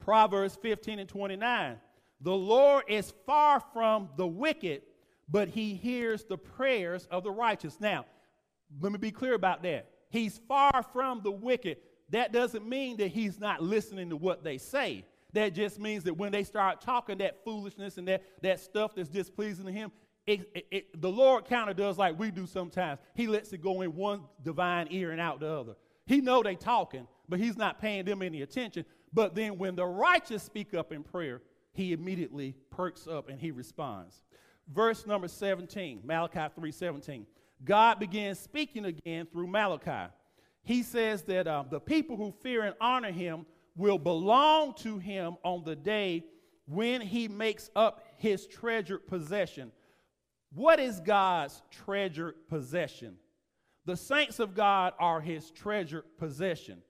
Proverbs 0.00 0.58
15 0.62 0.98
and 0.98 1.08
29. 1.08 1.76
The 2.20 2.32
Lord 2.32 2.84
is 2.88 3.12
far 3.26 3.60
from 3.72 4.08
the 4.16 4.26
wicked, 4.26 4.82
but 5.28 5.48
he 5.48 5.74
hears 5.74 6.24
the 6.24 6.38
prayers 6.38 7.06
of 7.10 7.24
the 7.24 7.30
righteous. 7.30 7.78
Now, 7.80 8.06
let 8.80 8.92
me 8.92 8.98
be 8.98 9.10
clear 9.10 9.34
about 9.34 9.62
that. 9.62 9.90
He's 10.10 10.40
far 10.48 10.84
from 10.92 11.20
the 11.22 11.30
wicked. 11.30 11.78
That 12.10 12.32
doesn't 12.32 12.66
mean 12.66 12.96
that 12.98 13.08
he's 13.08 13.38
not 13.38 13.62
listening 13.62 14.10
to 14.10 14.16
what 14.16 14.44
they 14.44 14.58
say. 14.58 15.04
That 15.32 15.54
just 15.54 15.78
means 15.78 16.04
that 16.04 16.14
when 16.16 16.32
they 16.32 16.44
start 16.44 16.80
talking 16.80 17.18
that 17.18 17.44
foolishness 17.44 17.98
and 17.98 18.08
that, 18.08 18.22
that 18.42 18.60
stuff 18.60 18.94
that's 18.94 19.08
displeasing 19.08 19.66
to 19.66 19.72
him, 19.72 19.90
it, 20.26 20.48
it, 20.54 20.66
it, 20.70 21.00
the 21.00 21.10
Lord 21.10 21.44
kind 21.44 21.68
of 21.68 21.76
does 21.76 21.98
like 21.98 22.18
we 22.18 22.30
do 22.30 22.46
sometimes. 22.46 23.00
He 23.14 23.26
lets 23.26 23.52
it 23.52 23.62
go 23.62 23.82
in 23.82 23.94
one 23.94 24.22
divine 24.42 24.88
ear 24.90 25.10
and 25.10 25.20
out 25.20 25.40
the 25.40 25.48
other. 25.48 25.74
He 26.06 26.20
know 26.20 26.42
they 26.42 26.54
talking, 26.54 27.06
but 27.28 27.38
he's 27.38 27.56
not 27.56 27.80
paying 27.80 28.04
them 28.04 28.22
any 28.22 28.42
attention. 28.42 28.84
But 29.12 29.34
then 29.34 29.58
when 29.58 29.76
the 29.76 29.84
righteous 29.84 30.42
speak 30.42 30.74
up 30.74 30.92
in 30.92 31.02
prayer, 31.02 31.42
he 31.76 31.92
immediately 31.92 32.54
perks 32.70 33.06
up 33.06 33.28
and 33.28 33.38
he 33.38 33.50
responds. 33.50 34.22
Verse 34.72 35.06
number 35.06 35.28
17, 35.28 36.00
Malachi 36.04 36.48
3:17. 36.58 37.26
God 37.64 37.98
begins 37.98 38.38
speaking 38.38 38.84
again 38.84 39.26
through 39.26 39.46
Malachi. 39.46 40.12
He 40.62 40.82
says 40.82 41.22
that 41.22 41.46
uh, 41.46 41.64
the 41.70 41.80
people 41.80 42.16
who 42.16 42.32
fear 42.42 42.64
and 42.64 42.74
honor 42.80 43.12
him 43.12 43.46
will 43.76 43.98
belong 43.98 44.74
to 44.74 44.98
him 44.98 45.36
on 45.44 45.62
the 45.64 45.76
day 45.76 46.24
when 46.66 47.00
he 47.00 47.28
makes 47.28 47.70
up 47.76 48.04
his 48.16 48.46
treasured 48.46 49.06
possession. 49.06 49.70
What 50.52 50.80
is 50.80 51.00
God's 51.00 51.62
treasured 51.70 52.34
possession? 52.48 53.16
The 53.84 53.96
saints 53.96 54.40
of 54.40 54.54
God 54.54 54.94
are 54.98 55.20
his 55.20 55.50
treasured 55.50 56.04
possession. 56.18 56.82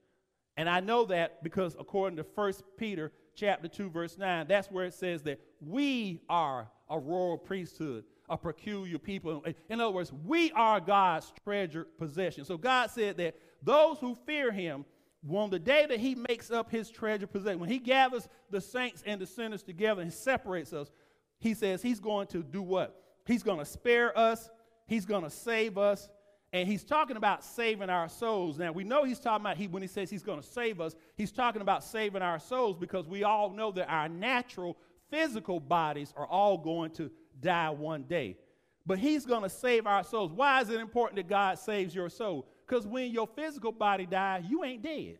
And 0.56 0.68
I 0.68 0.80
know 0.80 1.04
that 1.06 1.42
because 1.42 1.76
according 1.78 2.16
to 2.16 2.26
1 2.34 2.52
Peter 2.78 3.12
chapter 3.36 3.68
2 3.68 3.90
verse 3.90 4.18
9, 4.18 4.46
that's 4.48 4.70
where 4.70 4.86
it 4.86 4.94
says 4.94 5.22
that 5.22 5.40
we 5.60 6.20
are 6.28 6.68
a 6.90 6.98
royal 6.98 7.38
priesthood, 7.38 8.04
a 8.28 8.36
peculiar 8.36 8.98
people. 8.98 9.44
In 9.68 9.80
other 9.80 9.92
words, 9.92 10.12
we 10.24 10.50
are 10.52 10.80
God's 10.80 11.32
treasured 11.44 11.86
possession. 11.98 12.44
So 12.44 12.56
God 12.56 12.90
said 12.90 13.16
that 13.18 13.36
those 13.62 13.98
who 13.98 14.16
fear 14.26 14.50
him, 14.50 14.84
on 15.28 15.50
the 15.50 15.58
day 15.58 15.86
that 15.86 15.98
he 15.98 16.14
makes 16.14 16.50
up 16.50 16.70
his 16.70 16.90
treasure 16.90 17.26
possession, 17.26 17.58
when 17.58 17.70
he 17.70 17.78
gathers 17.78 18.28
the 18.50 18.60
saints 18.60 19.02
and 19.06 19.20
the 19.20 19.26
sinners 19.26 19.62
together 19.62 20.02
and 20.02 20.12
separates 20.12 20.72
us, 20.72 20.90
he 21.38 21.52
says 21.54 21.82
he's 21.82 22.00
going 22.00 22.28
to 22.28 22.42
do 22.42 22.62
what? 22.62 23.02
He's 23.26 23.42
going 23.42 23.58
to 23.58 23.64
spare 23.64 24.16
us, 24.16 24.48
he's 24.86 25.04
going 25.04 25.24
to 25.24 25.30
save 25.30 25.78
us, 25.78 26.08
and 26.56 26.66
he's 26.66 26.84
talking 26.84 27.18
about 27.18 27.44
saving 27.44 27.90
our 27.90 28.08
souls. 28.08 28.58
Now, 28.58 28.72
we 28.72 28.82
know 28.82 29.04
he's 29.04 29.18
talking 29.20 29.44
about, 29.44 29.58
he, 29.58 29.66
when 29.66 29.82
he 29.82 29.88
says 29.88 30.08
he's 30.08 30.22
going 30.22 30.40
to 30.40 30.46
save 30.46 30.80
us, 30.80 30.96
he's 31.14 31.30
talking 31.30 31.60
about 31.60 31.84
saving 31.84 32.22
our 32.22 32.38
souls 32.38 32.78
because 32.78 33.06
we 33.06 33.24
all 33.24 33.50
know 33.50 33.70
that 33.72 33.90
our 33.90 34.08
natural 34.08 34.78
physical 35.10 35.60
bodies 35.60 36.14
are 36.16 36.26
all 36.26 36.56
going 36.56 36.92
to 36.92 37.10
die 37.42 37.68
one 37.68 38.04
day. 38.04 38.38
But 38.86 38.98
he's 38.98 39.26
going 39.26 39.42
to 39.42 39.50
save 39.50 39.86
our 39.86 40.02
souls. 40.02 40.32
Why 40.32 40.62
is 40.62 40.70
it 40.70 40.80
important 40.80 41.16
that 41.16 41.28
God 41.28 41.58
saves 41.58 41.94
your 41.94 42.08
soul? 42.08 42.48
Because 42.66 42.86
when 42.86 43.10
your 43.10 43.26
physical 43.26 43.70
body 43.70 44.06
dies, 44.06 44.44
you 44.48 44.64
ain't 44.64 44.82
dead. 44.82 45.18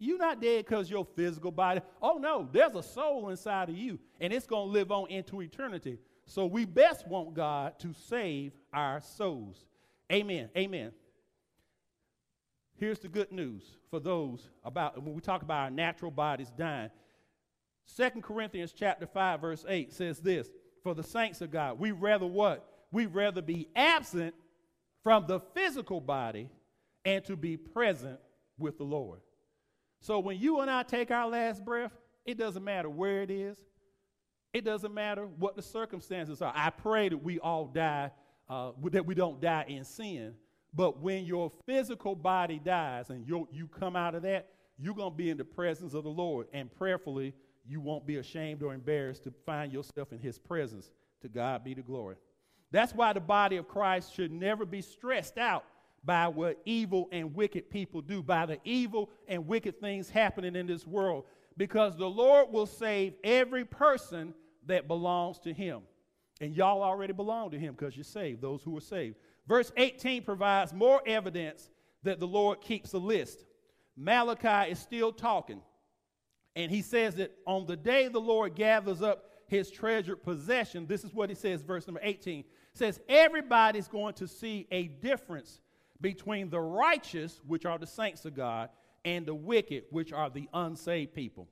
You're 0.00 0.18
not 0.18 0.40
dead 0.42 0.64
because 0.64 0.90
your 0.90 1.06
physical 1.14 1.52
body. 1.52 1.80
Oh, 2.02 2.18
no, 2.18 2.48
there's 2.50 2.74
a 2.74 2.82
soul 2.82 3.28
inside 3.28 3.68
of 3.68 3.76
you, 3.76 4.00
and 4.20 4.32
it's 4.32 4.48
going 4.48 4.66
to 4.66 4.72
live 4.72 4.90
on 4.90 5.08
into 5.10 5.42
eternity. 5.42 5.98
So 6.24 6.44
we 6.44 6.64
best 6.64 7.06
want 7.06 7.34
God 7.34 7.78
to 7.78 7.92
save 7.92 8.52
our 8.72 9.00
souls. 9.00 9.64
Amen. 10.12 10.50
Amen. 10.56 10.92
Here's 12.78 12.98
the 12.98 13.08
good 13.08 13.32
news 13.32 13.62
for 13.90 14.00
those 14.00 14.48
about 14.62 15.02
when 15.02 15.14
we 15.14 15.20
talk 15.20 15.42
about 15.42 15.64
our 15.64 15.70
natural 15.70 16.10
bodies 16.10 16.50
dying. 16.56 16.90
Second 17.86 18.22
Corinthians 18.22 18.72
chapter 18.72 19.06
5, 19.06 19.40
verse 19.40 19.64
8 19.68 19.92
says 19.92 20.18
this 20.18 20.48
for 20.82 20.94
the 20.94 21.02
saints 21.02 21.40
of 21.40 21.50
God. 21.50 21.78
We 21.78 21.92
rather 21.92 22.26
what? 22.26 22.68
We 22.92 23.06
rather 23.06 23.42
be 23.42 23.68
absent 23.74 24.34
from 25.02 25.26
the 25.26 25.40
physical 25.54 26.00
body 26.00 26.50
and 27.04 27.24
to 27.24 27.36
be 27.36 27.56
present 27.56 28.18
with 28.58 28.76
the 28.76 28.84
Lord. 28.84 29.20
So 30.00 30.18
when 30.18 30.38
you 30.38 30.60
and 30.60 30.70
I 30.70 30.82
take 30.82 31.10
our 31.10 31.28
last 31.28 31.64
breath, 31.64 31.92
it 32.24 32.36
doesn't 32.36 32.64
matter 32.64 32.90
where 32.90 33.22
it 33.22 33.30
is. 33.30 33.58
It 34.52 34.64
doesn't 34.64 34.92
matter 34.92 35.26
what 35.26 35.56
the 35.56 35.62
circumstances 35.62 36.42
are. 36.42 36.52
I 36.54 36.70
pray 36.70 37.08
that 37.08 37.22
we 37.22 37.38
all 37.38 37.66
die 37.66 38.10
uh, 38.48 38.72
that 38.90 39.06
we 39.06 39.14
don't 39.14 39.40
die 39.40 39.64
in 39.68 39.84
sin. 39.84 40.34
But 40.74 41.00
when 41.00 41.24
your 41.24 41.50
physical 41.64 42.14
body 42.14 42.60
dies 42.62 43.10
and 43.10 43.26
you 43.26 43.48
you 43.50 43.66
come 43.66 43.96
out 43.96 44.14
of 44.14 44.22
that, 44.22 44.48
you're 44.78 44.94
going 44.94 45.12
to 45.12 45.16
be 45.16 45.30
in 45.30 45.38
the 45.38 45.44
presence 45.44 45.94
of 45.94 46.04
the 46.04 46.10
Lord. 46.10 46.48
And 46.52 46.70
prayerfully, 46.74 47.34
you 47.66 47.80
won't 47.80 48.06
be 48.06 48.16
ashamed 48.16 48.62
or 48.62 48.74
embarrassed 48.74 49.24
to 49.24 49.32
find 49.44 49.72
yourself 49.72 50.12
in 50.12 50.18
his 50.18 50.38
presence. 50.38 50.90
To 51.22 51.28
God 51.28 51.64
be 51.64 51.74
the 51.74 51.82
glory. 51.82 52.16
That's 52.70 52.94
why 52.94 53.12
the 53.12 53.20
body 53.20 53.56
of 53.56 53.68
Christ 53.68 54.14
should 54.14 54.30
never 54.30 54.66
be 54.66 54.82
stressed 54.82 55.38
out 55.38 55.64
by 56.04 56.28
what 56.28 56.60
evil 56.64 57.08
and 57.10 57.34
wicked 57.34 57.70
people 57.70 58.00
do, 58.00 58.22
by 58.22 58.46
the 58.46 58.58
evil 58.64 59.10
and 59.26 59.46
wicked 59.46 59.80
things 59.80 60.10
happening 60.10 60.54
in 60.54 60.66
this 60.66 60.86
world, 60.86 61.24
because 61.56 61.96
the 61.96 62.08
Lord 62.08 62.52
will 62.52 62.66
save 62.66 63.14
every 63.24 63.64
person 63.64 64.34
that 64.66 64.86
belongs 64.86 65.38
to 65.40 65.52
him. 65.52 65.82
And 66.40 66.54
y'all 66.54 66.82
already 66.82 67.12
belong 67.12 67.50
to 67.52 67.58
him 67.58 67.74
because 67.74 67.96
you're 67.96 68.04
saved, 68.04 68.42
those 68.42 68.62
who 68.62 68.76
are 68.76 68.82
saved. 68.82 69.16
Verse 69.46 69.72
18 69.76 70.22
provides 70.22 70.72
more 70.72 71.00
evidence 71.06 71.70
that 72.02 72.20
the 72.20 72.26
Lord 72.26 72.60
keeps 72.60 72.92
a 72.92 72.98
list. 72.98 73.44
Malachi 73.96 74.70
is 74.70 74.78
still 74.78 75.12
talking. 75.12 75.62
And 76.54 76.70
he 76.70 76.82
says 76.82 77.16
that 77.16 77.32
on 77.46 77.66
the 77.66 77.76
day 77.76 78.08
the 78.08 78.20
Lord 78.20 78.54
gathers 78.54 79.02
up 79.02 79.30
his 79.46 79.70
treasured 79.70 80.22
possession, 80.22 80.86
this 80.86 81.04
is 81.04 81.14
what 81.14 81.28
he 81.30 81.34
says, 81.36 81.62
verse 81.62 81.86
number 81.86 82.00
18 82.02 82.44
says, 82.72 83.00
Everybody's 83.08 83.88
going 83.88 84.14
to 84.14 84.28
see 84.28 84.66
a 84.70 84.88
difference 84.88 85.60
between 86.00 86.50
the 86.50 86.60
righteous, 86.60 87.40
which 87.46 87.64
are 87.64 87.78
the 87.78 87.86
saints 87.86 88.24
of 88.24 88.34
God, 88.34 88.68
and 89.04 89.24
the 89.24 89.34
wicked, 89.34 89.84
which 89.90 90.12
are 90.12 90.28
the 90.28 90.48
unsaved 90.52 91.14
people. 91.14 91.48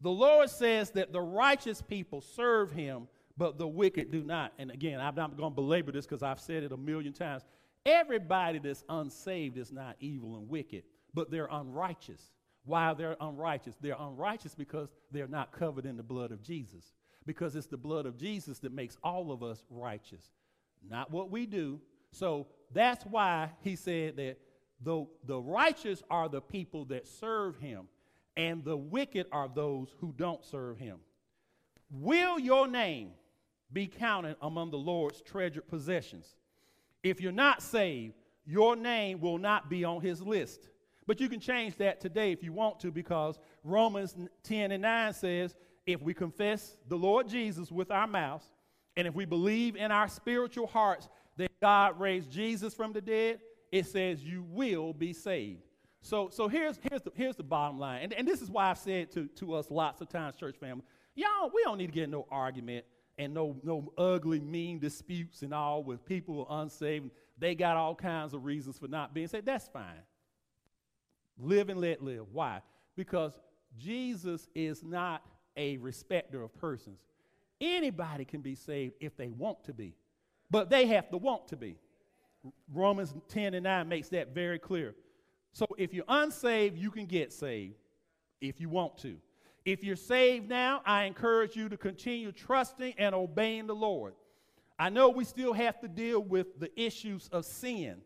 The 0.00 0.10
Lord 0.10 0.50
says 0.50 0.90
that 0.92 1.12
the 1.12 1.20
righteous 1.20 1.82
people 1.82 2.20
serve 2.20 2.72
him 2.72 3.08
but 3.36 3.58
the 3.58 3.66
wicked 3.66 4.10
do 4.10 4.22
not. 4.22 4.52
And 4.58 4.70
again, 4.70 5.00
I'm 5.00 5.14
not 5.14 5.36
going 5.36 5.52
to 5.52 5.54
belabor 5.54 5.92
this 5.92 6.06
because 6.06 6.22
I've 6.22 6.40
said 6.40 6.62
it 6.62 6.72
a 6.72 6.76
million 6.76 7.12
times. 7.12 7.42
Everybody 7.84 8.58
that's 8.58 8.84
unsaved 8.88 9.58
is 9.58 9.72
not 9.72 9.96
evil 10.00 10.36
and 10.36 10.48
wicked, 10.48 10.84
but 11.14 11.30
they're 11.30 11.48
unrighteous. 11.50 12.30
Why 12.64 12.94
they're 12.94 13.16
unrighteous? 13.20 13.76
They're 13.80 13.96
unrighteous 13.98 14.54
because 14.54 14.88
they're 15.10 15.26
not 15.26 15.52
covered 15.52 15.86
in 15.86 15.96
the 15.96 16.02
blood 16.02 16.30
of 16.30 16.42
Jesus. 16.42 16.92
Because 17.26 17.56
it's 17.56 17.66
the 17.66 17.76
blood 17.76 18.06
of 18.06 18.16
Jesus 18.16 18.58
that 18.60 18.72
makes 18.72 18.96
all 19.02 19.32
of 19.32 19.42
us 19.42 19.64
righteous, 19.70 20.30
not 20.88 21.10
what 21.10 21.30
we 21.30 21.46
do. 21.46 21.80
So 22.10 22.48
that's 22.72 23.04
why 23.04 23.50
he 23.62 23.76
said 23.76 24.16
that 24.16 24.38
the, 24.80 25.06
the 25.24 25.40
righteous 25.40 26.02
are 26.10 26.28
the 26.28 26.40
people 26.40 26.84
that 26.86 27.06
serve 27.06 27.56
him, 27.58 27.86
and 28.36 28.64
the 28.64 28.76
wicked 28.76 29.26
are 29.30 29.48
those 29.52 29.94
who 30.00 30.12
don't 30.16 30.44
serve 30.44 30.78
him. 30.78 30.98
Will 31.90 32.38
your 32.38 32.66
name 32.66 33.10
be 33.72 33.86
counted 33.86 34.36
among 34.42 34.70
the 34.70 34.78
Lord's 34.78 35.20
treasured 35.22 35.68
possessions. 35.68 36.36
If 37.02 37.20
you're 37.20 37.32
not 37.32 37.62
saved, 37.62 38.14
your 38.44 38.76
name 38.76 39.20
will 39.20 39.38
not 39.38 39.70
be 39.70 39.84
on 39.84 40.00
his 40.00 40.20
list. 40.22 40.68
But 41.06 41.20
you 41.20 41.28
can 41.28 41.40
change 41.40 41.76
that 41.76 42.00
today 42.00 42.32
if 42.32 42.42
you 42.42 42.52
want 42.52 42.80
to, 42.80 42.90
because 42.90 43.38
Romans 43.64 44.14
10 44.44 44.72
and 44.72 44.82
9 44.82 45.12
says, 45.12 45.56
if 45.84 46.00
we 46.00 46.14
confess 46.14 46.76
the 46.88 46.96
Lord 46.96 47.28
Jesus 47.28 47.72
with 47.72 47.90
our 47.90 48.06
mouths, 48.06 48.46
and 48.96 49.08
if 49.08 49.14
we 49.14 49.24
believe 49.24 49.74
in 49.74 49.90
our 49.90 50.08
spiritual 50.08 50.66
hearts 50.66 51.08
that 51.36 51.50
God 51.60 51.98
raised 51.98 52.30
Jesus 52.30 52.74
from 52.74 52.92
the 52.92 53.00
dead, 53.00 53.40
it 53.72 53.86
says 53.86 54.22
you 54.22 54.44
will 54.48 54.92
be 54.92 55.12
saved. 55.12 55.62
So, 56.02 56.28
so 56.30 56.46
here's, 56.46 56.78
here's, 56.88 57.02
the, 57.02 57.12
here's 57.14 57.36
the 57.36 57.42
bottom 57.42 57.78
line. 57.78 58.02
And, 58.02 58.12
and 58.12 58.28
this 58.28 58.42
is 58.42 58.50
why 58.50 58.70
I've 58.70 58.78
said 58.78 59.10
to, 59.12 59.26
to 59.26 59.54
us 59.54 59.70
lots 59.70 60.00
of 60.00 60.08
times, 60.08 60.36
church 60.36 60.56
family, 60.56 60.84
y'all, 61.14 61.50
we 61.54 61.62
don't 61.64 61.78
need 61.78 61.86
to 61.86 61.92
get 61.92 62.10
no 62.10 62.26
argument 62.30 62.84
and 63.18 63.34
no, 63.34 63.56
no 63.62 63.92
ugly, 63.98 64.40
mean 64.40 64.78
disputes 64.78 65.42
and 65.42 65.52
all 65.52 65.82
with 65.82 66.04
people 66.04 66.34
who 66.34 66.40
are 66.42 66.62
unsaved. 66.62 67.10
They 67.38 67.54
got 67.54 67.76
all 67.76 67.94
kinds 67.94 68.34
of 68.34 68.44
reasons 68.44 68.78
for 68.78 68.88
not 68.88 69.14
being 69.14 69.28
saved. 69.28 69.46
That's 69.46 69.68
fine. 69.68 70.02
Live 71.38 71.68
and 71.68 71.80
let 71.80 72.02
live. 72.02 72.26
Why? 72.32 72.60
Because 72.96 73.38
Jesus 73.78 74.48
is 74.54 74.82
not 74.82 75.22
a 75.56 75.76
respecter 75.78 76.42
of 76.42 76.54
persons. 76.54 77.00
Anybody 77.60 78.24
can 78.24 78.40
be 78.40 78.54
saved 78.54 78.94
if 79.00 79.16
they 79.16 79.28
want 79.28 79.64
to 79.64 79.72
be, 79.72 79.94
but 80.50 80.70
they 80.70 80.86
have 80.86 81.08
to 81.10 81.16
want 81.16 81.48
to 81.48 81.56
be. 81.56 81.76
Romans 82.72 83.14
10 83.28 83.54
and 83.54 83.64
9 83.64 83.88
makes 83.88 84.08
that 84.08 84.34
very 84.34 84.58
clear. 84.58 84.94
So 85.52 85.66
if 85.78 85.94
you're 85.94 86.04
unsaved, 86.08 86.76
you 86.76 86.90
can 86.90 87.06
get 87.06 87.32
saved 87.32 87.76
if 88.40 88.60
you 88.60 88.68
want 88.68 88.98
to. 88.98 89.16
If 89.64 89.84
you're 89.84 89.96
saved 89.96 90.48
now, 90.48 90.82
I 90.84 91.04
encourage 91.04 91.56
you 91.56 91.68
to 91.68 91.76
continue 91.76 92.32
trusting 92.32 92.94
and 92.98 93.14
obeying 93.14 93.66
the 93.66 93.74
Lord. 93.74 94.14
I 94.78 94.88
know 94.88 95.10
we 95.10 95.24
still 95.24 95.52
have 95.52 95.80
to 95.80 95.88
deal 95.88 96.20
with 96.20 96.58
the 96.58 96.70
issues 96.80 97.28
of 97.30 97.44
sin, 97.44 97.98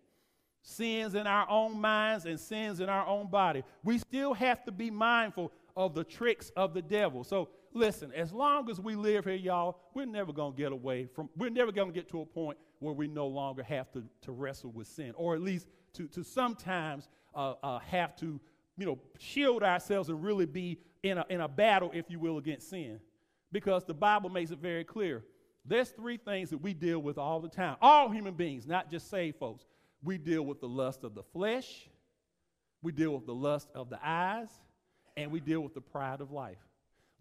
sins 0.62 1.14
in 1.14 1.26
our 1.26 1.48
own 1.48 1.80
minds 1.80 2.26
and 2.26 2.38
sins 2.38 2.80
in 2.80 2.88
our 2.88 3.06
own 3.06 3.28
body. 3.28 3.64
We 3.82 3.98
still 3.98 4.34
have 4.34 4.64
to 4.64 4.72
be 4.72 4.90
mindful 4.90 5.52
of 5.76 5.94
the 5.94 6.04
tricks 6.04 6.50
of 6.56 6.74
the 6.74 6.82
devil. 6.82 7.24
So 7.24 7.48
listen, 7.72 8.12
as 8.12 8.32
long 8.32 8.68
as 8.70 8.80
we 8.80 8.94
live 8.94 9.24
here, 9.24 9.34
y'all, 9.34 9.78
we're 9.94 10.06
never 10.06 10.32
going 10.32 10.52
to 10.52 10.58
get 10.58 10.72
away 10.72 11.06
from, 11.06 11.28
we're 11.36 11.50
never 11.50 11.72
going 11.72 11.88
to 11.88 11.94
get 11.94 12.08
to 12.10 12.20
a 12.20 12.26
point 12.26 12.58
where 12.80 12.94
we 12.94 13.08
no 13.08 13.26
longer 13.26 13.62
have 13.62 13.90
to, 13.92 14.04
to 14.22 14.32
wrestle 14.32 14.70
with 14.70 14.86
sin, 14.86 15.12
or 15.16 15.34
at 15.34 15.40
least 15.40 15.66
to, 15.94 16.06
to 16.08 16.22
sometimes 16.22 17.08
uh, 17.34 17.54
uh, 17.62 17.78
have 17.78 18.16
to, 18.16 18.40
you 18.76 18.86
know, 18.86 18.98
shield 19.18 19.62
ourselves 19.62 20.08
and 20.08 20.22
really 20.22 20.46
be 20.46 20.78
in 21.08 21.18
a, 21.18 21.26
in 21.28 21.40
a 21.40 21.48
battle, 21.48 21.90
if 21.94 22.10
you 22.10 22.18
will, 22.18 22.38
against 22.38 22.70
sin. 22.70 23.00
Because 23.52 23.84
the 23.84 23.94
Bible 23.94 24.30
makes 24.30 24.50
it 24.50 24.58
very 24.58 24.84
clear. 24.84 25.24
There's 25.64 25.90
three 25.90 26.16
things 26.16 26.50
that 26.50 26.58
we 26.58 26.74
deal 26.74 27.00
with 27.00 27.18
all 27.18 27.40
the 27.40 27.48
time. 27.48 27.76
All 27.80 28.08
human 28.08 28.34
beings, 28.34 28.66
not 28.66 28.90
just 28.90 29.10
saved 29.10 29.38
folks. 29.38 29.64
We 30.02 30.18
deal 30.18 30.42
with 30.42 30.60
the 30.60 30.68
lust 30.68 31.04
of 31.04 31.14
the 31.14 31.22
flesh, 31.22 31.88
we 32.82 32.92
deal 32.92 33.12
with 33.12 33.26
the 33.26 33.34
lust 33.34 33.68
of 33.74 33.90
the 33.90 33.98
eyes, 34.02 34.50
and 35.16 35.32
we 35.32 35.40
deal 35.40 35.60
with 35.60 35.74
the 35.74 35.80
pride 35.80 36.20
of 36.20 36.30
life. 36.30 36.58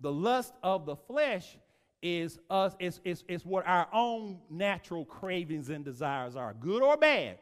The 0.01 0.11
lust 0.11 0.53
of 0.61 0.85
the 0.85 0.95
flesh 0.95 1.57
is 2.01 2.37
us 2.49 2.75
it's, 2.79 2.99
is, 3.03 3.23
is 3.27 3.45
what 3.45 3.65
our 3.65 3.87
own 3.91 4.39
natural 4.49 5.05
cravings 5.05 5.69
and 5.69 5.83
desires 5.83 6.35
are, 6.35 6.53
good 6.53 6.83
or 6.83 6.97
bad. 6.97 7.39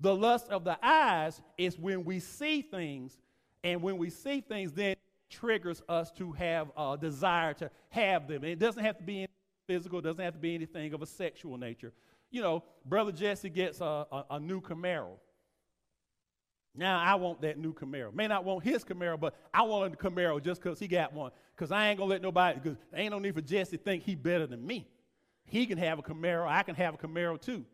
The 0.00 0.14
lust 0.14 0.50
of 0.50 0.64
the 0.64 0.76
eyes 0.82 1.40
is 1.56 1.78
when 1.78 2.04
we 2.04 2.20
see 2.20 2.60
things, 2.60 3.16
and 3.64 3.80
when 3.80 3.96
we 3.96 4.10
see 4.10 4.42
things, 4.42 4.72
then 4.72 4.96
triggers 5.28 5.82
us 5.88 6.10
to 6.12 6.32
have 6.32 6.70
a 6.76 6.96
desire 7.00 7.54
to 7.54 7.70
have 7.90 8.28
them. 8.28 8.42
And 8.42 8.52
it 8.52 8.58
doesn't 8.58 8.84
have 8.84 8.98
to 8.98 9.04
be 9.04 9.26
physical, 9.66 9.98
it 9.98 10.02
doesn't 10.02 10.24
have 10.24 10.34
to 10.34 10.40
be 10.40 10.54
anything 10.54 10.92
of 10.94 11.02
a 11.02 11.06
sexual 11.06 11.58
nature. 11.58 11.92
You 12.30 12.42
know, 12.42 12.64
Brother 12.84 13.12
Jesse 13.12 13.50
gets 13.50 13.80
a, 13.80 14.06
a, 14.10 14.24
a 14.30 14.40
new 14.40 14.60
Camaro. 14.60 15.18
Now 16.74 17.00
I 17.00 17.14
want 17.14 17.40
that 17.40 17.58
new 17.58 17.72
Camaro. 17.72 18.12
May 18.12 18.28
not 18.28 18.44
want 18.44 18.62
his 18.62 18.84
Camaro, 18.84 19.18
but 19.18 19.34
I 19.52 19.62
want 19.62 19.94
a 19.94 19.96
Camaro 19.96 20.42
just 20.42 20.62
because 20.62 20.78
he 20.78 20.86
got 20.86 21.12
one. 21.12 21.30
Because 21.54 21.72
I 21.72 21.88
ain't 21.88 21.98
gonna 21.98 22.10
let 22.10 22.20
nobody, 22.20 22.60
because 22.60 22.78
ain't 22.94 23.12
no 23.12 23.18
need 23.18 23.34
for 23.34 23.40
Jesse 23.40 23.78
to 23.78 23.82
think 23.82 24.02
he 24.02 24.14
better 24.14 24.46
than 24.46 24.64
me. 24.64 24.86
He 25.46 25.64
can 25.66 25.78
have 25.78 25.98
a 25.98 26.02
Camaro, 26.02 26.46
I 26.46 26.62
can 26.62 26.74
have 26.74 26.94
a 26.94 26.98
Camaro 26.98 27.40
too. 27.40 27.64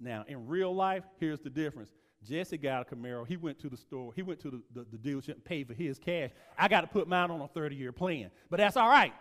Now, 0.00 0.24
in 0.28 0.46
real 0.46 0.74
life, 0.74 1.04
here's 1.18 1.40
the 1.40 1.50
difference. 1.50 1.90
Jesse 2.28 2.58
got 2.58 2.90
a 2.90 2.94
Camaro. 2.94 3.26
He 3.26 3.36
went 3.36 3.58
to 3.60 3.68
the 3.68 3.76
store. 3.76 4.12
He 4.14 4.22
went 4.22 4.40
to 4.40 4.50
the, 4.50 4.62
the, 4.74 4.86
the 4.92 4.96
dealership 4.96 5.34
and 5.34 5.44
paid 5.44 5.66
for 5.66 5.74
his 5.74 5.98
cash. 5.98 6.30
I 6.58 6.68
got 6.68 6.82
to 6.82 6.86
put 6.86 7.08
mine 7.08 7.30
on 7.30 7.40
a 7.40 7.48
30 7.48 7.76
year 7.76 7.92
plan. 7.92 8.30
But 8.50 8.58
that's 8.58 8.76
all 8.76 8.88
right. 8.88 9.12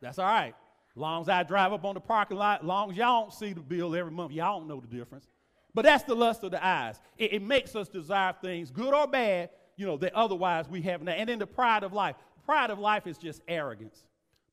That's 0.00 0.18
all 0.18 0.26
right. 0.26 0.54
Long 0.94 1.22
as 1.22 1.28
I 1.28 1.42
drive 1.42 1.72
up 1.72 1.84
on 1.84 1.94
the 1.94 2.00
parking 2.00 2.36
lot, 2.36 2.64
long 2.64 2.90
as 2.90 2.96
y'all 2.96 3.22
don't 3.22 3.32
see 3.32 3.52
the 3.52 3.60
bill 3.60 3.94
every 3.94 4.10
month, 4.10 4.32
y'all 4.32 4.58
don't 4.58 4.68
know 4.68 4.80
the 4.80 4.86
difference. 4.86 5.28
But 5.74 5.84
that's 5.84 6.02
the 6.04 6.14
lust 6.14 6.42
of 6.42 6.50
the 6.50 6.64
eyes. 6.64 6.98
It, 7.16 7.34
it 7.34 7.42
makes 7.42 7.76
us 7.76 7.88
desire 7.88 8.34
things, 8.42 8.70
good 8.70 8.92
or 8.92 9.06
bad, 9.06 9.50
you 9.76 9.86
know, 9.86 9.96
that 9.98 10.14
otherwise 10.14 10.68
we 10.68 10.82
haven't. 10.82 11.08
And 11.08 11.28
then 11.28 11.38
the 11.38 11.46
pride 11.46 11.84
of 11.84 11.92
life. 11.92 12.16
Pride 12.44 12.70
of 12.70 12.78
life 12.78 13.06
is 13.06 13.18
just 13.18 13.42
arrogance. 13.46 14.04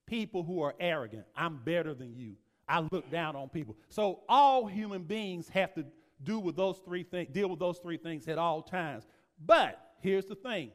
People 0.06 0.44
who 0.44 0.62
are 0.62 0.76
arrogant. 0.80 1.26
I'm 1.36 1.58
better 1.64 1.94
than 1.94 2.16
you. 2.16 2.36
I 2.68 2.82
look 2.92 3.10
down 3.10 3.36
on 3.36 3.50
people. 3.50 3.76
So 3.90 4.22
all 4.28 4.68
human 4.68 5.04
beings 5.04 5.50
have 5.50 5.74
to 5.76 5.86
do 6.24 6.40
with 6.40 6.56
those 6.56 6.80
three 6.86 7.04
things, 7.04 7.30
deal 7.32 7.50
with 7.50 7.60
those 7.60 7.78
three 7.80 7.98
things 7.98 8.28
at 8.28 8.38
all 8.38 8.62
times. 8.62 9.06
But 9.44 9.80
here's 10.00 10.26
the 10.26 10.36
thing. 10.36 10.72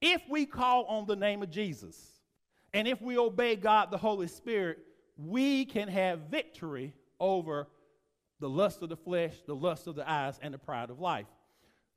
If 0.00 0.22
we 0.28 0.46
call 0.46 0.84
on 0.84 1.06
the 1.06 1.16
name 1.16 1.42
of 1.42 1.50
Jesus, 1.50 2.20
and 2.72 2.88
if 2.88 3.00
we 3.02 3.18
obey 3.18 3.56
God 3.56 3.90
the 3.90 3.98
Holy 3.98 4.28
Spirit, 4.28 4.78
we 5.16 5.64
can 5.64 5.88
have 5.88 6.20
victory 6.30 6.94
over 7.18 7.68
the 8.40 8.48
lust 8.48 8.82
of 8.82 8.88
the 8.88 8.96
flesh, 8.96 9.34
the 9.46 9.54
lust 9.54 9.86
of 9.86 9.94
the 9.94 10.10
eyes, 10.10 10.38
and 10.40 10.54
the 10.54 10.58
pride 10.58 10.90
of 10.90 10.98
life. 10.98 11.26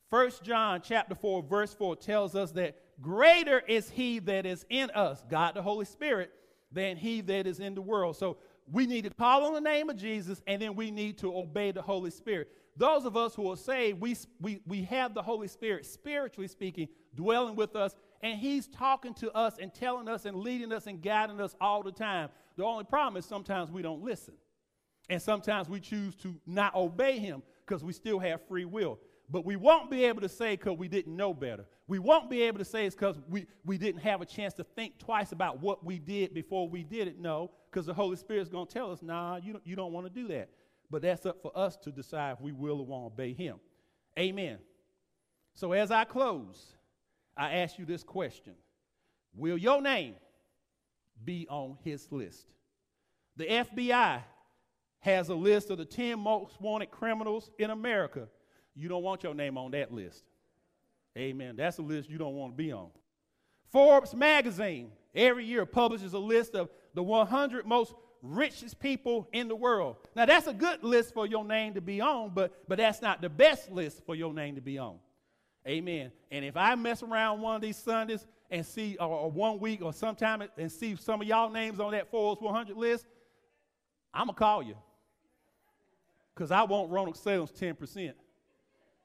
First 0.09 0.43
John 0.43 0.81
chapter 0.83 1.15
4, 1.15 1.43
verse 1.43 1.73
4 1.73 1.95
tells 1.95 2.35
us 2.35 2.51
that 2.51 2.75
greater 3.01 3.59
is 3.59 3.89
he 3.89 4.19
that 4.19 4.45
is 4.45 4.65
in 4.69 4.89
us, 4.91 5.23
God 5.29 5.55
the 5.55 5.61
Holy 5.61 5.85
Spirit, 5.85 6.31
than 6.71 6.97
he 6.97 7.21
that 7.21 7.47
is 7.47 7.59
in 7.59 7.75
the 7.75 7.81
world. 7.81 8.17
So 8.17 8.37
we 8.71 8.85
need 8.85 9.03
to 9.03 9.09
call 9.09 9.45
on 9.45 9.53
the 9.53 9.61
name 9.61 9.89
of 9.89 9.97
Jesus, 9.97 10.41
and 10.47 10.61
then 10.61 10.75
we 10.75 10.91
need 10.91 11.17
to 11.19 11.35
obey 11.35 11.71
the 11.71 11.81
Holy 11.81 12.11
Spirit. 12.11 12.49
Those 12.75 13.05
of 13.05 13.15
us 13.15 13.35
who 13.35 13.51
are 13.51 13.57
saved, 13.57 14.01
we, 14.01 14.15
we, 14.41 14.61
we 14.65 14.83
have 14.83 15.13
the 15.13 15.21
Holy 15.21 15.47
Spirit, 15.47 15.85
spiritually 15.85 16.47
speaking, 16.47 16.87
dwelling 17.15 17.55
with 17.55 17.75
us, 17.75 17.95
and 18.21 18.39
He's 18.39 18.67
talking 18.67 19.13
to 19.15 19.31
us 19.33 19.57
and 19.59 19.73
telling 19.73 20.07
us 20.07 20.25
and 20.25 20.37
leading 20.37 20.71
us 20.71 20.87
and 20.87 21.01
guiding 21.01 21.39
us 21.39 21.55
all 21.61 21.83
the 21.83 21.91
time. 21.91 22.29
The 22.55 22.63
only 22.63 22.85
problem 22.85 23.17
is 23.17 23.25
sometimes 23.25 23.71
we 23.71 23.81
don't 23.81 24.03
listen. 24.03 24.35
And 25.09 25.21
sometimes 25.21 25.69
we 25.69 25.79
choose 25.79 26.15
to 26.17 26.35
not 26.45 26.75
obey 26.75 27.19
him 27.19 27.43
because 27.65 27.83
we 27.83 27.93
still 27.93 28.19
have 28.19 28.47
free 28.47 28.65
will. 28.65 28.99
But 29.29 29.45
we 29.45 29.55
won't 29.55 29.89
be 29.89 30.05
able 30.05 30.21
to 30.21 30.29
say 30.29 30.55
because 30.55 30.77
we 30.77 30.87
didn't 30.87 31.15
know 31.15 31.33
better. 31.33 31.65
We 31.87 31.99
won't 31.99 32.29
be 32.29 32.43
able 32.43 32.59
to 32.59 32.65
say 32.65 32.85
it's 32.85 32.95
because 32.95 33.17
we, 33.29 33.47
we 33.65 33.77
didn't 33.77 34.01
have 34.01 34.21
a 34.21 34.25
chance 34.25 34.53
to 34.55 34.63
think 34.63 34.99
twice 34.99 35.31
about 35.31 35.61
what 35.61 35.83
we 35.83 35.99
did 35.99 36.33
before 36.33 36.67
we 36.69 36.83
did 36.83 37.07
it. 37.07 37.19
No, 37.19 37.51
because 37.73 37.87
the 37.87 37.93
Holy 37.93 38.15
Spirit's 38.15 38.49
going 38.49 38.67
to 38.67 38.73
tell 38.73 38.91
us, 38.91 39.01
nah, 39.01 39.37
you 39.37 39.53
don't, 39.53 39.65
you 39.65 39.75
don't 39.75 39.91
want 39.91 40.05
to 40.05 40.13
do 40.13 40.27
that. 40.27 40.49
But 40.91 41.01
that's 41.01 41.25
up 41.25 41.41
for 41.41 41.51
us 41.57 41.75
to 41.77 41.91
decide 41.91 42.33
if 42.33 42.41
we 42.41 42.51
will 42.51 42.79
or 42.79 42.85
won't 42.85 43.07
obey 43.07 43.33
him. 43.33 43.55
Amen. 44.17 44.59
So 45.55 45.71
as 45.71 45.89
I 45.89 46.03
close, 46.03 46.75
I 47.35 47.55
ask 47.55 47.79
you 47.79 47.85
this 47.85 48.03
question 48.03 48.53
Will 49.35 49.57
your 49.57 49.81
name 49.81 50.15
be 51.23 51.47
on 51.49 51.77
his 51.83 52.07
list? 52.11 52.45
The 53.37 53.45
FBI 53.45 54.21
has 54.99 55.29
a 55.29 55.35
list 55.35 55.71
of 55.71 55.79
the 55.79 55.85
10 55.85 56.19
most 56.19 56.61
wanted 56.61 56.91
criminals 56.91 57.49
in 57.57 57.71
America. 57.71 58.27
You 58.75 58.87
don't 58.87 59.03
want 59.03 59.23
your 59.23 59.33
name 59.33 59.57
on 59.57 59.71
that 59.71 59.91
list. 59.91 60.23
Amen. 61.17 61.55
That's 61.55 61.79
a 61.79 61.81
list 61.81 62.09
you 62.09 62.19
don't 62.19 62.35
want 62.35 62.53
to 62.53 62.57
be 62.57 62.71
on. 62.71 62.89
Forbes 63.71 64.13
magazine 64.13 64.91
every 65.15 65.45
year 65.45 65.65
publishes 65.65 66.13
a 66.13 66.19
list 66.19 66.53
of 66.53 66.69
the 66.93 67.03
100 67.03 67.65
most 67.65 67.93
richest 68.21 68.79
people 68.79 69.27
in 69.33 69.47
the 69.47 69.55
world. 69.55 69.97
Now 70.15 70.25
that's 70.25 70.47
a 70.47 70.53
good 70.53 70.83
list 70.83 71.13
for 71.13 71.25
your 71.25 71.43
name 71.43 71.73
to 71.73 71.81
be 71.81 72.01
on, 72.01 72.31
but 72.33 72.67
but 72.67 72.77
that's 72.77 73.01
not 73.01 73.21
the 73.21 73.29
best 73.29 73.71
list 73.71 74.05
for 74.05 74.15
your 74.15 74.33
name 74.33 74.55
to 74.55 74.61
be 74.61 74.77
on. 74.77 74.97
Amen. 75.67 76.11
And 76.31 76.43
if 76.43 76.57
I 76.57 76.75
mess 76.75 77.03
around 77.03 77.41
one 77.41 77.55
of 77.55 77.61
these 77.61 77.77
Sundays 77.77 78.25
and 78.51 78.65
see, 78.65 78.97
or, 78.99 79.07
or 79.07 79.31
one 79.31 79.59
week 79.59 79.81
or 79.81 79.93
sometime 79.93 80.43
and 80.57 80.71
see 80.71 80.95
some 80.95 81.21
of 81.21 81.27
y'all 81.27 81.49
names 81.49 81.79
on 81.79 81.91
that 81.91 82.11
Forbes 82.11 82.41
100 82.41 82.75
list, 82.75 83.05
I'm 84.13 84.27
gonna 84.27 84.37
call 84.37 84.63
you 84.63 84.75
because 86.33 86.51
I 86.51 86.63
want 86.63 86.91
Roanoke 86.91 87.15
Salem's 87.15 87.51
10% 87.51 88.13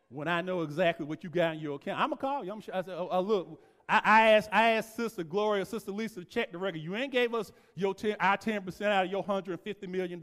when 0.09 0.29
I 0.29 0.41
know 0.41 0.63
exactly 0.63 1.07
what 1.07 1.23
you 1.23 1.31
got 1.31 1.55
in 1.55 1.61
your 1.61 1.77
account. 1.77 2.01
I'm 2.01 2.09
going 2.09 2.19
to 2.19 2.21
call 2.21 2.45
you. 2.45 2.53
I'm 2.53 2.61
sure. 2.61 2.75
I 2.75 2.83
said, 2.83 2.95
oh, 2.95 3.09
oh, 3.11 3.21
look, 3.21 3.63
I, 3.89 4.01
I, 4.05 4.31
asked, 4.33 4.49
I 4.53 4.71
asked 4.71 4.97
Sister 4.97 5.25
Gloria, 5.25 5.65
Sister 5.65 5.91
Lisa 5.91 6.21
to 6.21 6.27
check 6.27 6.53
the 6.53 6.59
record. 6.59 6.79
You 6.79 6.95
ain't 6.95 7.13
gave 7.13 7.35
us 7.35 7.53
your 7.75 7.95
10, 7.95 8.17
our 8.21 8.37
10% 8.37 8.83
out 8.83 9.07
of 9.07 9.11
your 9.11 9.25
$150 9.25 9.89
million. 9.89 10.21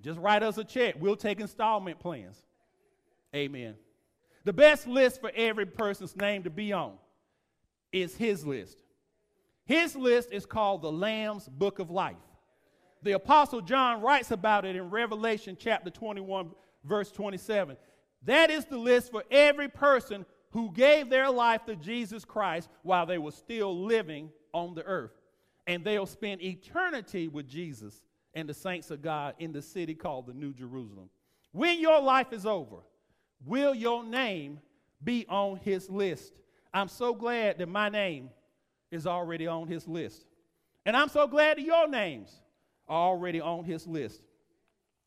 Just 0.00 0.20
write 0.20 0.42
us 0.42 0.58
a 0.58 0.64
check. 0.64 0.96
We'll 0.98 1.16
take 1.16 1.40
installment 1.40 1.98
plans. 1.98 2.42
Amen. 3.34 3.76
The 4.44 4.52
best 4.52 4.86
list 4.86 5.20
for 5.20 5.32
every 5.34 5.64
person's 5.64 6.14
name 6.16 6.42
to 6.42 6.50
be 6.50 6.72
on 6.72 6.92
is 7.92 8.14
his 8.14 8.44
list. 8.44 8.82
His 9.64 9.96
list 9.96 10.30
is 10.30 10.44
called 10.44 10.82
the 10.82 10.92
Lamb's 10.92 11.48
Book 11.48 11.78
of 11.78 11.90
Life. 11.90 12.16
The 13.02 13.12
Apostle 13.12 13.62
John 13.62 14.02
writes 14.02 14.30
about 14.30 14.66
it 14.66 14.76
in 14.76 14.90
Revelation 14.90 15.56
chapter 15.58 15.90
21, 15.90 16.50
verse 16.84 17.10
27. 17.10 17.76
That 18.24 18.50
is 18.50 18.66
the 18.66 18.78
list 18.78 19.10
for 19.10 19.24
every 19.30 19.68
person 19.68 20.26
who 20.54 20.70
gave 20.70 21.10
their 21.10 21.28
life 21.30 21.66
to 21.66 21.74
Jesus 21.74 22.24
Christ 22.24 22.70
while 22.84 23.06
they 23.06 23.18
were 23.18 23.32
still 23.32 23.84
living 23.84 24.30
on 24.52 24.72
the 24.74 24.84
earth. 24.84 25.10
And 25.66 25.84
they'll 25.84 26.06
spend 26.06 26.42
eternity 26.42 27.26
with 27.26 27.48
Jesus 27.48 28.00
and 28.34 28.48
the 28.48 28.54
saints 28.54 28.92
of 28.92 29.02
God 29.02 29.34
in 29.40 29.52
the 29.52 29.60
city 29.60 29.96
called 29.96 30.26
the 30.26 30.32
New 30.32 30.52
Jerusalem. 30.52 31.10
When 31.50 31.80
your 31.80 32.00
life 32.00 32.32
is 32.32 32.46
over, 32.46 32.76
will 33.44 33.74
your 33.74 34.04
name 34.04 34.60
be 35.02 35.26
on 35.28 35.56
his 35.56 35.90
list? 35.90 36.32
I'm 36.72 36.88
so 36.88 37.14
glad 37.14 37.58
that 37.58 37.68
my 37.68 37.88
name 37.88 38.30
is 38.92 39.08
already 39.08 39.48
on 39.48 39.66
his 39.66 39.88
list. 39.88 40.24
And 40.86 40.96
I'm 40.96 41.08
so 41.08 41.26
glad 41.26 41.58
that 41.58 41.64
your 41.64 41.88
names 41.88 42.30
are 42.88 43.08
already 43.08 43.40
on 43.40 43.64
his 43.64 43.88
list. 43.88 44.22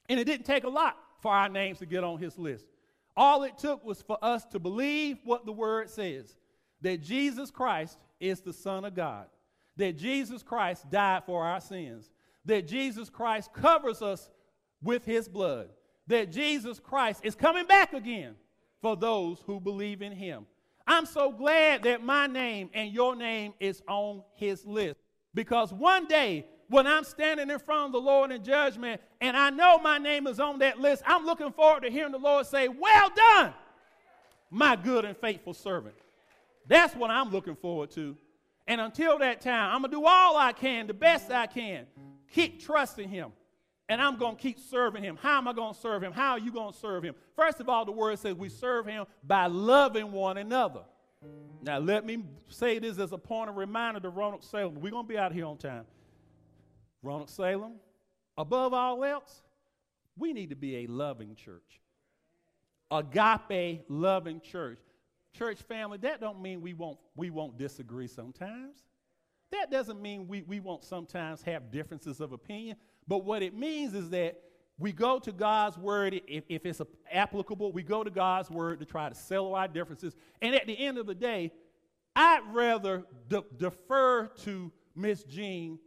And 0.09 0.19
it 0.19 0.25
didn't 0.25 0.45
take 0.45 0.65
a 0.65 0.69
lot 0.69 0.97
for 1.21 1.31
our 1.31 1.47
names 1.47 1.79
to 1.79 1.85
get 1.85 2.03
on 2.03 2.17
his 2.17 2.37
list. 2.37 2.65
All 3.17 3.41
it 3.43 3.57
took 3.57 3.83
was 3.83 4.03
for 4.03 4.19
us 4.21 4.45
to 4.45 4.59
believe 4.59 5.17
what 5.23 5.45
the 5.45 5.51
word 5.51 5.89
says 5.89 6.35
that 6.81 7.01
Jesus 7.01 7.49
Christ 7.49 7.97
is 8.19 8.41
the 8.41 8.53
Son 8.53 8.85
of 8.85 8.93
God, 8.93 9.25
that 9.75 9.97
Jesus 9.97 10.43
Christ 10.43 10.91
died 10.91 11.23
for 11.25 11.43
our 11.43 11.59
sins, 11.59 12.11
that 12.45 12.67
Jesus 12.67 13.09
Christ 13.09 13.51
covers 13.51 14.03
us 14.03 14.29
with 14.83 15.03
his 15.03 15.27
blood, 15.27 15.69
that 16.05 16.31
Jesus 16.31 16.79
Christ 16.79 17.21
is 17.23 17.33
coming 17.33 17.65
back 17.65 17.93
again 17.93 18.35
for 18.79 18.95
those 18.95 19.41
who 19.47 19.59
believe 19.59 20.03
in 20.03 20.11
him. 20.11 20.45
I'm 20.85 21.07
so 21.07 21.31
glad 21.31 21.83
that 21.83 22.03
my 22.03 22.27
name 22.27 22.69
and 22.75 22.93
your 22.93 23.15
name 23.15 23.55
is 23.59 23.81
on 23.87 24.21
his 24.35 24.63
list 24.63 24.99
because 25.33 25.73
one 25.73 26.05
day 26.05 26.45
when 26.69 26.85
I'm 26.85 27.03
standing 27.03 27.49
in 27.49 27.59
front 27.59 27.87
of 27.87 27.91
the 27.93 28.01
Lord 28.01 28.31
in 28.31 28.43
judgment 28.43 29.01
and 29.21 29.37
I 29.37 29.49
know 29.49 29.77
my 29.79 29.97
name 29.97 30.27
is 30.27 30.39
on 30.39 30.59
that 30.59 30.79
list, 30.79 31.03
I'm 31.05 31.25
looking 31.25 31.51
forward 31.51 31.83
to 31.83 31.89
hearing 31.89 32.11
the 32.11 32.17
Lord 32.17 32.45
say, 32.45 32.67
Well 32.67 33.09
done, 33.15 33.53
my 34.49 34.75
good 34.75 35.05
and 35.05 35.15
faithful 35.15 35.53
servant. 35.53 35.95
That's 36.67 36.95
what 36.95 37.09
I'm 37.09 37.31
looking 37.31 37.55
forward 37.55 37.91
to. 37.91 38.17
And 38.67 38.81
until 38.81 39.17
that 39.19 39.39
time, 39.39 39.73
I'm 39.73 39.81
going 39.81 39.91
to 39.91 39.97
do 39.97 40.05
all 40.05 40.35
I 40.35 40.51
can, 40.51 40.87
the 40.87 40.93
best 40.93 41.31
I 41.31 41.47
can. 41.47 41.85
Keep 42.33 42.61
trusting 42.61 43.07
Him. 43.07 43.31
And 43.89 44.01
I'm 44.01 44.17
going 44.17 44.35
to 44.35 44.41
keep 44.41 44.59
serving 44.59 45.01
Him. 45.01 45.17
How 45.21 45.37
am 45.37 45.47
I 45.47 45.53
going 45.53 45.73
to 45.73 45.79
serve 45.79 46.03
Him? 46.03 46.11
How 46.11 46.31
are 46.31 46.39
you 46.39 46.51
going 46.51 46.73
to 46.73 46.77
serve 46.77 47.03
Him? 47.03 47.15
First 47.37 47.61
of 47.61 47.69
all, 47.69 47.85
the 47.85 47.93
word 47.93 48.19
says 48.19 48.35
we 48.35 48.49
serve 48.49 48.85
Him 48.85 49.05
by 49.23 49.47
loving 49.47 50.11
one 50.11 50.37
another. 50.37 50.81
Now, 51.61 51.79
let 51.79 52.05
me 52.05 52.23
say 52.49 52.79
this 52.79 52.99
as 52.99 53.13
a 53.13 53.17
point 53.17 53.49
of 53.49 53.55
reminder 53.55 54.01
to 54.01 54.09
Roanoke 54.09 54.43
Salem. 54.43 54.75
We're 54.75 54.91
going 54.91 55.05
to 55.05 55.09
be 55.09 55.17
out 55.17 55.31
here 55.31 55.45
on 55.45 55.57
time. 55.57 55.85
Roanoke 57.07 57.29
Salem, 57.29 57.73
above 58.37 58.73
all 58.73 59.03
else, 59.03 59.41
we 60.17 60.33
need 60.33 60.49
to 60.49 60.55
be 60.55 60.77
a 60.77 60.87
loving 60.87 61.35
church. 61.35 61.81
Agape 62.91 63.85
loving 63.87 64.41
church. 64.41 64.79
Church 65.33 65.61
family, 65.61 65.97
that 65.99 66.19
don't 66.19 66.41
mean 66.41 66.61
we 66.61 66.73
won't, 66.73 66.97
we 67.15 67.29
won't 67.29 67.57
disagree 67.57 68.07
sometimes. 68.07 68.83
That 69.51 69.71
doesn't 69.71 70.01
mean 70.01 70.27
we, 70.27 70.41
we 70.41 70.59
won't 70.59 70.83
sometimes 70.83 71.41
have 71.43 71.71
differences 71.71 72.19
of 72.19 72.33
opinion. 72.33 72.75
But 73.07 73.23
what 73.23 73.41
it 73.41 73.53
means 73.53 73.93
is 73.93 74.09
that 74.09 74.41
we 74.77 74.91
go 74.91 75.19
to 75.19 75.31
God's 75.31 75.77
word, 75.77 76.21
if, 76.27 76.43
if 76.49 76.65
it's 76.65 76.81
applicable, 77.11 77.71
we 77.71 77.83
go 77.83 78.03
to 78.03 78.11
God's 78.11 78.49
word 78.49 78.79
to 78.79 78.85
try 78.85 79.07
to 79.07 79.15
settle 79.15 79.55
our 79.55 79.67
differences. 79.67 80.15
And 80.41 80.53
at 80.53 80.67
the 80.67 80.77
end 80.77 80.97
of 80.97 81.05
the 81.05 81.15
day, 81.15 81.51
I'd 82.15 82.41
rather 82.51 83.05
de- 83.29 83.45
defer 83.57 84.27
to 84.43 84.71
Miss 84.95 85.23
Jean 85.23 85.79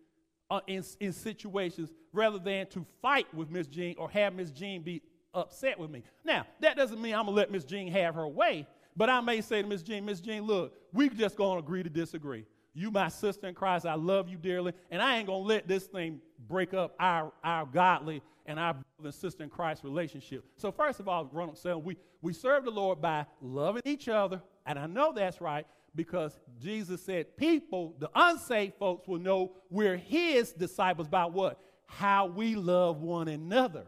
uh, 0.50 0.60
in, 0.66 0.84
in 0.98 1.12
situations 1.12 1.92
rather 2.12 2.38
than 2.38 2.66
to 2.68 2.84
fight 3.00 3.32
with 3.34 3.50
Miss 3.50 3.66
Jean 3.66 3.94
or 3.98 4.10
have 4.10 4.34
Miss 4.34 4.50
Jean 4.50 4.82
be 4.82 5.02
upset 5.32 5.78
with 5.78 5.90
me. 5.90 6.02
Now, 6.24 6.46
that 6.60 6.76
doesn't 6.76 7.00
mean 7.00 7.14
I'm 7.14 7.26
going 7.26 7.36
to 7.36 7.40
let 7.40 7.50
Miss 7.50 7.64
Jean 7.64 7.90
have 7.92 8.14
her 8.16 8.26
way, 8.26 8.66
but 8.96 9.08
I 9.08 9.20
may 9.20 9.40
say 9.40 9.62
to 9.62 9.68
Miss 9.68 9.82
Jean, 9.82 10.04
Miss 10.04 10.20
Jean, 10.20 10.42
look, 10.42 10.74
we 10.92 11.08
just 11.08 11.36
going 11.36 11.58
to 11.58 11.64
agree 11.64 11.82
to 11.82 11.90
disagree. 11.90 12.44
You, 12.72 12.90
my 12.90 13.08
sister 13.08 13.48
in 13.48 13.54
Christ, 13.54 13.86
I 13.86 13.94
love 13.94 14.28
you 14.28 14.36
dearly, 14.36 14.72
and 14.90 15.02
I 15.02 15.16
ain't 15.16 15.26
going 15.26 15.42
to 15.42 15.48
let 15.48 15.66
this 15.66 15.84
thing 15.84 16.20
break 16.48 16.72
up 16.74 16.94
our, 17.00 17.32
our 17.42 17.66
godly 17.66 18.22
and 18.46 18.58
our 18.58 18.74
brother 18.74 18.84
and 19.04 19.14
sister 19.14 19.42
in 19.42 19.50
Christ 19.50 19.84
relationship. 19.84 20.44
So, 20.56 20.70
first 20.70 21.00
of 21.00 21.08
all, 21.08 21.28
Ronald 21.32 21.58
said, 21.58 21.76
we, 21.76 21.96
we 22.22 22.32
serve 22.32 22.64
the 22.64 22.70
Lord 22.70 23.00
by 23.00 23.26
loving 23.40 23.82
each 23.84 24.08
other, 24.08 24.40
and 24.66 24.78
I 24.78 24.86
know 24.86 25.12
that's 25.12 25.40
right, 25.40 25.66
because 25.94 26.38
Jesus 26.60 27.02
said, 27.02 27.36
people, 27.36 27.94
the 27.98 28.10
unsaved 28.14 28.74
folks, 28.78 29.08
will 29.08 29.18
know 29.18 29.52
we're 29.70 29.96
his 29.96 30.52
disciples 30.52 31.08
by 31.08 31.24
what? 31.24 31.60
How 31.86 32.26
we 32.26 32.54
love 32.54 33.02
one 33.02 33.28
another. 33.28 33.84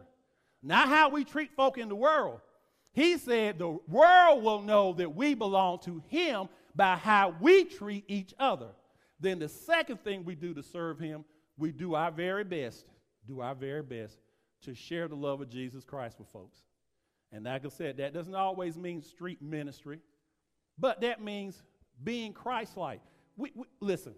Not 0.61 0.87
how 0.87 1.09
we 1.09 1.23
treat 1.23 1.55
folk 1.55 1.77
in 1.77 1.89
the 1.89 1.95
world. 1.95 2.41
He 2.93 3.17
said 3.17 3.57
the 3.57 3.77
world 3.87 4.43
will 4.43 4.61
know 4.61 4.93
that 4.93 5.15
we 5.15 5.33
belong 5.33 5.79
to 5.79 6.01
him 6.07 6.47
by 6.75 6.95
how 6.95 7.35
we 7.41 7.65
treat 7.65 8.05
each 8.07 8.33
other. 8.37 8.69
Then 9.19 9.39
the 9.39 9.49
second 9.49 10.03
thing 10.03 10.25
we 10.25 10.35
do 10.35 10.53
to 10.53 10.63
serve 10.63 10.99
him, 10.99 11.25
we 11.57 11.71
do 11.71 11.95
our 11.95 12.11
very 12.11 12.43
best, 12.43 12.85
do 13.27 13.41
our 13.41 13.55
very 13.55 13.81
best 13.81 14.17
to 14.63 14.75
share 14.75 15.07
the 15.07 15.15
love 15.15 15.41
of 15.41 15.49
Jesus 15.49 15.83
Christ 15.83 16.19
with 16.19 16.29
folks. 16.29 16.59
And 17.31 17.45
like 17.45 17.65
I 17.65 17.69
said, 17.69 17.97
that 17.97 18.13
doesn't 18.13 18.35
always 18.35 18.77
mean 18.77 19.01
street 19.01 19.41
ministry, 19.41 19.99
but 20.77 21.01
that 21.01 21.21
means 21.21 21.63
being 22.01 22.33
Christ 22.33 22.77
like. 22.77 23.01
We, 23.35 23.51
we, 23.55 23.65
listen, 23.79 24.13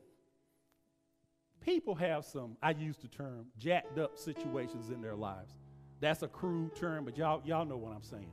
people 1.62 1.96
have 1.96 2.26
some, 2.26 2.58
I 2.62 2.72
use 2.72 2.98
the 2.98 3.08
term, 3.08 3.48
jacked 3.58 3.98
up 3.98 4.18
situations 4.18 4.90
in 4.90 5.02
their 5.02 5.16
lives. 5.16 5.54
That's 6.00 6.22
a 6.22 6.28
crude 6.28 6.76
term, 6.76 7.06
but 7.06 7.18
y'all, 7.18 7.42
y'all 7.46 7.66
know 7.66 7.78
what 7.78 7.94
I'm 7.94 8.04
saying. 8.04 8.32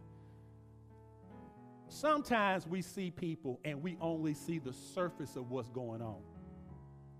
Sometimes 1.88 2.66
we 2.66 2.82
see 2.82 3.10
people 3.10 3.60
and 3.64 3.82
we 3.82 3.96
only 4.00 4.34
see 4.34 4.58
the 4.58 4.72
surface 4.72 5.36
of 5.36 5.50
what's 5.50 5.68
going 5.68 6.02
on. 6.02 6.20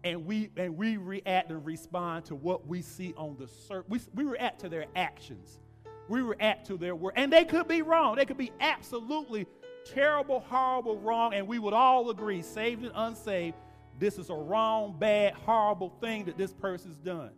And 0.05 0.27
we, 0.27 0.51
and 0.57 0.77
we 0.77 0.97
react 0.97 1.51
and 1.51 1.65
respond 1.65 2.25
to 2.27 2.35
what 2.35 2.67
we 2.67 2.83
see 2.83 3.15
on 3.17 3.37
the 3.39 3.47
surface. 3.47 4.09
We, 4.15 4.25
we 4.25 4.31
react 4.31 4.61
to 4.63 4.69
their 4.69 4.87
actions. 4.97 5.61
We 6.09 6.21
react 6.23 6.67
to 6.67 6.77
their 6.77 6.97
word. 6.97 7.15
And 7.17 7.33
they 7.33 7.45
could 7.45 7.69
be 7.69 7.83
wrong. 7.83 8.17
They 8.17 8.25
could 8.25 8.39
be 8.39 8.51
absolutely 8.61 9.47
terrible, 9.85 10.41
horrible, 10.41 10.99
wrong, 10.99 11.35
and 11.35 11.47
we 11.47 11.59
would 11.59 11.75
all 11.75 12.11
agree, 12.11 12.43
saved 12.43 12.85
and 12.85 12.93
unsaved, 12.95 13.57
this 13.99 14.19
is 14.19 14.31
a 14.31 14.35
wrong, 14.35 14.97
bad, 14.99 15.35
horrible 15.35 15.91
thing 16.01 16.25
that 16.25 16.37
this 16.37 16.53
person's 16.53 16.99
done. 16.99 17.31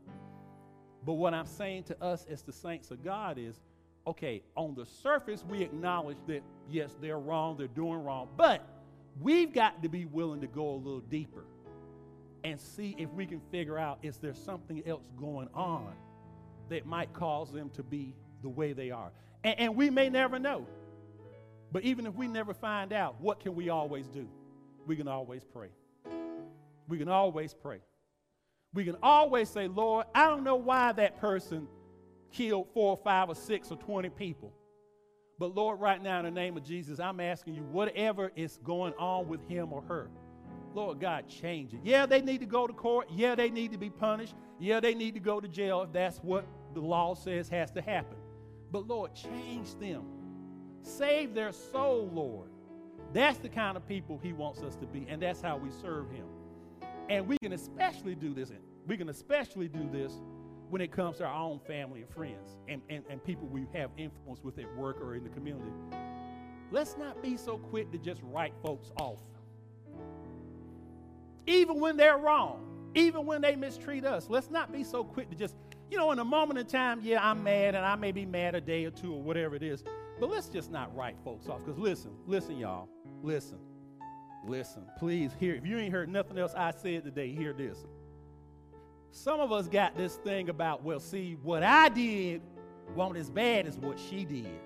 But 1.04 1.14
what 1.14 1.34
I'm 1.34 1.46
saying 1.46 1.84
to 1.84 2.02
us 2.02 2.26
as 2.30 2.42
the 2.42 2.52
saints 2.52 2.90
of 2.90 3.04
God 3.04 3.38
is 3.38 3.60
okay, 4.06 4.42
on 4.56 4.74
the 4.74 4.84
surface, 4.84 5.44
we 5.48 5.62
acknowledge 5.62 6.18
that, 6.26 6.42
yes, 6.70 6.94
they're 7.00 7.18
wrong, 7.18 7.56
they're 7.56 7.66
doing 7.68 8.02
wrong, 8.04 8.28
but 8.36 8.66
we've 9.20 9.52
got 9.52 9.82
to 9.82 9.88
be 9.88 10.04
willing 10.04 10.40
to 10.40 10.46
go 10.46 10.70
a 10.70 10.76
little 10.76 11.00
deeper 11.00 11.44
and 12.42 12.60
see 12.60 12.94
if 12.98 13.10
we 13.12 13.24
can 13.24 13.40
figure 13.50 13.78
out 13.78 13.98
is 14.02 14.18
there 14.18 14.34
something 14.34 14.82
else 14.86 15.04
going 15.18 15.48
on 15.54 15.94
that 16.68 16.86
might 16.86 17.12
cause 17.12 17.50
them 17.50 17.70
to 17.70 17.82
be 17.82 18.14
the 18.42 18.48
way 18.48 18.72
they 18.72 18.90
are. 18.90 19.10
And, 19.42 19.58
and 19.58 19.76
we 19.76 19.88
may 19.90 20.10
never 20.10 20.38
know. 20.38 20.66
But 21.74 21.82
even 21.82 22.06
if 22.06 22.14
we 22.14 22.28
never 22.28 22.54
find 22.54 22.92
out, 22.92 23.20
what 23.20 23.40
can 23.40 23.56
we 23.56 23.68
always 23.68 24.06
do? 24.06 24.28
We 24.86 24.94
can 24.94 25.08
always 25.08 25.42
pray. 25.42 25.70
We 26.86 26.98
can 26.98 27.08
always 27.08 27.52
pray. 27.52 27.80
We 28.72 28.84
can 28.84 28.96
always 29.02 29.48
say, 29.48 29.66
Lord, 29.66 30.06
I 30.14 30.28
don't 30.28 30.44
know 30.44 30.54
why 30.54 30.92
that 30.92 31.20
person 31.20 31.66
killed 32.30 32.68
four 32.72 32.90
or 32.90 32.96
five 32.96 33.28
or 33.28 33.34
six 33.34 33.72
or 33.72 33.76
20 33.76 34.08
people. 34.10 34.52
But 35.36 35.56
Lord, 35.56 35.80
right 35.80 36.00
now, 36.00 36.20
in 36.20 36.26
the 36.26 36.30
name 36.30 36.56
of 36.56 36.62
Jesus, 36.62 37.00
I'm 37.00 37.18
asking 37.18 37.56
you, 37.56 37.62
whatever 37.62 38.30
is 38.36 38.60
going 38.62 38.94
on 38.94 39.26
with 39.26 39.44
him 39.48 39.72
or 39.72 39.82
her, 39.82 40.08
Lord 40.74 41.00
God, 41.00 41.28
change 41.28 41.74
it. 41.74 41.80
Yeah, 41.82 42.06
they 42.06 42.22
need 42.22 42.38
to 42.38 42.46
go 42.46 42.68
to 42.68 42.72
court. 42.72 43.08
Yeah, 43.12 43.34
they 43.34 43.50
need 43.50 43.72
to 43.72 43.78
be 43.78 43.90
punished. 43.90 44.36
Yeah, 44.60 44.78
they 44.78 44.94
need 44.94 45.14
to 45.14 45.20
go 45.20 45.40
to 45.40 45.48
jail 45.48 45.82
if 45.82 45.92
that's 45.92 46.18
what 46.18 46.46
the 46.72 46.80
law 46.80 47.14
says 47.14 47.48
has 47.48 47.72
to 47.72 47.82
happen. 47.82 48.16
But 48.70 48.86
Lord, 48.86 49.12
change 49.16 49.74
them. 49.80 50.04
Save 50.84 51.34
their 51.34 51.50
soul, 51.50 52.08
Lord. 52.12 52.48
That's 53.12 53.38
the 53.38 53.48
kind 53.48 53.76
of 53.76 53.88
people 53.88 54.20
He 54.22 54.32
wants 54.32 54.62
us 54.62 54.76
to 54.76 54.86
be, 54.86 55.06
and 55.08 55.20
that's 55.20 55.40
how 55.40 55.56
we 55.56 55.70
serve 55.82 56.10
Him. 56.10 56.26
And 57.08 57.26
we 57.26 57.38
can 57.38 57.52
especially 57.52 58.14
do 58.14 58.34
this. 58.34 58.52
We 58.86 58.96
can 58.96 59.08
especially 59.08 59.68
do 59.68 59.88
this 59.90 60.12
when 60.68 60.80
it 60.80 60.92
comes 60.92 61.18
to 61.18 61.24
our 61.24 61.34
own 61.34 61.58
family 61.60 62.00
and 62.00 62.10
friends 62.10 62.56
and, 62.68 62.82
and, 62.88 63.02
and 63.08 63.22
people 63.24 63.46
we 63.46 63.66
have 63.72 63.90
influence 63.96 64.42
with 64.42 64.58
at 64.58 64.76
work 64.76 65.00
or 65.00 65.14
in 65.14 65.24
the 65.24 65.30
community. 65.30 65.70
Let's 66.70 66.96
not 66.96 67.22
be 67.22 67.36
so 67.36 67.58
quick 67.58 67.90
to 67.92 67.98
just 67.98 68.20
write 68.24 68.52
folks 68.62 68.90
off. 68.98 69.20
Even 71.46 71.78
when 71.80 71.96
they're 71.96 72.18
wrong, 72.18 72.90
even 72.94 73.26
when 73.26 73.40
they 73.40 73.54
mistreat 73.54 74.04
us, 74.04 74.26
let's 74.28 74.50
not 74.50 74.72
be 74.72 74.82
so 74.82 75.04
quick 75.04 75.30
to 75.30 75.36
just, 75.36 75.54
you 75.90 75.98
know, 75.98 76.10
in 76.12 76.18
a 76.18 76.24
moment 76.24 76.58
in 76.58 76.66
time, 76.66 77.00
yeah, 77.02 77.18
I'm 77.22 77.42
mad 77.44 77.74
and 77.74 77.84
I 77.84 77.94
may 77.96 78.12
be 78.12 78.24
mad 78.24 78.54
a 78.54 78.60
day 78.60 78.84
or 78.84 78.90
two 78.90 79.12
or 79.12 79.22
whatever 79.22 79.54
it 79.54 79.62
is. 79.62 79.84
But 80.20 80.30
let's 80.30 80.48
just 80.48 80.70
not 80.70 80.94
write 80.94 81.16
folks 81.24 81.48
off. 81.48 81.64
Because 81.64 81.78
listen, 81.78 82.12
listen, 82.26 82.58
y'all. 82.58 82.88
Listen. 83.22 83.58
Listen. 84.46 84.84
Please 84.98 85.32
hear. 85.40 85.54
If 85.54 85.66
you 85.66 85.78
ain't 85.78 85.92
heard 85.92 86.08
nothing 86.08 86.38
else 86.38 86.54
I 86.54 86.70
said 86.70 87.04
today, 87.04 87.32
hear 87.32 87.52
this. 87.52 87.78
some 89.10 89.40
of 89.40 89.52
us 89.52 89.68
got 89.68 89.96
this 89.96 90.16
thing 90.16 90.48
about, 90.48 90.82
well, 90.82 91.00
see, 91.00 91.36
what 91.42 91.62
I 91.62 91.88
did 91.88 92.42
wasn't 92.94 93.18
as 93.18 93.30
bad 93.30 93.66
as 93.66 93.78
what 93.78 93.98
she 93.98 94.24
did. 94.24 94.60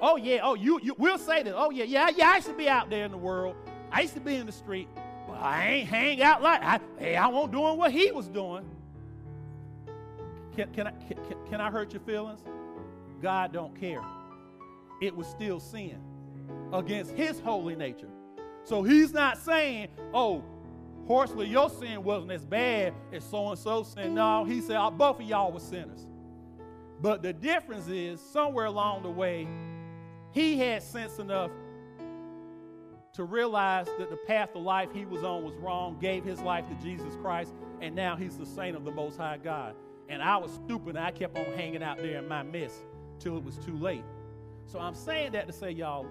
Oh 0.00 0.16
yeah, 0.16 0.40
oh 0.42 0.54
you, 0.54 0.78
you 0.82 0.94
we'll 0.98 1.18
say 1.18 1.42
that. 1.42 1.54
Oh 1.56 1.70
yeah, 1.70 1.84
yeah, 1.84 2.10
yeah. 2.14 2.30
I 2.30 2.36
used 2.36 2.48
to 2.48 2.54
be 2.54 2.68
out 2.68 2.90
there 2.90 3.04
in 3.06 3.10
the 3.10 3.16
world. 3.16 3.56
I 3.90 4.02
used 4.02 4.14
to 4.14 4.20
be 4.20 4.36
in 4.36 4.44
the 4.46 4.52
street, 4.52 4.88
but 5.26 5.34
I 5.34 5.66
ain't 5.68 5.88
hang 5.88 6.22
out 6.22 6.42
like 6.42 6.62
I. 6.62 6.80
Hey, 6.98 7.16
I 7.16 7.26
won't 7.28 7.50
doing 7.50 7.78
what 7.78 7.90
he 7.92 8.10
was 8.10 8.28
doing. 8.28 8.64
Can, 10.54 10.72
can 10.74 10.86
I 10.88 10.90
can, 10.90 11.18
can 11.48 11.60
I 11.60 11.70
hurt 11.70 11.92
your 11.92 12.02
feelings? 12.02 12.40
God 13.22 13.52
don't 13.52 13.74
care. 13.80 14.02
It 15.00 15.16
was 15.16 15.26
still 15.26 15.60
sin 15.60 16.00
against 16.72 17.12
His 17.12 17.40
holy 17.40 17.76
nature. 17.76 18.08
So 18.64 18.82
He's 18.82 19.12
not 19.12 19.38
saying, 19.38 19.88
"Oh, 20.12 20.42
Horsley, 21.06 21.46
your 21.46 21.70
sin 21.70 22.02
wasn't 22.02 22.32
as 22.32 22.44
bad 22.44 22.94
as 23.12 23.24
so 23.24 23.50
and 23.50 23.58
so 23.58 23.82
sin." 23.82 24.14
No, 24.14 24.44
He 24.44 24.60
said, 24.60 24.76
oh, 24.76 24.90
"Both 24.90 25.20
of 25.20 25.26
y'all 25.26 25.52
were 25.52 25.60
sinners." 25.60 26.06
But 27.00 27.22
the 27.22 27.32
difference 27.32 27.88
is, 27.88 28.20
somewhere 28.20 28.66
along 28.66 29.02
the 29.02 29.10
way, 29.10 29.46
he 30.32 30.58
had 30.58 30.82
sense 30.82 31.18
enough 31.18 31.50
to 33.12 33.24
realize 33.24 33.86
that 33.98 34.10
the 34.10 34.16
path 34.16 34.54
of 34.54 34.62
life 34.62 34.90
he 34.92 35.04
was 35.06 35.22
on 35.22 35.42
was 35.44 35.54
wrong, 35.56 35.98
gave 35.98 36.24
his 36.24 36.40
life 36.40 36.66
to 36.68 36.74
Jesus 36.82 37.16
Christ, 37.16 37.54
and 37.80 37.94
now 37.94 38.16
he's 38.16 38.36
the 38.36 38.46
saint 38.46 38.76
of 38.76 38.84
the 38.84 38.90
Most 38.90 39.16
High 39.16 39.38
God. 39.38 39.74
And 40.08 40.22
I 40.22 40.36
was 40.36 40.52
stupid, 40.52 40.96
and 40.96 41.04
I 41.04 41.10
kept 41.10 41.38
on 41.38 41.46
hanging 41.54 41.82
out 41.82 41.98
there 41.98 42.18
in 42.18 42.28
my 42.28 42.42
mess 42.42 42.84
till 43.18 43.36
it 43.36 43.44
was 43.44 43.56
too 43.58 43.76
late. 43.76 44.04
So 44.66 44.80
I'm 44.80 44.94
saying 44.94 45.32
that 45.32 45.46
to 45.46 45.52
say, 45.52 45.70
y'all, 45.70 46.06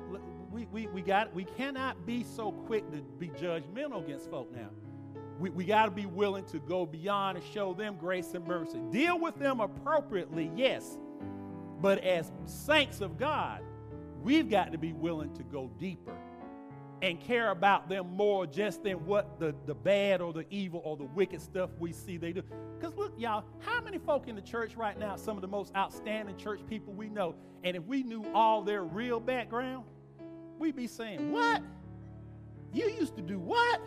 we, 0.51 0.66
we, 0.72 0.88
we, 0.88 1.01
got, 1.01 1.34
we 1.36 1.43
cannot 1.43 2.06
be 2.06 2.24
so 2.24 2.51
quick 2.51 2.89
to 2.91 3.01
be 3.20 3.28
judgmental 3.30 4.03
against 4.03 4.30
folk 4.30 4.53
now. 4.56 4.70
We, 5.38 5.49
we 5.49 5.66
got 5.66 5.86
to 5.86 5.91
be 5.91 6.06
willing 6.06 6.45
to 6.45 6.60
go 6.60 6.86
beyond 6.86 7.38
and 7.38 7.45
show 7.53 7.74
them 7.74 7.97
grace 7.99 8.34
and 8.34 8.47
mercy. 8.47 8.80
Deal 8.89 9.20
with 9.20 9.38
them 9.38 9.60
appropriately, 9.60 10.49
yes. 10.56 10.97
But 11.82 11.99
as 12.06 12.32
saints 12.45 13.01
of 13.01 13.18
God, 13.18 13.62
we've 14.24 14.49
got 14.49 14.72
to 14.72 14.78
be 14.78 14.93
willing 14.93 15.34
to 15.34 15.43
go 15.43 15.70
deeper 15.78 16.16
and 17.02 17.20
care 17.20 17.52
about 17.52 17.89
them 17.89 18.16
more 18.16 18.46
just 18.46 18.84
than 18.84 19.06
what 19.06 19.39
the, 19.39 19.54
the 19.66 19.76
bad 19.76 20.22
or 20.22 20.34
the 20.34 20.46
evil 20.50 20.82
or 20.84 20.96
the 20.98 21.04
wicked 21.04 21.41
stuff 21.41 21.70
we 21.80 21.91
see 21.91 22.18
they 22.18 22.32
do. 22.32 22.41
Because 22.80 22.96
look, 22.96 23.14
y'all, 23.18 23.43
how 23.60 23.82
many 23.82 23.98
folk 23.98 24.28
in 24.28 24.36
the 24.36 24.41
church 24.41 24.76
right 24.76 24.98
now, 24.98 25.16
some 25.16 25.38
of 25.38 25.41
the 25.41 25.48
most 25.48 25.76
outstanding 25.76 26.38
church 26.38 26.62
people 26.68 26.93
we 26.93 27.10
know, 27.10 27.36
and 27.64 27.76
if 27.76 27.84
we 27.84 28.04
knew 28.04 28.26
all 28.34 28.62
their 28.62 28.84
real 28.84 29.20
background, 29.20 29.86
we'd 30.58 30.76
be 30.76 30.88
saying, 30.88 31.32
What? 31.32 31.62
You 32.74 32.89
used 32.89 33.16
to 33.16 33.22
do 33.22 33.39
what? 33.39 33.82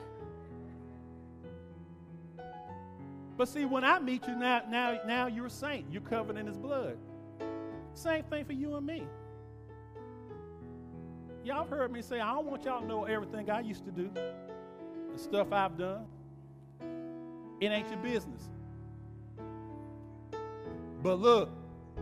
But 3.36 3.48
see, 3.48 3.66
when 3.66 3.84
I 3.84 4.00
meet 4.00 4.26
you 4.26 4.34
now, 4.34 4.62
now, 4.68 4.98
now 5.06 5.26
you're 5.28 5.46
a 5.46 5.50
saint. 5.50 5.86
You're 5.92 6.02
covered 6.02 6.36
in 6.36 6.46
his 6.46 6.56
blood. 6.56 6.98
Same 7.94 8.24
thing 8.24 8.44
for 8.44 8.52
you 8.52 8.74
and 8.76 8.86
me. 8.86 9.04
Y'all 11.48 11.66
heard 11.66 11.90
me 11.90 12.02
say, 12.02 12.20
I 12.20 12.34
don't 12.34 12.44
want 12.44 12.66
y'all 12.66 12.82
to 12.82 12.86
know 12.86 13.04
everything 13.04 13.50
I 13.50 13.60
used 13.60 13.82
to 13.86 13.90
do, 13.90 14.10
the 14.12 15.18
stuff 15.18 15.50
I've 15.50 15.78
done. 15.78 16.04
It 17.58 17.68
ain't 17.68 17.88
your 17.88 17.96
business. 18.00 18.42
But 21.02 21.14
look, 21.14 21.48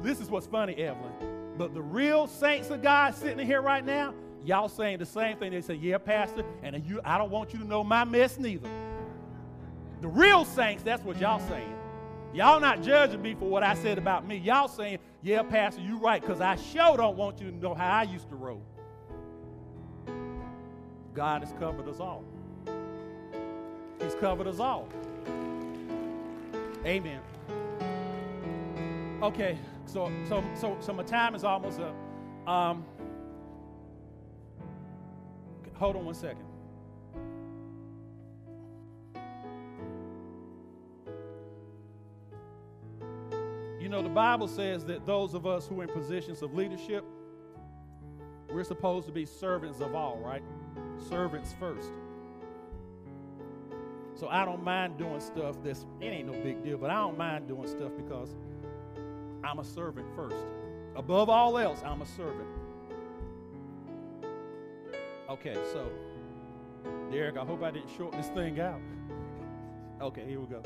this 0.03 0.18
is 0.18 0.28
what's 0.28 0.49
funny, 0.49 0.74
Evelyn. 0.74 1.55
But 1.57 1.74
the 1.74 1.80
real 1.80 2.26
saints 2.26 2.70
of 2.70 2.82
God 2.82 3.14
sitting 3.14 3.47
here 3.47 3.62
right 3.62 3.86
now, 3.86 4.14
y'all 4.44 4.68
saying 4.68 4.99
the 4.99 5.07
same 5.07 5.36
thing. 5.36 5.53
They 5.53 5.61
say, 5.61 5.74
Yeah, 5.74 5.99
Pastor, 5.99 6.42
and 6.64 6.84
you, 6.84 7.01
I 7.05 7.16
don't 7.16 7.30
want 7.30 7.53
you 7.53 7.61
to 7.61 7.64
know 7.64 7.84
my 7.84 8.03
mess 8.03 8.40
neither. 8.40 8.68
The 10.01 10.09
real 10.09 10.44
saints, 10.44 10.82
that's 10.82 11.05
what 11.05 11.20
y'all 11.20 11.38
saying. 11.49 11.72
Y'all 12.34 12.59
not 12.59 12.82
judging 12.82 13.22
me 13.22 13.36
for 13.36 13.49
what 13.49 13.62
I 13.62 13.74
said 13.74 13.97
about 13.97 14.26
me. 14.26 14.38
Y'all 14.38 14.66
saying, 14.66 14.99
yeah, 15.22 15.44
Pastor, 15.44 15.82
you 15.82 15.99
right, 15.99 16.20
because 16.20 16.40
I 16.40 16.57
sure 16.57 16.97
don't 16.97 17.16
want 17.16 17.40
you 17.40 17.53
to 17.53 17.57
know 17.57 17.74
how 17.74 17.99
I 17.99 18.03
used 18.03 18.28
to 18.30 18.34
roll. 18.34 18.61
God 21.16 21.42
has 21.42 21.52
covered 21.58 21.88
us 21.88 21.98
all. 21.98 22.22
He's 24.02 24.14
covered 24.14 24.46
us 24.46 24.60
all. 24.60 24.86
Amen. 26.84 27.20
Okay, 29.22 29.58
so 29.86 30.12
so 30.28 30.44
so 30.54 30.76
so 30.78 30.92
my 30.92 31.02
time 31.02 31.34
is 31.34 31.42
almost 31.42 31.80
up. 31.80 31.94
Um, 32.46 32.84
hold 35.74 35.96
on 35.96 36.04
one 36.04 36.14
second. 36.14 36.44
You 43.80 43.88
know, 43.88 44.02
the 44.02 44.10
Bible 44.10 44.48
says 44.48 44.84
that 44.84 45.06
those 45.06 45.32
of 45.32 45.46
us 45.46 45.66
who 45.66 45.80
are 45.80 45.84
in 45.84 45.88
positions 45.88 46.42
of 46.42 46.54
leadership, 46.54 47.04
we're 48.51 48.64
supposed 48.64 49.07
to 49.07 49.12
be 49.12 49.26
servants 49.26 49.80
of 49.80 49.94
all, 49.94 50.18
right? 50.18 50.42
Servants 51.09 51.55
first. 51.59 51.90
So 54.14 54.28
I 54.28 54.44
don't 54.44 54.62
mind 54.64 54.97
doing 54.97 55.20
stuff 55.20 55.57
that's, 55.62 55.84
it 56.01 56.07
ain't 56.07 56.32
no 56.32 56.40
big 56.42 56.64
deal, 56.64 56.78
but 56.78 56.90
I 56.90 56.94
don't 56.94 57.18
mind 57.18 57.49
doing 57.49 57.68
stuff 57.68 57.92
because 57.97 58.34
I'm 59.44 59.59
a 59.59 59.64
servant 59.64 60.07
first. 60.16 60.36
Above 60.94 61.28
all 61.28 61.59
else, 61.59 61.82
I'm 61.84 62.01
a 62.01 62.07
servant. 62.07 62.49
Okay, 65.28 65.55
so, 65.72 65.90
Derek, 67.11 67.36
I 67.36 67.44
hope 67.44 67.62
I 67.62 67.70
didn't 67.70 67.90
short 67.97 68.12
this 68.12 68.28
thing 68.28 68.61
out. 68.61 68.80
Okay, 69.99 70.26
here 70.26 70.38
we 70.38 70.47
go. 70.47 70.61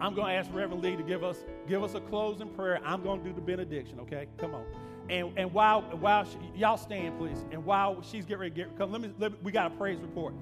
I'm 0.00 0.14
going 0.14 0.28
to 0.28 0.34
ask 0.34 0.50
Reverend 0.52 0.82
Lee 0.82 0.96
to 0.96 1.02
give 1.02 1.22
us 1.22 1.44
give 1.68 1.82
us 1.82 1.94
a 1.94 2.00
closing 2.00 2.48
prayer. 2.48 2.80
I'm 2.84 3.02
going 3.02 3.22
to 3.22 3.28
do 3.28 3.34
the 3.34 3.40
benediction. 3.40 4.00
Okay, 4.00 4.26
come 4.38 4.54
on. 4.54 4.64
And 5.08 5.32
and 5.36 5.52
while 5.52 5.82
while 5.82 6.24
she, 6.24 6.38
y'all 6.54 6.76
stand, 6.76 7.18
please. 7.18 7.44
And 7.52 7.64
while 7.64 8.02
she's 8.02 8.24
getting 8.24 8.40
ready 8.40 8.50
to 8.50 8.56
get 8.56 8.78
come, 8.78 8.92
let 8.92 9.00
me, 9.00 9.12
let 9.18 9.32
me 9.32 9.38
we 9.42 9.52
got 9.52 9.72
a 9.72 9.74
praise 9.76 10.00
report. 10.00 10.34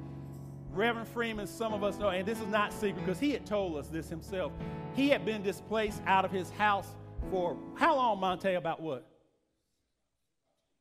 Reverend 0.72 1.08
Freeman, 1.08 1.46
some 1.46 1.74
of 1.74 1.84
us 1.84 1.98
know, 1.98 2.08
and 2.08 2.26
this 2.26 2.40
is 2.40 2.46
not 2.46 2.72
secret 2.72 3.04
because 3.04 3.20
he 3.20 3.32
had 3.32 3.44
told 3.44 3.76
us 3.76 3.88
this 3.88 4.08
himself. 4.08 4.52
He 4.94 5.10
had 5.10 5.24
been 5.24 5.42
displaced 5.42 6.00
out 6.06 6.24
of 6.24 6.30
his 6.30 6.50
house 6.50 6.88
for 7.30 7.56
how 7.74 7.96
long, 7.96 8.20
Monte? 8.20 8.54
About 8.54 8.80
what? 8.80 9.06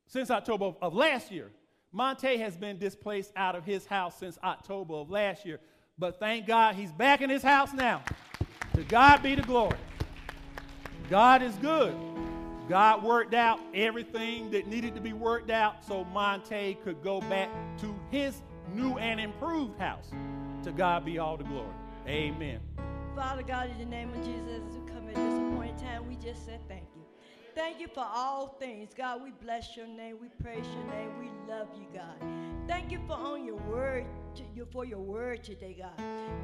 Since 0.07 0.31
October 0.31 0.65
of, 0.65 0.77
of 0.81 0.93
last 0.93 1.31
year. 1.31 1.51
Monte 1.93 2.37
has 2.37 2.55
been 2.55 2.77
displaced 2.77 3.33
out 3.35 3.55
of 3.55 3.65
his 3.65 3.85
house 3.85 4.17
since 4.17 4.39
October 4.43 4.93
of 4.93 5.09
last 5.09 5.45
year. 5.45 5.59
But 5.97 6.19
thank 6.19 6.47
God 6.47 6.75
he's 6.75 6.91
back 6.91 7.21
in 7.21 7.29
his 7.29 7.43
house 7.43 7.73
now. 7.73 8.01
To 8.81 8.87
God 8.87 9.21
be 9.21 9.35
the 9.35 9.43
glory. 9.43 9.77
God 11.07 11.43
is 11.43 11.53
good. 11.57 11.93
God 12.67 13.03
worked 13.03 13.35
out 13.35 13.59
everything 13.75 14.49
that 14.49 14.65
needed 14.65 14.95
to 14.95 15.01
be 15.01 15.13
worked 15.13 15.51
out 15.51 15.85
so 15.85 16.03
Monte 16.05 16.79
could 16.83 17.03
go 17.03 17.21
back 17.21 17.51
to 17.77 17.93
his 18.09 18.41
new 18.73 18.97
and 18.97 19.19
improved 19.19 19.79
house. 19.79 20.09
To 20.63 20.71
God 20.71 21.05
be 21.05 21.19
all 21.19 21.37
the 21.37 21.43
glory. 21.43 21.69
Amen. 22.07 22.59
Father 23.15 23.43
God, 23.43 23.69
in 23.69 23.77
the 23.77 23.85
name 23.85 24.09
of 24.15 24.25
Jesus, 24.25 24.63
as 24.67 24.75
we 24.75 24.87
come 24.87 25.07
at 25.09 25.13
this 25.13 25.35
appointed 25.35 25.77
time, 25.77 26.07
we 26.07 26.15
just 26.15 26.43
said 26.43 26.59
thank 26.67 26.81
you. 26.81 26.90
Thank 27.53 27.81
you 27.81 27.87
for 27.87 28.05
all 28.05 28.55
things. 28.59 28.91
God, 28.95 29.21
we 29.21 29.31
bless 29.31 29.75
your 29.75 29.87
name. 29.87 30.17
We 30.21 30.29
praise 30.41 30.65
your 30.73 30.85
name. 30.95 31.11
We 31.19 31.29
love 31.51 31.67
you, 31.77 31.85
God. 31.93 32.15
Thank 32.67 32.91
you 32.91 32.99
for 33.07 33.13
on 33.13 33.45
your 33.45 33.57
word, 33.57 34.05
for 34.71 34.85
your 34.85 34.99
word 34.99 35.43
today, 35.43 35.75
God. 35.77 35.91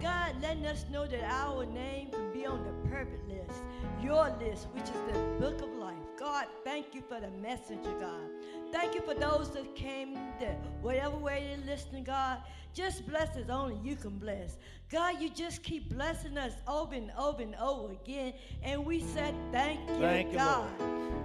God, 0.01 0.35
letting 0.41 0.65
us 0.65 0.85
know 0.91 1.05
that 1.07 1.23
our 1.23 1.65
name 1.65 2.09
can 2.11 2.33
be 2.33 2.45
on 2.45 2.63
the 2.65 2.89
perfect 2.89 3.29
list, 3.29 3.61
your 4.01 4.29
list, 4.39 4.67
which 4.73 4.83
is 4.83 5.13
the 5.13 5.19
book 5.39 5.61
of 5.61 5.69
life. 5.75 5.95
God, 6.19 6.45
thank 6.65 6.93
you 6.93 7.01
for 7.07 7.21
the 7.21 7.31
messenger, 7.41 7.93
God. 7.99 8.29
Thank 8.73 8.95
you 8.95 9.01
for 9.01 9.13
those 9.13 9.51
that 9.51 9.75
came, 9.75 10.15
that 10.41 10.59
whatever 10.81 11.15
way 11.15 11.55
they're 11.55 11.73
listening, 11.73 12.03
God. 12.03 12.39
Just 12.77 13.07
bless 13.07 13.35
us 13.35 13.49
only 13.49 13.75
you 13.83 13.95
can 13.95 14.19
bless. 14.19 14.57
God, 14.91 15.19
you 15.19 15.31
just 15.31 15.63
keep 15.63 15.89
blessing 15.89 16.37
us 16.37 16.53
over 16.67 16.93
and 16.93 17.11
over 17.17 17.41
and 17.41 17.55
over 17.55 17.91
again. 17.91 18.33
And 18.61 18.85
we 18.85 18.99
said, 18.99 19.33
Thank 19.51 19.79
you, 19.89 19.95
Thank 19.95 20.31
you, 20.31 20.37
God. 20.37 20.69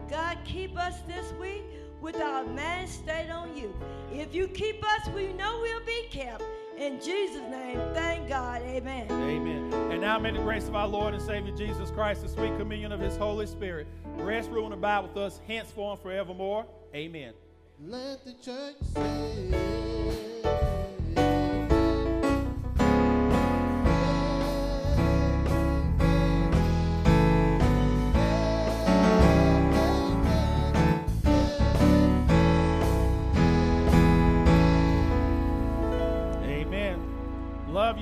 God, 0.08 0.38
keep 0.46 0.78
us 0.78 1.00
this 1.06 1.30
week 1.38 1.62
with 2.00 2.16
our 2.16 2.46
mind 2.46 2.88
stayed 2.88 3.28
on 3.28 3.54
you. 3.54 3.74
If 4.10 4.34
you 4.34 4.48
keep 4.48 4.82
us, 4.82 5.06
we 5.14 5.34
know 5.34 5.58
we'll 5.60 5.84
be 5.84 6.06
kept. 6.10 6.42
In 6.78 6.98
Jesus' 7.02 7.42
name, 7.50 7.78
thank 7.92 8.30
God. 8.30 8.62
Amen. 8.62 9.08
Amen. 9.10 9.74
And 9.92 10.00
now 10.00 10.18
may 10.18 10.30
the 10.30 10.38
grace 10.38 10.68
of 10.68 10.74
our 10.74 10.88
Lord 10.88 11.12
and 11.12 11.22
Savior 11.22 11.54
Jesus 11.54 11.90
Christ, 11.90 12.22
the 12.22 12.30
sweet 12.30 12.56
communion 12.56 12.92
of 12.92 13.00
his 13.00 13.18
Holy 13.18 13.46
Spirit, 13.46 13.86
rest, 14.16 14.48
rule, 14.48 14.64
and 14.64 14.72
abide 14.72 15.00
with 15.00 15.18
us 15.18 15.38
henceforth 15.46 15.98
and 15.98 16.02
forevermore. 16.02 16.64
Amen. 16.94 17.34
Let 17.78 18.24
the 18.24 18.32
church 18.42 18.76
say. 18.94 20.11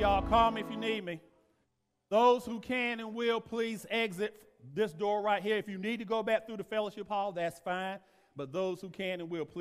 Y'all. 0.01 0.23
Call 0.23 0.51
me 0.51 0.63
if 0.63 0.71
you 0.71 0.79
need 0.79 1.05
me. 1.05 1.21
Those 2.09 2.47
who 2.47 2.59
can 2.59 3.01
and 3.01 3.15
will, 3.15 3.39
please 3.39 3.85
exit 3.91 4.35
this 4.75 4.95
door 4.95 5.21
right 5.21 5.43
here. 5.43 5.59
If 5.59 5.69
you 5.69 5.77
need 5.77 5.99
to 5.99 6.07
go 6.07 6.23
back 6.23 6.47
through 6.47 6.57
the 6.57 6.65
fellowship 6.65 7.07
hall, 7.07 7.33
that's 7.33 7.61
fine. 7.61 7.99
But 8.35 8.51
those 8.51 8.81
who 8.81 8.89
can 8.89 9.21
and 9.21 9.29
will, 9.29 9.45
please. 9.45 9.59